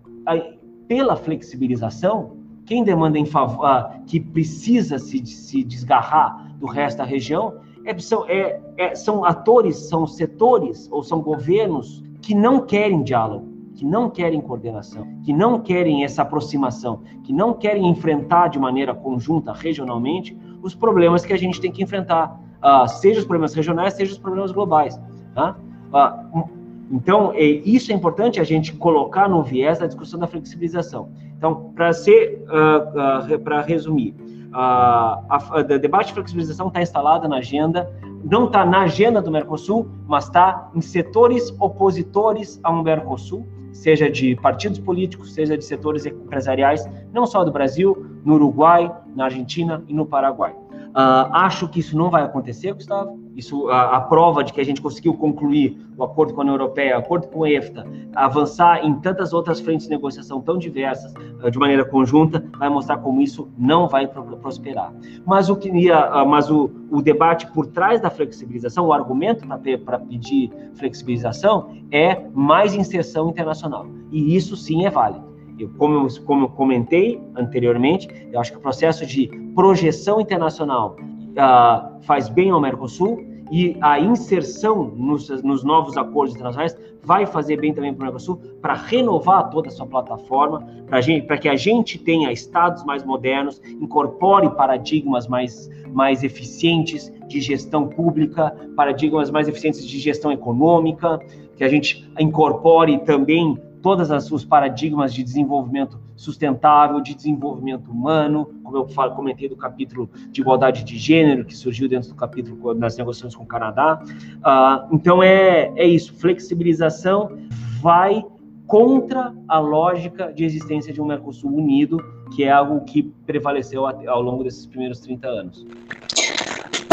pela 0.89 1.15
flexibilização, 1.15 2.37
quem 2.67 2.83
demanda 2.83 3.17
em 3.17 3.25
favor, 3.25 3.65
uh, 3.65 4.05
que 4.05 4.19
precisa 4.19 4.99
se, 4.99 5.25
se 5.25 5.63
desgarrar 5.63 6.53
do 6.59 6.67
resto 6.67 6.99
da 6.99 7.05
região, 7.05 7.61
é, 7.85 7.97
são, 7.97 8.29
é, 8.29 8.61
é, 8.77 8.97
são 8.97 9.25
atores, 9.25 9.77
são 9.89 10.05
setores 10.05 10.89
ou 10.91 11.05
são 11.05 11.23
governos 11.23 12.03
que 12.21 12.35
não 12.35 12.67
querem 12.67 13.05
diálogo 13.05 13.52
que 13.75 13.85
não 13.85 14.11
querem 14.11 14.41
coordenação, 14.41 15.07
que 15.25 15.33
não 15.33 15.61
querem 15.61 16.05
essa 16.05 16.23
aproximação, 16.23 17.01
que 17.25 17.33
não 17.33 17.55
querem 17.55 17.89
enfrentar 17.89 18.49
de 18.49 18.59
maneira 18.59 18.95
conjunta, 18.95 19.53
regionalmente, 19.53 20.37
os 20.62 20.75
problemas 20.75 21.25
que 21.25 21.33
a 21.33 21.37
gente 21.37 21.61
tem 21.61 21.73
que 21.73 21.83
enfrentar, 21.83 22.41
uh, 22.62 22.87
seja 22.89 23.20
os 23.20 23.27
problemas 23.27 23.55
regionais, 23.55 23.95
seja 23.95 24.12
os 24.12 24.18
problemas 24.18 24.53
globais. 24.53 25.01
Tá? 25.35 25.57
Uh, 25.93 26.49
então, 26.91 27.33
é, 27.35 27.43
isso 27.43 27.91
é 27.91 27.95
importante 27.95 28.41
a 28.41 28.45
gente 28.45 28.73
colocar 28.75 29.29
no 29.29 29.43
viés 29.43 29.79
da 29.79 29.87
discussão 29.87 30.20
da 30.20 30.27
flexibilização. 30.27 31.11
Então, 31.37 31.73
para 31.75 31.93
ser, 31.93 32.45
uh, 32.47 33.39
para 33.41 33.62
resumir, 33.62 34.14
o 34.55 35.62
debate 35.79 36.09
de 36.09 36.12
flexibilização 36.12 36.68
está 36.68 36.83
instalado 36.83 37.27
na 37.27 37.37
agenda 37.37 37.91
não 38.25 38.47
está 38.47 38.64
na 38.64 38.83
agenda 38.83 39.20
do 39.20 39.31
Mercosul, 39.31 39.89
mas 40.07 40.25
está 40.25 40.70
em 40.75 40.81
setores 40.81 41.55
opositores 41.59 42.61
ao 42.62 42.83
Mercosul 42.83 43.47
seja 43.73 44.11
de 44.11 44.37
partidos 44.37 44.79
políticos, 44.79 45.33
seja 45.33 45.57
de 45.57 45.64
setores 45.64 46.07
empresariais, 46.07 46.89
não 47.12 47.27
só 47.27 47.45
do 47.45 47.51
Brasil, 47.51 48.07
no 48.25 48.35
Uruguai, 48.35 48.91
na 49.14 49.25
Argentina 49.25 49.83
e 49.89 49.95
no 49.95 50.07
Paraguai. 50.07 50.53
Uh, 50.53 51.33
acho 51.33 51.68
que 51.68 51.81
isso 51.81 51.97
não 51.97 52.11
vai 52.11 52.23
acontecer, 52.23 52.73
Gustavo. 52.73 53.22
Isso 53.37 53.68
a, 53.68 53.97
a, 53.97 54.01
prova 54.01 54.45
de 54.45 54.53
que 54.53 54.61
a 54.61 54.64
gente 54.64 54.80
conseguiu 54.80 55.14
concluir 55.14 55.80
o 55.97 56.05
acordo 56.05 56.35
com 56.35 56.41
a 56.41 56.45
União 56.45 56.55
Europeia, 56.55 56.97
o 56.97 57.01
acordo 57.01 57.28
com 57.28 57.45
a 57.45 57.51
EFTA, 57.51 57.87
avançar 58.14 58.85
em 58.85 58.95
tantas 59.01 59.33
outras 59.33 59.61
frentes 59.61 59.87
de 59.87 59.91
negociação 59.91 60.41
tão 60.41 60.59
diversas, 60.59 61.12
uh, 61.12 61.51
de 61.51 61.59
maneira 61.59 61.85
conjunta, 61.85 62.45
vai 62.59 62.68
mostrar 62.68 62.99
como 62.99 63.20
isso 63.20 63.49
não 63.57 63.89
vai 63.89 64.07
prosperar. 64.07 64.93
Mas 65.24 65.49
o 65.49 65.57
que 65.57 65.70
ia, 65.70 66.22
uh, 66.22 66.28
mas 66.28 66.51
o, 66.51 66.70
o 66.91 67.01
debate 67.01 67.47
por 67.49 67.66
trás 67.66 68.01
da 68.01 68.11
flexibilização, 68.11 68.87
o 68.87 68.93
argumento 68.93 69.47
para 69.85 69.99
pedir 69.99 70.51
flexibilização 70.74 71.70
é 71.91 72.22
mais 72.35 72.74
inserção 72.74 73.28
internacional. 73.28 73.87
E 74.11 74.37
isso 74.37 74.57
sim 74.57 74.85
é 74.85 74.91
válido. 74.91 75.33
Eu, 75.59 75.68
como, 75.78 76.09
como 76.22 76.45
eu 76.47 76.49
comentei 76.49 77.22
anteriormente, 77.37 78.09
eu 78.33 78.41
acho 78.41 78.53
que 78.53 78.59
o 78.59 78.61
processo 78.61 79.07
de 79.07 79.28
projeção 79.55 80.20
internacional 80.20 80.97
uh, 81.33 82.03
faz 82.03 82.28
bem 82.28 82.51
ao 82.51 82.61
Mercosul 82.61 83.24
e 83.51 83.76
a 83.80 84.01
inserção 84.01 84.85
nos, 84.97 85.28
nos 85.43 85.62
novos 85.62 85.97
acordos 85.97 86.35
internacionais 86.35 86.76
vai 87.03 87.26
fazer 87.26 87.61
bem 87.61 87.74
também 87.74 87.93
para 87.93 88.03
o 88.03 88.05
Mercosul 88.05 88.41
para 88.61 88.74
renovar 88.74 89.51
toda 89.51 89.68
a 89.68 89.70
sua 89.70 89.87
plataforma, 89.87 90.66
para 90.87 91.37
que 91.37 91.49
a 91.49 91.57
gente 91.57 91.99
tenha 91.99 92.33
estados 92.33 92.85
mais 92.85 93.05
modernos, 93.05 93.61
incorpore 93.80 94.49
paradigmas 94.51 95.26
mais, 95.26 95.68
mais 95.93 96.22
eficientes 96.22 97.12
de 97.28 97.41
gestão 97.41 97.89
pública, 97.89 98.57
paradigmas 98.76 99.30
mais 99.30 99.49
eficientes 99.49 99.87
de 99.87 99.99
gestão 99.99 100.33
econômica, 100.33 101.18
que 101.57 101.64
a 101.64 101.68
gente 101.68 102.11
incorpore 102.18 102.99
também 103.01 103.61
todos 103.83 104.11
os 104.30 104.45
paradigmas 104.45 105.12
de 105.12 105.22
desenvolvimento 105.22 105.99
sustentável, 106.14 107.01
de 107.01 107.14
desenvolvimento 107.14 107.91
humano, 107.91 108.55
como 108.62 108.76
eu 108.76 108.87
falo, 108.87 109.14
comentei 109.14 109.49
do 109.49 109.57
capítulo 109.57 110.09
de 110.30 110.41
igualdade 110.41 110.85
de 110.85 110.97
gênero, 110.97 111.45
que 111.45 111.57
surgiu 111.57 111.89
dentro 111.89 112.11
do 112.11 112.14
capítulo 112.14 112.72
nas 112.74 112.97
negociações 112.97 113.35
com 113.35 113.43
o 113.43 113.47
Canadá. 113.47 114.01
Uh, 114.03 114.95
então, 114.95 115.22
é, 115.22 115.72
é 115.76 115.87
isso, 115.87 116.14
flexibilização 116.14 117.37
vai 117.83 118.24
contra 118.66 119.35
a 119.49 119.59
lógica 119.59 120.33
de 120.33 120.45
existência 120.45 120.93
de 120.93 121.01
um 121.01 121.05
Mercosul 121.05 121.55
unido, 121.55 121.99
que 122.35 122.45
é 122.45 122.51
algo 122.51 122.80
que 122.85 123.03
prevaleceu 123.26 123.87
ao 123.87 124.22
longo 124.22 124.45
desses 124.45 124.64
primeiros 124.64 125.01
30 125.01 125.28
anos. 125.28 125.66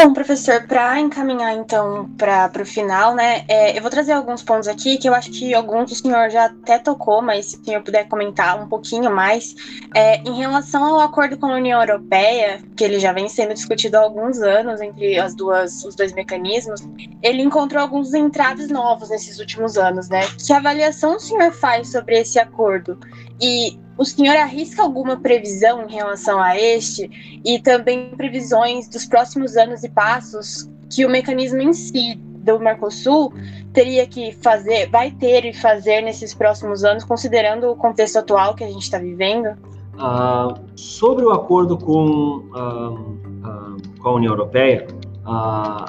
Bom, 0.02 0.14
professor, 0.14 0.66
para 0.66 0.98
encaminhar 0.98 1.54
então 1.54 2.08
para 2.16 2.50
o 2.62 2.64
final, 2.64 3.14
né, 3.14 3.44
é, 3.46 3.76
eu 3.76 3.82
vou 3.82 3.90
trazer 3.90 4.12
alguns 4.12 4.42
pontos 4.42 4.66
aqui 4.66 4.96
que 4.96 5.06
eu 5.06 5.12
acho 5.12 5.30
que 5.30 5.52
alguns 5.52 5.92
o 5.92 5.94
senhor 5.94 6.30
já 6.30 6.46
até 6.46 6.78
tocou, 6.78 7.20
mas 7.20 7.50
se 7.50 7.58
o 7.58 7.64
senhor 7.66 7.82
puder 7.82 8.08
comentar 8.08 8.58
um 8.58 8.66
pouquinho 8.66 9.14
mais, 9.14 9.54
é, 9.94 10.16
em 10.22 10.38
relação 10.38 10.82
ao 10.82 11.00
acordo 11.00 11.36
com 11.36 11.44
a 11.48 11.54
União 11.54 11.78
Europeia, 11.82 12.62
que 12.74 12.82
ele 12.82 12.98
já 12.98 13.12
vem 13.12 13.28
sendo 13.28 13.52
discutido 13.52 13.98
há 13.98 14.00
alguns 14.00 14.40
anos 14.40 14.80
entre 14.80 15.18
as 15.18 15.34
duas, 15.34 15.84
os 15.84 15.94
dois 15.94 16.14
mecanismos, 16.14 16.80
ele 17.22 17.42
encontrou 17.42 17.82
alguns 17.82 18.14
entraves 18.14 18.70
novos 18.70 19.10
nesses 19.10 19.38
últimos 19.38 19.76
anos, 19.76 20.08
né? 20.08 20.22
Que 20.38 20.54
avaliação 20.54 21.16
o 21.16 21.20
senhor 21.20 21.52
faz 21.52 21.92
sobre 21.92 22.18
esse 22.18 22.38
acordo? 22.38 22.98
E 23.38 23.78
o 24.00 24.04
senhor 24.06 24.34
arrisca 24.34 24.82
alguma 24.82 25.18
previsão 25.18 25.86
em 25.86 25.92
relação 25.92 26.40
a 26.40 26.58
este 26.58 27.40
e 27.44 27.58
também 27.58 28.12
previsões 28.16 28.88
dos 28.88 29.04
próximos 29.04 29.58
anos 29.58 29.84
e 29.84 29.90
passos 29.90 30.70
que 30.88 31.04
o 31.04 31.10
mecanismo 31.10 31.60
em 31.60 31.74
si 31.74 32.14
do 32.16 32.58
Mercosul 32.58 33.30
teria 33.74 34.06
que 34.06 34.32
fazer, 34.32 34.88
vai 34.88 35.10
ter 35.10 35.44
e 35.44 35.52
fazer 35.52 36.00
nesses 36.00 36.32
próximos 36.32 36.82
anos, 36.82 37.04
considerando 37.04 37.72
o 37.72 37.76
contexto 37.76 38.16
atual 38.16 38.54
que 38.54 38.64
a 38.64 38.68
gente 38.68 38.84
está 38.84 38.98
vivendo? 38.98 39.50
Uh, 39.96 40.58
sobre 40.74 41.26
o 41.26 41.30
acordo 41.30 41.76
com, 41.76 42.42
uh, 42.54 42.94
uh, 42.96 43.98
com 43.98 44.08
a 44.08 44.14
União 44.14 44.32
Europeia, 44.32 44.86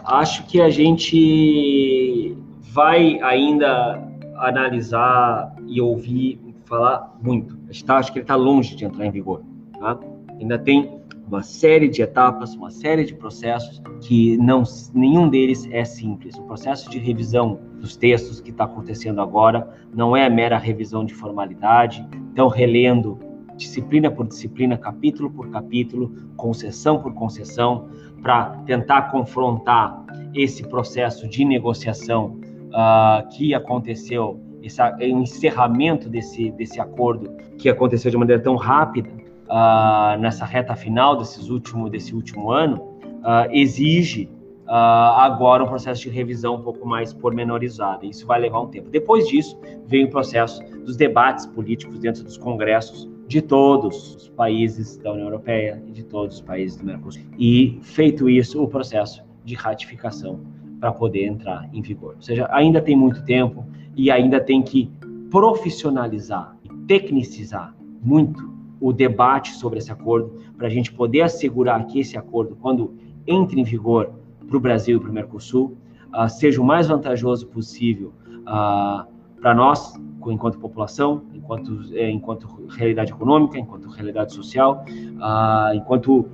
acho 0.04 0.46
que 0.48 0.60
a 0.60 0.70
gente 0.70 2.38
vai 2.74 3.18
ainda 3.22 4.06
analisar 4.36 5.56
e 5.66 5.80
ouvir 5.80 6.42
falar 6.66 7.16
muito. 7.22 7.61
Tá, 7.86 7.98
acho 7.98 8.12
que 8.12 8.20
ele 8.20 8.24
está 8.24 8.36
longe 8.36 8.76
de 8.76 8.86
entrar 8.86 9.06
em 9.06 9.12
vigor. 9.12 9.44
Tá? 9.80 10.00
Ainda 10.40 10.60
tem 10.60 11.02
uma 11.28 11.42
série 11.42 11.88
de 11.88 12.02
etapas, 12.02 12.54
uma 12.56 12.70
série 12.70 13.06
de 13.06 13.14
processos 13.14 13.82
que 14.02 14.36
não 14.38 14.64
nenhum 14.94 15.30
deles 15.30 15.68
é 15.72 15.86
simples. 15.86 16.38
O 16.38 16.44
processo 16.44 16.90
de 16.90 17.00
revisão 17.00 17.58
dos 17.80 17.96
textos 17.96 18.42
que 18.42 18.50
está 18.50 18.66
acontecendo 18.66 19.22
agora 19.22 19.70
não 19.94 20.16
é 20.16 20.30
mera 20.30 20.58
revisão 20.58 21.06
de 21.06 21.14
formalidade, 21.14 22.06
então 22.34 22.50
relendo 22.50 23.18
disciplina 23.56 24.12
por 24.12 24.28
disciplina, 24.28 24.78
capítulo 24.78 25.30
por 25.30 25.50
capítulo, 25.50 26.14
concessão 26.36 27.02
por 27.02 27.14
concessão, 27.14 27.88
para 28.22 28.58
tentar 28.66 29.04
confrontar 29.04 30.04
esse 30.34 30.64
processo 30.64 31.28
de 31.28 31.46
negociação 31.46 32.40
uh, 32.70 33.28
que 33.30 33.54
aconteceu 33.54 34.40
esse 34.62 34.82
encerramento 35.02 36.10
desse, 36.10 36.52
desse 36.52 36.80
acordo 36.80 37.32
que 37.58 37.70
aconteceu 37.70 38.12
de 38.12 38.18
maneira 38.18 38.42
tão 38.42 38.56
rápida 38.56 39.10
uh, 39.48 40.20
nessa 40.20 40.46
reta 40.46 40.76
final 40.76 41.18
desses 41.18 41.50
último, 41.50 41.90
desse 41.90 42.14
último 42.14 42.52
ano, 42.52 42.78
uh, 42.78 43.52
exige 43.52 44.30
uh, 44.66 44.72
agora 44.72 45.64
um 45.64 45.68
processo 45.68 46.02
de 46.02 46.10
revisão 46.10 46.56
um 46.56 46.62
pouco 46.62 46.88
mais 46.88 47.14
pormenorizado. 47.14 48.06
Isso 48.06 48.26
vai 48.26 48.40
levar 48.40 48.62
um 48.62 48.68
tempo. 48.68 48.90
Depois 48.90 49.28
disso, 49.28 49.60
vem 49.86 50.06
o 50.06 50.10
processo 50.10 50.64
dos 50.86 50.96
debates 50.96 51.46
políticos 51.46 52.00
dentro 52.00 52.24
dos 52.24 52.38
congressos 52.38 53.10
de 53.28 53.42
todos 53.42 54.16
os 54.16 54.30
países 54.30 54.98
da 54.98 55.12
União 55.14 55.28
Europeia 55.28 55.82
e 55.88 55.92
de 55.92 56.04
todos 56.04 56.36
os 56.36 56.42
países 56.42 56.78
do 56.78 56.86
Mercosul. 56.86 57.24
E, 57.38 57.80
feito 57.82 58.30
isso, 58.30 58.62
o 58.62 58.68
processo 58.68 59.24
de 59.44 59.56
ratificação 59.56 60.40
para 60.82 60.92
poder 60.92 61.26
entrar 61.26 61.70
em 61.72 61.82
vigor. 61.82 62.16
Ou 62.16 62.22
seja, 62.22 62.50
ainda 62.52 62.82
tem 62.82 62.98
muito 62.98 63.24
tempo, 63.24 63.66
e 63.96 64.10
ainda 64.10 64.40
tem 64.40 64.62
que 64.62 64.90
profissionalizar 65.30 66.58
e 66.64 66.70
tecnicizar 66.88 67.76
muito 68.02 68.52
o 68.80 68.92
debate 68.92 69.52
sobre 69.52 69.80
esse 69.80 69.92
acordo 69.92 70.40
para 70.58 70.68
a 70.68 70.70
gente 70.70 70.92
poder 70.92 71.22
assegurar 71.22 71.86
que 71.86 72.00
esse 72.00 72.18
acordo, 72.18 72.58
quando 72.60 72.96
entre 73.28 73.60
em 73.62 73.64
vigor 73.64 74.12
para 74.48 74.58
o 74.58 74.60
Brasil 74.60 74.98
e 74.98 75.00
para 75.00 75.10
o 75.10 75.14
Mercosul, 75.14 75.78
uh, 76.14 76.28
seja 76.28 76.60
o 76.60 76.66
mais 76.66 76.88
vantajoso 76.88 77.48
possível 77.48 78.12
uh, 78.42 79.06
para 79.40 79.54
nós, 79.54 79.94
enquanto 80.28 80.58
população, 80.60 81.24
enquanto, 81.34 81.82
eh, 81.94 82.12
enquanto 82.12 82.48
realidade 82.70 83.12
econômica, 83.12 83.58
enquanto 83.58 83.90
realidade 83.90 84.34
social, 84.34 84.86
uh, 84.88 85.76
enquanto 85.76 86.28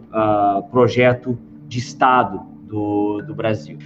projeto 0.70 1.38
de 1.68 1.80
Estado 1.80 2.42
do, 2.68 3.22
do 3.22 3.34
Brasil. 3.34 3.78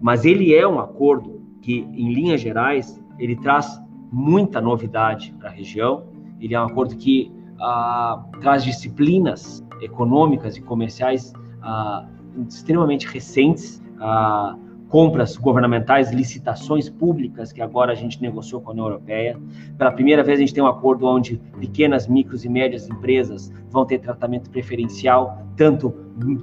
mas 0.00 0.24
ele 0.24 0.54
é 0.54 0.66
um 0.66 0.78
acordo 0.78 1.40
que, 1.62 1.80
em 1.92 2.12
linhas 2.12 2.40
gerais, 2.40 3.00
ele 3.18 3.36
traz 3.36 3.80
muita 4.10 4.60
novidade 4.60 5.34
para 5.38 5.48
a 5.48 5.52
região. 5.52 6.04
Ele 6.40 6.54
é 6.54 6.60
um 6.60 6.64
acordo 6.64 6.96
que 6.96 7.32
ah, 7.60 8.22
traz 8.40 8.64
disciplinas 8.64 9.64
econômicas 9.80 10.56
e 10.56 10.60
comerciais 10.60 11.32
ah, 11.62 12.06
extremamente 12.48 13.06
recentes, 13.06 13.80
ah, 14.00 14.56
compras 14.92 15.38
governamentais, 15.38 16.12
licitações 16.12 16.90
públicas 16.90 17.50
que 17.50 17.62
agora 17.62 17.92
a 17.92 17.94
gente 17.94 18.20
negociou 18.20 18.60
com 18.60 18.68
a 18.68 18.72
União 18.74 18.84
Europeia. 18.84 19.40
Pela 19.78 19.90
primeira 19.90 20.22
vez 20.22 20.38
a 20.38 20.40
gente 20.40 20.52
tem 20.52 20.62
um 20.62 20.66
acordo 20.66 21.06
onde 21.06 21.40
pequenas, 21.58 22.06
micros 22.06 22.44
e 22.44 22.48
médias 22.50 22.86
empresas 22.90 23.50
vão 23.70 23.86
ter 23.86 24.00
tratamento 24.00 24.50
preferencial, 24.50 25.46
tanto 25.56 25.88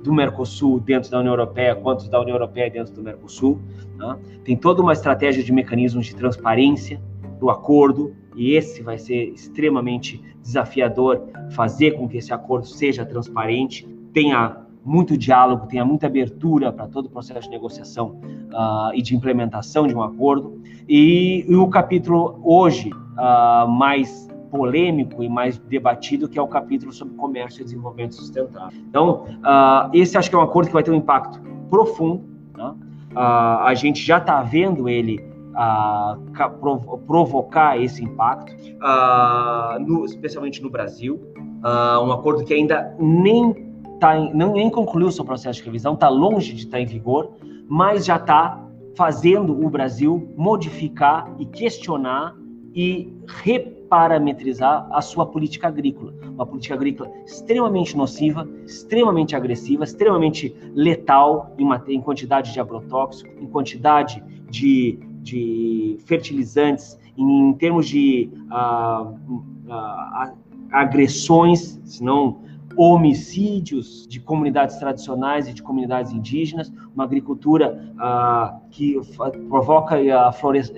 do 0.01 0.11
Mercosul 0.11 0.79
dentro 0.79 1.11
da 1.11 1.19
União 1.19 1.33
Europeia 1.33 1.75
quanto 1.75 2.09
da 2.09 2.19
União 2.19 2.33
Europeia 2.33 2.71
dentro 2.71 2.91
do 2.91 3.03
Mercosul. 3.03 3.59
Né? 3.95 4.17
Tem 4.43 4.57
toda 4.57 4.81
uma 4.81 4.93
estratégia 4.93 5.43
de 5.43 5.53
mecanismos 5.53 6.07
de 6.07 6.15
transparência 6.15 6.99
do 7.39 7.51
acordo, 7.51 8.15
e 8.35 8.55
esse 8.55 8.81
vai 8.81 8.97
ser 8.97 9.25
extremamente 9.25 10.23
desafiador 10.41 11.21
fazer 11.51 11.91
com 11.91 12.09
que 12.09 12.17
esse 12.17 12.33
acordo 12.33 12.65
seja 12.65 13.05
transparente, 13.05 13.87
tenha 14.11 14.65
muito 14.89 15.15
diálogo, 15.15 15.67
tenha 15.67 15.85
muita 15.85 16.07
abertura 16.07 16.73
para 16.73 16.87
todo 16.87 17.05
o 17.05 17.09
processo 17.09 17.41
de 17.41 17.49
negociação 17.51 18.19
uh, 18.51 18.91
e 18.95 19.03
de 19.03 19.15
implementação 19.15 19.85
de 19.85 19.93
um 19.93 20.01
acordo. 20.01 20.59
E, 20.87 21.45
e 21.47 21.55
o 21.55 21.67
capítulo 21.67 22.39
hoje 22.43 22.89
uh, 22.91 23.69
mais 23.69 24.27
polêmico 24.49 25.21
e 25.21 25.29
mais 25.29 25.59
debatido, 25.59 26.27
que 26.27 26.39
é 26.39 26.41
o 26.41 26.47
capítulo 26.47 26.91
sobre 26.91 27.13
comércio 27.13 27.61
e 27.61 27.63
desenvolvimento 27.63 28.15
sustentável. 28.15 28.75
Então, 28.89 29.25
uh, 29.43 29.91
esse 29.93 30.17
acho 30.17 30.27
que 30.27 30.35
é 30.35 30.39
um 30.39 30.41
acordo 30.41 30.67
que 30.69 30.73
vai 30.73 30.81
ter 30.81 30.89
um 30.89 30.95
impacto 30.95 31.39
profundo. 31.69 32.23
Né? 32.57 32.73
a 33.15 33.73
gente 33.75 34.03
já 34.03 34.17
está 34.17 34.41
vendo 34.41 34.87
ele 34.87 35.23
provocar 37.07 37.79
esse 37.81 38.03
impacto, 38.03 38.55
no, 39.81 40.05
especialmente 40.05 40.61
no 40.61 40.69
Brasil. 40.69 41.19
um 42.03 42.11
acordo 42.11 42.43
que 42.43 42.53
ainda 42.53 42.95
nem 42.99 43.68
tá 43.99 44.17
em, 44.17 44.33
não, 44.33 44.53
nem 44.53 44.69
concluiu 44.69 45.11
seu 45.11 45.25
processo 45.25 45.59
de 45.59 45.65
revisão, 45.65 45.93
está 45.93 46.09
longe 46.09 46.53
de 46.53 46.61
estar 46.61 46.77
tá 46.77 46.81
em 46.81 46.85
vigor, 46.85 47.33
mas 47.67 48.05
já 48.05 48.15
está 48.15 48.65
fazendo 48.95 49.65
o 49.65 49.69
Brasil 49.69 50.33
modificar 50.35 51.31
e 51.39 51.45
questionar 51.45 52.35
e 52.73 53.13
reparametrizar 53.27 54.87
a 54.91 55.01
sua 55.01 55.25
política 55.25 55.67
agrícola. 55.67 56.13
Uma 56.23 56.45
política 56.45 56.75
agrícola 56.75 57.11
extremamente 57.25 57.95
nociva, 57.95 58.47
extremamente 58.65 59.35
agressiva, 59.35 59.83
extremamente 59.83 60.55
letal 60.73 61.53
em, 61.57 61.67
em 61.93 62.01
quantidade 62.01 62.53
de 62.53 62.59
agrotóxico, 62.59 63.29
em 63.41 63.47
quantidade 63.47 64.23
de, 64.49 64.99
de 65.21 65.97
fertilizantes, 66.05 66.99
em, 67.17 67.49
em 67.49 67.53
termos 67.53 67.87
de 67.87 68.29
uh, 68.51 69.11
uh, 69.67 70.33
agressões, 70.71 71.79
se 71.83 72.03
não 72.03 72.48
homicídios 72.75 74.07
de 74.07 74.19
comunidades 74.19 74.77
tradicionais 74.77 75.47
e 75.47 75.53
de 75.53 75.61
comunidades 75.61 76.11
indígenas, 76.11 76.71
uma 76.93 77.03
agricultura 77.03 77.93
uh, 77.95 78.59
que 78.69 78.99
provoca 79.49 79.97
a 80.19 80.31
floresta, 80.31 80.73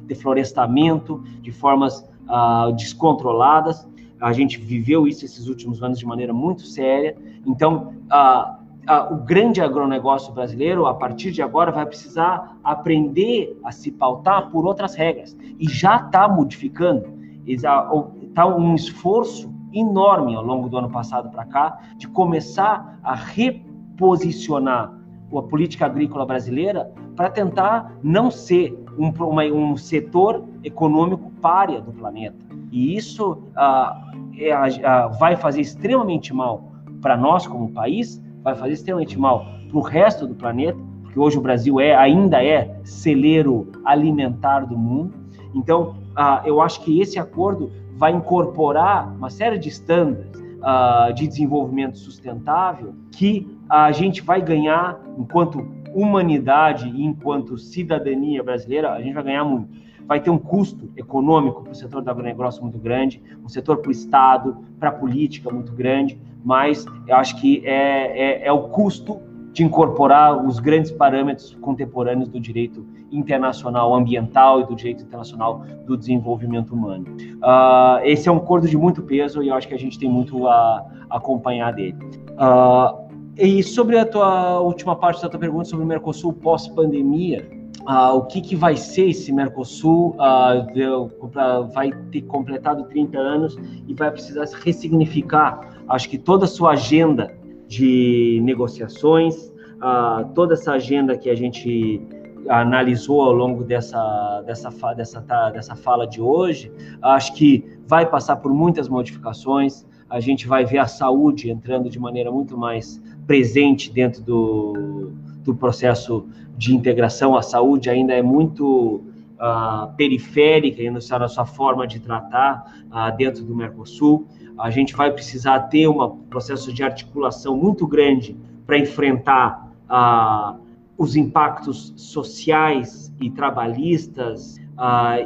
deflorestamento 0.00 1.22
de 1.40 1.50
formas 1.50 2.00
uh, 2.28 2.72
descontroladas. 2.72 3.88
A 4.20 4.32
gente 4.32 4.58
viveu 4.58 5.06
isso 5.06 5.24
esses 5.24 5.48
últimos 5.48 5.82
anos 5.82 5.98
de 5.98 6.06
maneira 6.06 6.32
muito 6.32 6.62
séria. 6.62 7.16
Então, 7.46 7.94
uh, 8.10 8.64
o 9.10 9.16
grande 9.16 9.60
agronegócio 9.60 10.32
brasileiro, 10.32 10.86
a 10.86 10.94
partir 10.94 11.30
de 11.30 11.40
agora, 11.40 11.72
vai 11.72 11.86
precisar 11.86 12.58
aprender 12.62 13.58
a 13.64 13.72
se 13.72 13.90
pautar 13.90 14.50
por 14.50 14.66
outras 14.66 14.94
regras. 14.94 15.36
E 15.58 15.68
já 15.68 15.96
está 15.96 16.28
modificando. 16.28 17.14
Está 17.46 18.46
um 18.46 18.74
esforço 18.74 19.53
enorme 19.74 20.34
ao 20.34 20.44
longo 20.44 20.68
do 20.68 20.78
ano 20.78 20.90
passado 20.90 21.30
para 21.30 21.44
cá 21.44 21.78
de 21.96 22.08
começar 22.08 22.98
a 23.02 23.14
reposicionar 23.14 24.92
a 25.38 25.42
política 25.42 25.86
agrícola 25.86 26.24
brasileira 26.24 26.92
para 27.16 27.30
tentar 27.30 27.92
não 28.02 28.30
ser 28.30 28.78
um, 28.98 29.10
uma, 29.24 29.44
um 29.44 29.76
setor 29.76 30.44
econômico 30.62 31.30
párea 31.40 31.80
do 31.80 31.92
planeta. 31.92 32.36
E 32.70 32.96
isso 32.96 33.42
ah, 33.56 34.12
é, 34.36 34.52
ah, 34.52 35.08
vai 35.18 35.36
fazer 35.36 35.60
extremamente 35.60 36.32
mal 36.32 36.72
para 37.00 37.16
nós 37.16 37.46
como 37.46 37.70
país, 37.72 38.22
vai 38.42 38.54
fazer 38.54 38.74
extremamente 38.74 39.18
mal 39.18 39.46
para 39.68 39.78
o 39.78 39.80
resto 39.80 40.26
do 40.26 40.34
planeta, 40.34 40.78
porque 41.02 41.18
hoje 41.18 41.38
o 41.38 41.40
Brasil 41.40 41.80
é 41.80 41.94
ainda 41.94 42.42
é 42.42 42.78
celeiro 42.84 43.70
alimentar 43.84 44.60
do 44.60 44.76
mundo. 44.76 45.14
Então, 45.54 45.96
ah, 46.16 46.42
eu 46.44 46.60
acho 46.60 46.80
que 46.82 47.00
esse 47.00 47.18
acordo 47.18 47.70
vai 47.96 48.12
incorporar 48.12 49.14
uma 49.14 49.30
série 49.30 49.58
de 49.58 49.68
estándares 49.68 50.44
ah, 50.62 51.10
de 51.14 51.26
desenvolvimento 51.26 51.98
sustentável 51.98 52.94
que 53.12 53.46
a 53.68 53.92
gente 53.92 54.22
vai 54.22 54.40
ganhar 54.40 55.00
enquanto 55.18 55.66
humanidade 55.94 56.88
e 56.88 57.04
enquanto 57.04 57.56
cidadania 57.56 58.42
brasileira, 58.42 58.92
a 58.92 59.00
gente 59.00 59.14
vai 59.14 59.22
ganhar 59.22 59.44
muito. 59.44 59.68
Vai 60.06 60.20
ter 60.20 60.30
um 60.30 60.38
custo 60.38 60.90
econômico 60.96 61.62
para 61.62 61.72
o 61.72 61.74
setor 61.74 62.02
do 62.02 62.10
agronegócio 62.10 62.62
muito 62.62 62.78
grande, 62.78 63.22
um 63.42 63.48
setor 63.48 63.78
para 63.78 63.88
o 63.88 63.92
Estado, 63.92 64.58
para 64.78 64.90
a 64.90 64.92
política 64.92 65.50
muito 65.50 65.72
grande, 65.72 66.18
mas 66.44 66.84
eu 67.06 67.16
acho 67.16 67.40
que 67.40 67.62
é, 67.64 68.42
é, 68.42 68.46
é 68.46 68.52
o 68.52 68.68
custo 68.68 69.20
de 69.54 69.62
incorporar 69.62 70.44
os 70.44 70.58
grandes 70.58 70.90
parâmetros 70.90 71.56
contemporâneos 71.60 72.28
do 72.28 72.40
direito 72.40 72.84
internacional 73.12 73.94
ambiental 73.94 74.60
e 74.60 74.66
do 74.66 74.74
direito 74.74 75.04
internacional 75.04 75.62
do 75.86 75.96
desenvolvimento 75.96 76.74
humano. 76.74 77.06
Uh, 77.36 78.02
esse 78.02 78.28
é 78.28 78.32
um 78.32 78.38
acordo 78.38 78.68
de 78.68 78.76
muito 78.76 79.00
peso 79.02 79.44
e 79.44 79.48
eu 79.48 79.54
acho 79.54 79.68
que 79.68 79.74
a 79.74 79.78
gente 79.78 79.96
tem 79.96 80.10
muito 80.10 80.48
a, 80.48 80.84
acompanhar 81.08 81.72
dele. 81.72 81.96
Uh, 82.32 83.04
e 83.38 83.62
sobre 83.62 83.96
a 83.96 84.04
tua 84.04 84.58
última 84.60 84.96
parte 84.96 85.22
da 85.22 85.28
tua 85.28 85.38
pergunta 85.38 85.66
sobre 85.66 85.84
o 85.84 85.88
Mercosul 85.88 86.32
pós-pandemia, 86.32 87.48
uh, 87.82 88.16
o 88.16 88.22
que, 88.22 88.40
que 88.40 88.56
vai 88.56 88.76
ser 88.76 89.10
esse 89.10 89.32
Mercosul? 89.32 90.16
Uh, 90.16 91.70
vai 91.72 91.92
ter 92.10 92.22
completado 92.22 92.82
30 92.88 93.16
anos 93.16 93.56
e 93.86 93.94
vai 93.94 94.10
precisar 94.10 94.46
ressignificar, 94.64 95.60
acho 95.88 96.08
que 96.08 96.18
toda 96.18 96.44
a 96.44 96.48
sua 96.48 96.72
agenda 96.72 97.43
de 97.66 98.40
negociações, 98.42 99.52
uh, 99.76 100.24
toda 100.34 100.54
essa 100.54 100.72
agenda 100.72 101.16
que 101.16 101.30
a 101.30 101.34
gente 101.34 102.00
analisou 102.48 103.22
ao 103.22 103.32
longo 103.32 103.64
dessa, 103.64 104.42
dessa, 104.46 104.70
dessa, 104.94 105.20
dessa 105.50 105.74
fala 105.76 106.06
de 106.06 106.20
hoje, 106.20 106.70
acho 107.00 107.34
que 107.34 107.64
vai 107.86 108.06
passar 108.06 108.36
por 108.36 108.52
muitas 108.52 108.88
modificações. 108.88 109.86
A 110.08 110.20
gente 110.20 110.46
vai 110.46 110.64
ver 110.64 110.78
a 110.78 110.86
saúde 110.86 111.50
entrando 111.50 111.88
de 111.88 111.98
maneira 111.98 112.30
muito 112.30 112.56
mais 112.56 113.00
presente 113.26 113.90
dentro 113.90 114.22
do, 114.22 115.12
do 115.42 115.54
processo 115.54 116.26
de 116.56 116.74
integração. 116.74 117.36
A 117.36 117.42
saúde 117.42 117.88
ainda 117.88 118.12
é 118.12 118.22
muito 118.22 119.02
uh, 119.34 119.92
periférica 119.96 120.90
na 120.90 121.00
sua, 121.00 121.28
sua 121.28 121.46
forma 121.46 121.86
de 121.86 122.00
tratar 122.00 122.84
uh, 122.90 123.16
dentro 123.16 123.44
do 123.44 123.54
Mercosul. 123.54 124.26
A 124.58 124.70
gente 124.70 124.94
vai 124.94 125.10
precisar 125.10 125.60
ter 125.62 125.88
um 125.88 126.16
processo 126.30 126.72
de 126.72 126.82
articulação 126.82 127.56
muito 127.56 127.86
grande 127.86 128.36
para 128.66 128.78
enfrentar 128.78 129.70
uh, 129.90 130.60
os 130.96 131.16
impactos 131.16 131.92
sociais 131.96 133.12
e 133.20 133.30
trabalhistas 133.30 134.56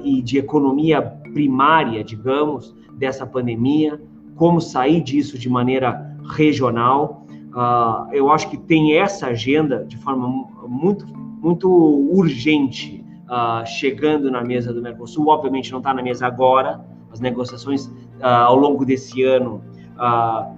e 0.04 0.20
de 0.20 0.38
economia 0.38 1.00
primária, 1.32 2.04
digamos, 2.04 2.74
dessa 2.94 3.26
pandemia, 3.26 4.00
como 4.36 4.60
sair 4.60 5.00
disso 5.00 5.38
de 5.38 5.48
maneira 5.48 6.16
regional. 6.36 7.26
Eu 8.12 8.30
acho 8.30 8.50
que 8.50 8.58
tem 8.58 8.96
essa 8.96 9.28
agenda 9.28 9.84
de 9.86 9.96
forma 9.98 10.46
muito, 10.66 11.06
muito 11.40 11.70
urgente 11.70 13.04
uh, 13.28 13.66
chegando 13.66 14.30
na 14.30 14.42
mesa 14.42 14.72
do 14.72 14.82
Mercosul. 14.82 15.28
Obviamente 15.28 15.70
não 15.70 15.78
está 15.78 15.92
na 15.94 16.02
mesa 16.02 16.26
agora. 16.26 16.80
As 17.12 17.20
negociações 17.20 17.86
uh, 17.86 18.24
ao 18.24 18.56
longo 18.56 18.84
desse 18.84 19.22
ano 19.22 19.62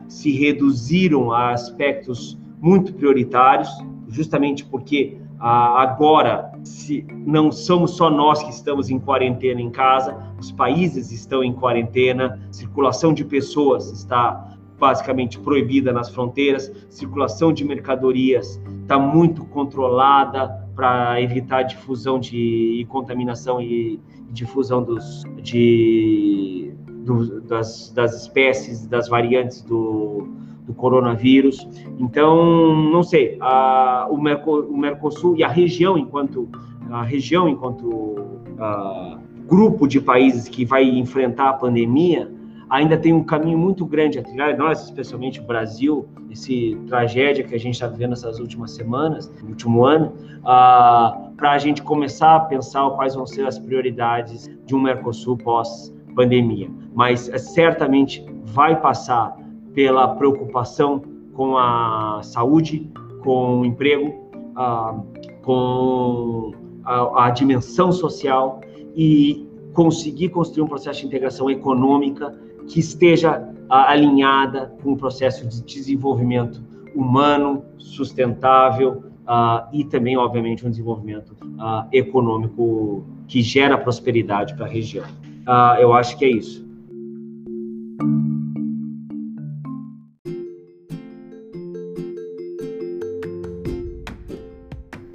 se 0.06 0.32
reduziram 0.32 1.32
a 1.32 1.52
aspectos 1.52 2.38
muito 2.60 2.92
prioritários, 2.92 3.70
justamente 4.06 4.66
porque 4.66 5.18
agora 5.38 6.52
se 6.62 7.06
não 7.10 7.50
somos 7.50 7.92
só 7.92 8.10
nós 8.10 8.42
que 8.42 8.50
estamos 8.50 8.90
em 8.90 8.98
quarentena 8.98 9.58
em 9.58 9.70
casa, 9.70 10.14
os 10.38 10.52
países 10.52 11.10
estão 11.10 11.42
em 11.42 11.54
quarentena, 11.54 12.38
circulação 12.50 13.14
de 13.14 13.24
pessoas 13.24 13.90
está 13.90 14.58
basicamente 14.78 15.38
proibida 15.38 15.92
nas 15.92 16.10
fronteiras, 16.10 16.70
circulação 16.88 17.52
de 17.52 17.64
mercadorias 17.64 18.60
está 18.82 18.98
muito 18.98 19.44
controlada 19.46 20.68
para 20.80 21.20
evitar 21.20 21.62
difusão 21.64 22.18
de 22.18 22.80
e 22.80 22.86
contaminação 22.86 23.60
e 23.60 24.00
difusão 24.30 24.82
dos, 24.82 25.24
de, 25.42 26.72
do, 27.04 27.42
das, 27.42 27.92
das 27.94 28.22
espécies, 28.22 28.86
das 28.86 29.06
variantes 29.06 29.60
do, 29.60 30.26
do 30.64 30.72
coronavírus. 30.72 31.68
Então, 31.98 32.74
não 32.90 33.02
sei, 33.02 33.36
a, 33.42 34.08
o, 34.10 34.14
o 34.14 34.78
Mercosul 34.78 35.36
e 35.36 35.44
a 35.44 35.48
região 35.48 35.98
enquanto 35.98 36.48
a 36.90 37.02
região 37.02 37.46
enquanto 37.46 38.16
a, 38.58 39.18
grupo 39.46 39.86
de 39.86 40.00
países 40.00 40.48
que 40.48 40.64
vai 40.64 40.84
enfrentar 40.84 41.50
a 41.50 41.52
pandemia 41.52 42.32
ainda 42.70 42.96
tem 42.96 43.12
um 43.12 43.24
caminho 43.24 43.58
muito 43.58 43.84
grande 43.84 44.18
a 44.18 44.22
trilhar, 44.22 44.56
nós, 44.56 44.84
especialmente 44.84 45.40
o 45.40 45.42
Brasil, 45.42 46.08
esse 46.30 46.78
tragédia 46.86 47.42
que 47.42 47.54
a 47.54 47.58
gente 47.58 47.74
está 47.74 47.88
vivendo 47.88 48.12
essas 48.12 48.38
últimas 48.38 48.70
semanas, 48.70 49.30
no 49.42 49.50
último 49.50 49.84
ano, 49.84 50.14
uh, 50.38 51.34
para 51.36 51.52
a 51.52 51.58
gente 51.58 51.82
começar 51.82 52.36
a 52.36 52.40
pensar 52.40 52.88
quais 52.90 53.16
vão 53.16 53.26
ser 53.26 53.44
as 53.44 53.58
prioridades 53.58 54.48
de 54.64 54.74
um 54.74 54.80
Mercosul 54.80 55.36
pós-pandemia. 55.36 56.70
Mas 56.94 57.28
uh, 57.28 57.38
certamente 57.38 58.24
vai 58.44 58.80
passar 58.80 59.36
pela 59.74 60.14
preocupação 60.14 61.02
com 61.34 61.58
a 61.58 62.20
saúde, 62.22 62.88
com 63.24 63.62
o 63.62 63.64
emprego, 63.64 64.30
uh, 64.56 65.04
com 65.42 66.52
a, 66.84 67.26
a 67.26 67.30
dimensão 67.30 67.90
social 67.90 68.60
e 68.94 69.48
conseguir 69.72 70.28
construir 70.28 70.62
um 70.62 70.68
processo 70.68 71.00
de 71.00 71.06
integração 71.06 71.50
econômica 71.50 72.36
que 72.70 72.80
esteja 72.80 73.46
alinhada 73.68 74.72
com 74.82 74.92
o 74.92 74.96
processo 74.96 75.46
de 75.46 75.62
desenvolvimento 75.62 76.62
humano, 76.94 77.64
sustentável 77.78 79.04
uh, 79.26 79.68
e 79.72 79.84
também, 79.84 80.16
obviamente, 80.16 80.66
um 80.66 80.70
desenvolvimento 80.70 81.30
uh, 81.32 81.86
econômico 81.92 83.04
que 83.28 83.42
gera 83.42 83.76
prosperidade 83.76 84.54
para 84.54 84.66
a 84.66 84.68
região. 84.68 85.04
Uh, 85.46 85.80
eu 85.80 85.92
acho 85.92 86.16
que 86.16 86.24
é 86.24 86.30
isso. 86.30 86.68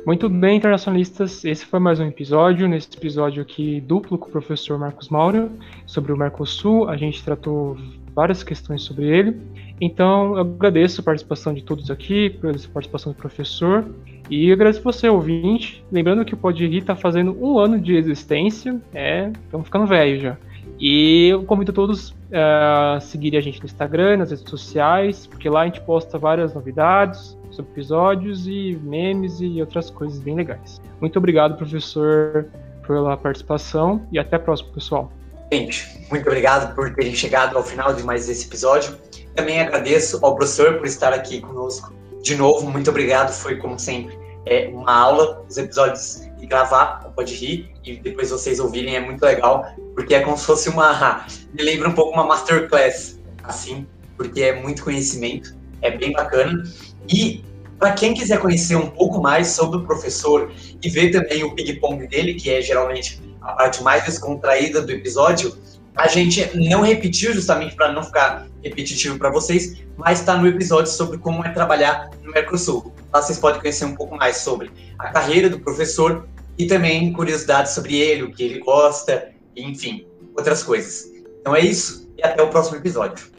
Muito 0.06 0.30
bem, 0.30 0.58
internacionalistas, 0.58 1.44
esse 1.44 1.66
foi 1.66 1.80
mais 1.80 2.00
um 2.00 2.06
episódio. 2.06 2.68
Nesse 2.68 2.88
episódio 2.96 3.42
aqui 3.42 3.82
duplo 3.82 4.20
com 4.20 4.28
o 4.28 4.32
professor 4.32 4.78
Marcos 4.78 5.10
Mauro 5.10 5.50
sobre 5.88 6.14
o 6.14 6.18
Mercosul, 6.18 6.88
a 6.88 6.96
gente 6.96 7.24
tratou 7.24 7.76
várias 8.14 8.44
questões 8.44 8.84
sobre 8.84 9.08
ele. 9.08 9.42
Então, 9.82 10.36
eu 10.36 10.42
agradeço 10.42 11.02
a 11.02 11.04
participação 11.04 11.56
de 11.56 11.64
todos 11.64 11.90
aqui, 11.90 12.38
a 12.38 12.72
participação 12.72 13.14
do 13.14 13.18
professor. 13.18 13.84
E 14.30 14.52
agradeço 14.52 14.84
você, 14.84 15.10
ouvinte. 15.10 15.84
Lembrando 15.92 16.24
que 16.24 16.36
o 16.36 16.38
Pode 16.38 16.64
Rir 16.68 16.78
está 16.78 16.96
fazendo 16.96 17.36
um 17.44 17.58
ano 17.58 17.80
de 17.80 17.96
existência. 17.96 18.80
É, 18.94 19.32
estamos 19.46 19.66
ficando 19.66 19.88
velho 19.88 20.22
já. 20.22 20.38
E 20.80 21.30
eu 21.30 21.44
convido 21.44 21.72
todos 21.72 22.14
a 22.34 23.00
seguirem 23.00 23.40
a 23.40 23.42
gente 23.42 23.60
no 23.60 23.66
Instagram, 23.66 24.18
nas 24.18 24.32
redes 24.32 24.50
sociais, 24.50 25.26
porque 25.26 25.50
lá 25.50 25.62
a 25.62 25.66
gente 25.66 25.82
posta 25.82 26.18
várias 26.18 26.54
novidades 26.54 27.38
sobre 27.52 27.72
episódios 27.72 28.48
e 28.48 28.78
memes 28.84 29.40
e 29.40 29.62
outras 29.62 29.90
coisas 29.90 30.20
bem 30.20 30.36
legais. 30.36 30.82
Muito 31.00 31.18
obrigado, 31.18 31.56
professor, 31.56 32.48
pela 32.86 33.16
participação 33.16 34.06
e 34.12 34.20
até 34.20 34.36
a 34.36 34.40
próxima, 34.40 34.72
pessoal. 34.74 35.12
Gente, 35.52 36.06
muito 36.12 36.28
obrigado 36.28 36.76
por 36.76 36.94
terem 36.94 37.16
chegado 37.16 37.56
ao 37.56 37.64
final 37.64 37.94
de 37.94 38.04
mais 38.04 38.28
esse 38.28 38.48
episódio. 38.48 38.98
Também 39.36 39.62
agradeço 39.62 40.20
ao 40.26 40.36
professor 40.36 40.78
por 40.78 40.86
estar 40.86 41.14
aqui 41.14 41.40
conosco 41.40 41.94
de 42.22 42.36
novo. 42.36 42.70
Muito 42.70 42.90
obrigado, 42.90 43.32
foi 43.32 43.56
como 43.58 43.80
sempre 43.80 44.26
é 44.46 44.68
uma 44.68 44.94
aula. 44.94 45.44
Os 45.50 45.58
episódios 45.58 46.28
e 46.40 46.46
gravar, 46.46 47.12
pode 47.16 47.34
rir, 47.34 47.72
e 47.86 47.98
depois 47.98 48.32
vocês 48.32 48.60
ouvirem, 48.60 48.96
é 48.96 49.00
muito 49.00 49.22
legal, 49.24 49.66
porque 49.94 50.16
é 50.16 50.22
como 50.22 50.38
se 50.38 50.46
fosse 50.46 50.70
uma. 50.70 51.26
Me 51.54 51.64
lembra 51.64 51.90
um 51.90 51.94
pouco 51.94 52.14
uma 52.14 52.26
masterclass, 52.26 53.20
assim, 53.44 53.86
porque 54.18 54.42
é 54.42 54.62
muito 54.62 54.84
conhecimento, 54.84 55.56
é 55.82 55.92
bem 55.92 56.12
bacana. 56.12 56.64
E 57.08 57.44
para 57.78 57.92
quem 57.92 58.14
quiser 58.14 58.40
conhecer 58.40 58.76
um 58.76 58.90
pouco 58.90 59.22
mais 59.22 59.48
sobre 59.48 59.78
o 59.78 59.84
professor 59.84 60.52
e 60.82 60.90
ver 60.90 61.12
também 61.12 61.44
o 61.44 61.54
ping-pong 61.54 62.08
dele, 62.08 62.34
que 62.34 62.50
é 62.50 62.62
geralmente 62.62 63.22
a 63.42 63.54
parte 63.54 63.84
mais 63.84 64.04
descontraída 64.06 64.82
do 64.82 64.92
episódio, 64.92 65.56
a 65.96 66.08
gente 66.08 66.50
não 66.56 66.82
repetiu 66.82 67.34
justamente 67.34 67.76
para 67.76 67.92
não 67.92 68.04
ficar 68.04 68.48
repetitivo 68.64 69.18
para 69.18 69.30
vocês, 69.30 69.78
mas 69.96 70.20
está 70.20 70.36
no 70.36 70.48
episódio 70.48 70.92
sobre 70.92 71.18
como 71.18 71.46
é 71.46 71.50
trabalhar 71.50 72.10
no 72.24 72.32
Mercosul. 72.32 72.94
Lá 73.14 73.22
vocês 73.22 73.40
podem 73.40 73.62
conhecer 73.62 73.86
um 73.86 73.96
pouco 73.96 74.16
mais 74.18 74.38
sobre 74.38 74.72
a 75.00 75.10
carreira 75.10 75.50
do 75.50 75.60
professor 75.60 76.28
e 76.58 76.68
também 76.68 77.12
curiosidades 77.14 77.74
sobre 77.74 77.98
ele, 77.98 78.24
o 78.24 78.32
que 78.32 78.44
ele 78.44 78.60
gosta, 78.60 79.32
enfim, 79.56 80.08
outras 80.36 80.64
coisas. 80.64 81.12
Então 81.42 81.56
é 81.56 81.62
isso 81.62 82.10
e 82.18 82.24
até 82.24 82.42
o 82.42 82.50
próximo 82.50 82.78
episódio. 82.78 83.36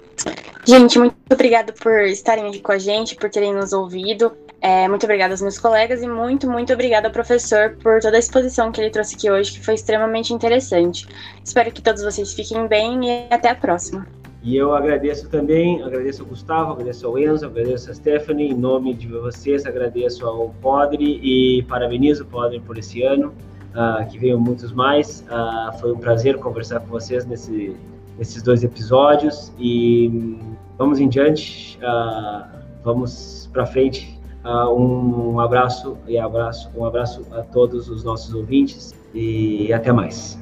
Gente, 0.64 0.99
muito 0.99 1.14
obrigado 1.31 1.73
por 1.75 2.01
estarem 2.03 2.49
aqui 2.49 2.61
com 2.61 2.73
a 2.73 2.79
gente, 2.79 3.14
por 3.14 3.31
terem 3.31 3.55
nos 3.55 3.73
ouvido. 3.73 4.33
É, 4.61 4.89
muito 4.89 5.05
obrigada 5.05 5.35
aos 5.35 5.43
meus 5.43 5.59
colegas 5.59 6.03
e 6.03 6.09
muito, 6.09 6.51
muito 6.51 6.73
obrigada 6.73 7.09
ao 7.09 7.12
professor 7.12 7.77
por 7.83 8.01
toda 8.01 8.17
a 8.17 8.19
exposição 8.19 8.73
que 8.73 8.81
ele 8.81 8.91
trouxe 8.91 9.14
aqui 9.14 9.31
hoje, 9.31 9.53
que 9.53 9.64
foi 9.64 9.75
extremamente 9.75 10.33
interessante. 10.33 11.07
Espero 11.45 11.71
que 11.71 11.83
todos 11.83 12.03
vocês 12.03 12.33
fiquem 12.33 12.67
bem 12.67 13.01
e 13.05 13.27
até 13.31 13.51
a 13.51 13.55
próxima. 13.55 14.07
E 14.47 14.57
eu 14.57 14.73
agradeço 14.77 15.29
também, 15.29 15.83
agradeço 15.83 16.23
ao 16.23 16.29
Gustavo, 16.29 16.71
agradeço 16.71 17.05
ao 17.05 17.19
Enzo, 17.19 17.47
agradeço 17.47 17.91
a 17.91 17.95
Stephanie, 17.95 18.53
em 18.53 18.55
nome 18.55 18.95
de 18.95 19.09
vocês, 19.09 19.67
agradeço 19.67 20.25
ao 20.25 20.51
Podre 20.63 21.19
e 21.21 21.65
parabenizo 21.65 22.23
o 22.23 22.27
Podre 22.29 22.61
por 22.61 22.79
esse 22.79 23.03
ano, 23.03 23.35
uh, 23.75 24.09
que 24.09 24.17
venham 24.17 24.39
muitos 24.39 24.71
mais. 24.71 25.27
Uh, 25.29 25.77
foi 25.81 25.93
um 25.93 25.99
prazer 25.99 26.39
conversar 26.39 26.79
com 26.79 26.87
vocês 26.87 27.27
nesse, 27.27 27.77
nesses 28.17 28.41
dois 28.41 28.63
episódios 28.63 29.53
e 29.59 30.39
vamos 30.79 31.01
em 31.01 31.09
diante, 31.09 31.77
uh, 31.79 32.47
vamos 32.85 33.51
para 33.53 33.67
frente 33.67 34.17
um 34.45 35.41
abraço 35.41 35.99
e 36.07 36.17
abraço, 36.17 36.71
um 36.77 36.85
abraço 36.85 37.27
a 37.33 37.43
todos 37.43 37.89
os 37.89 38.05
nossos 38.05 38.33
ouvintes 38.33 38.95
e 39.13 39.73
até 39.73 39.91
mais. 39.91 40.39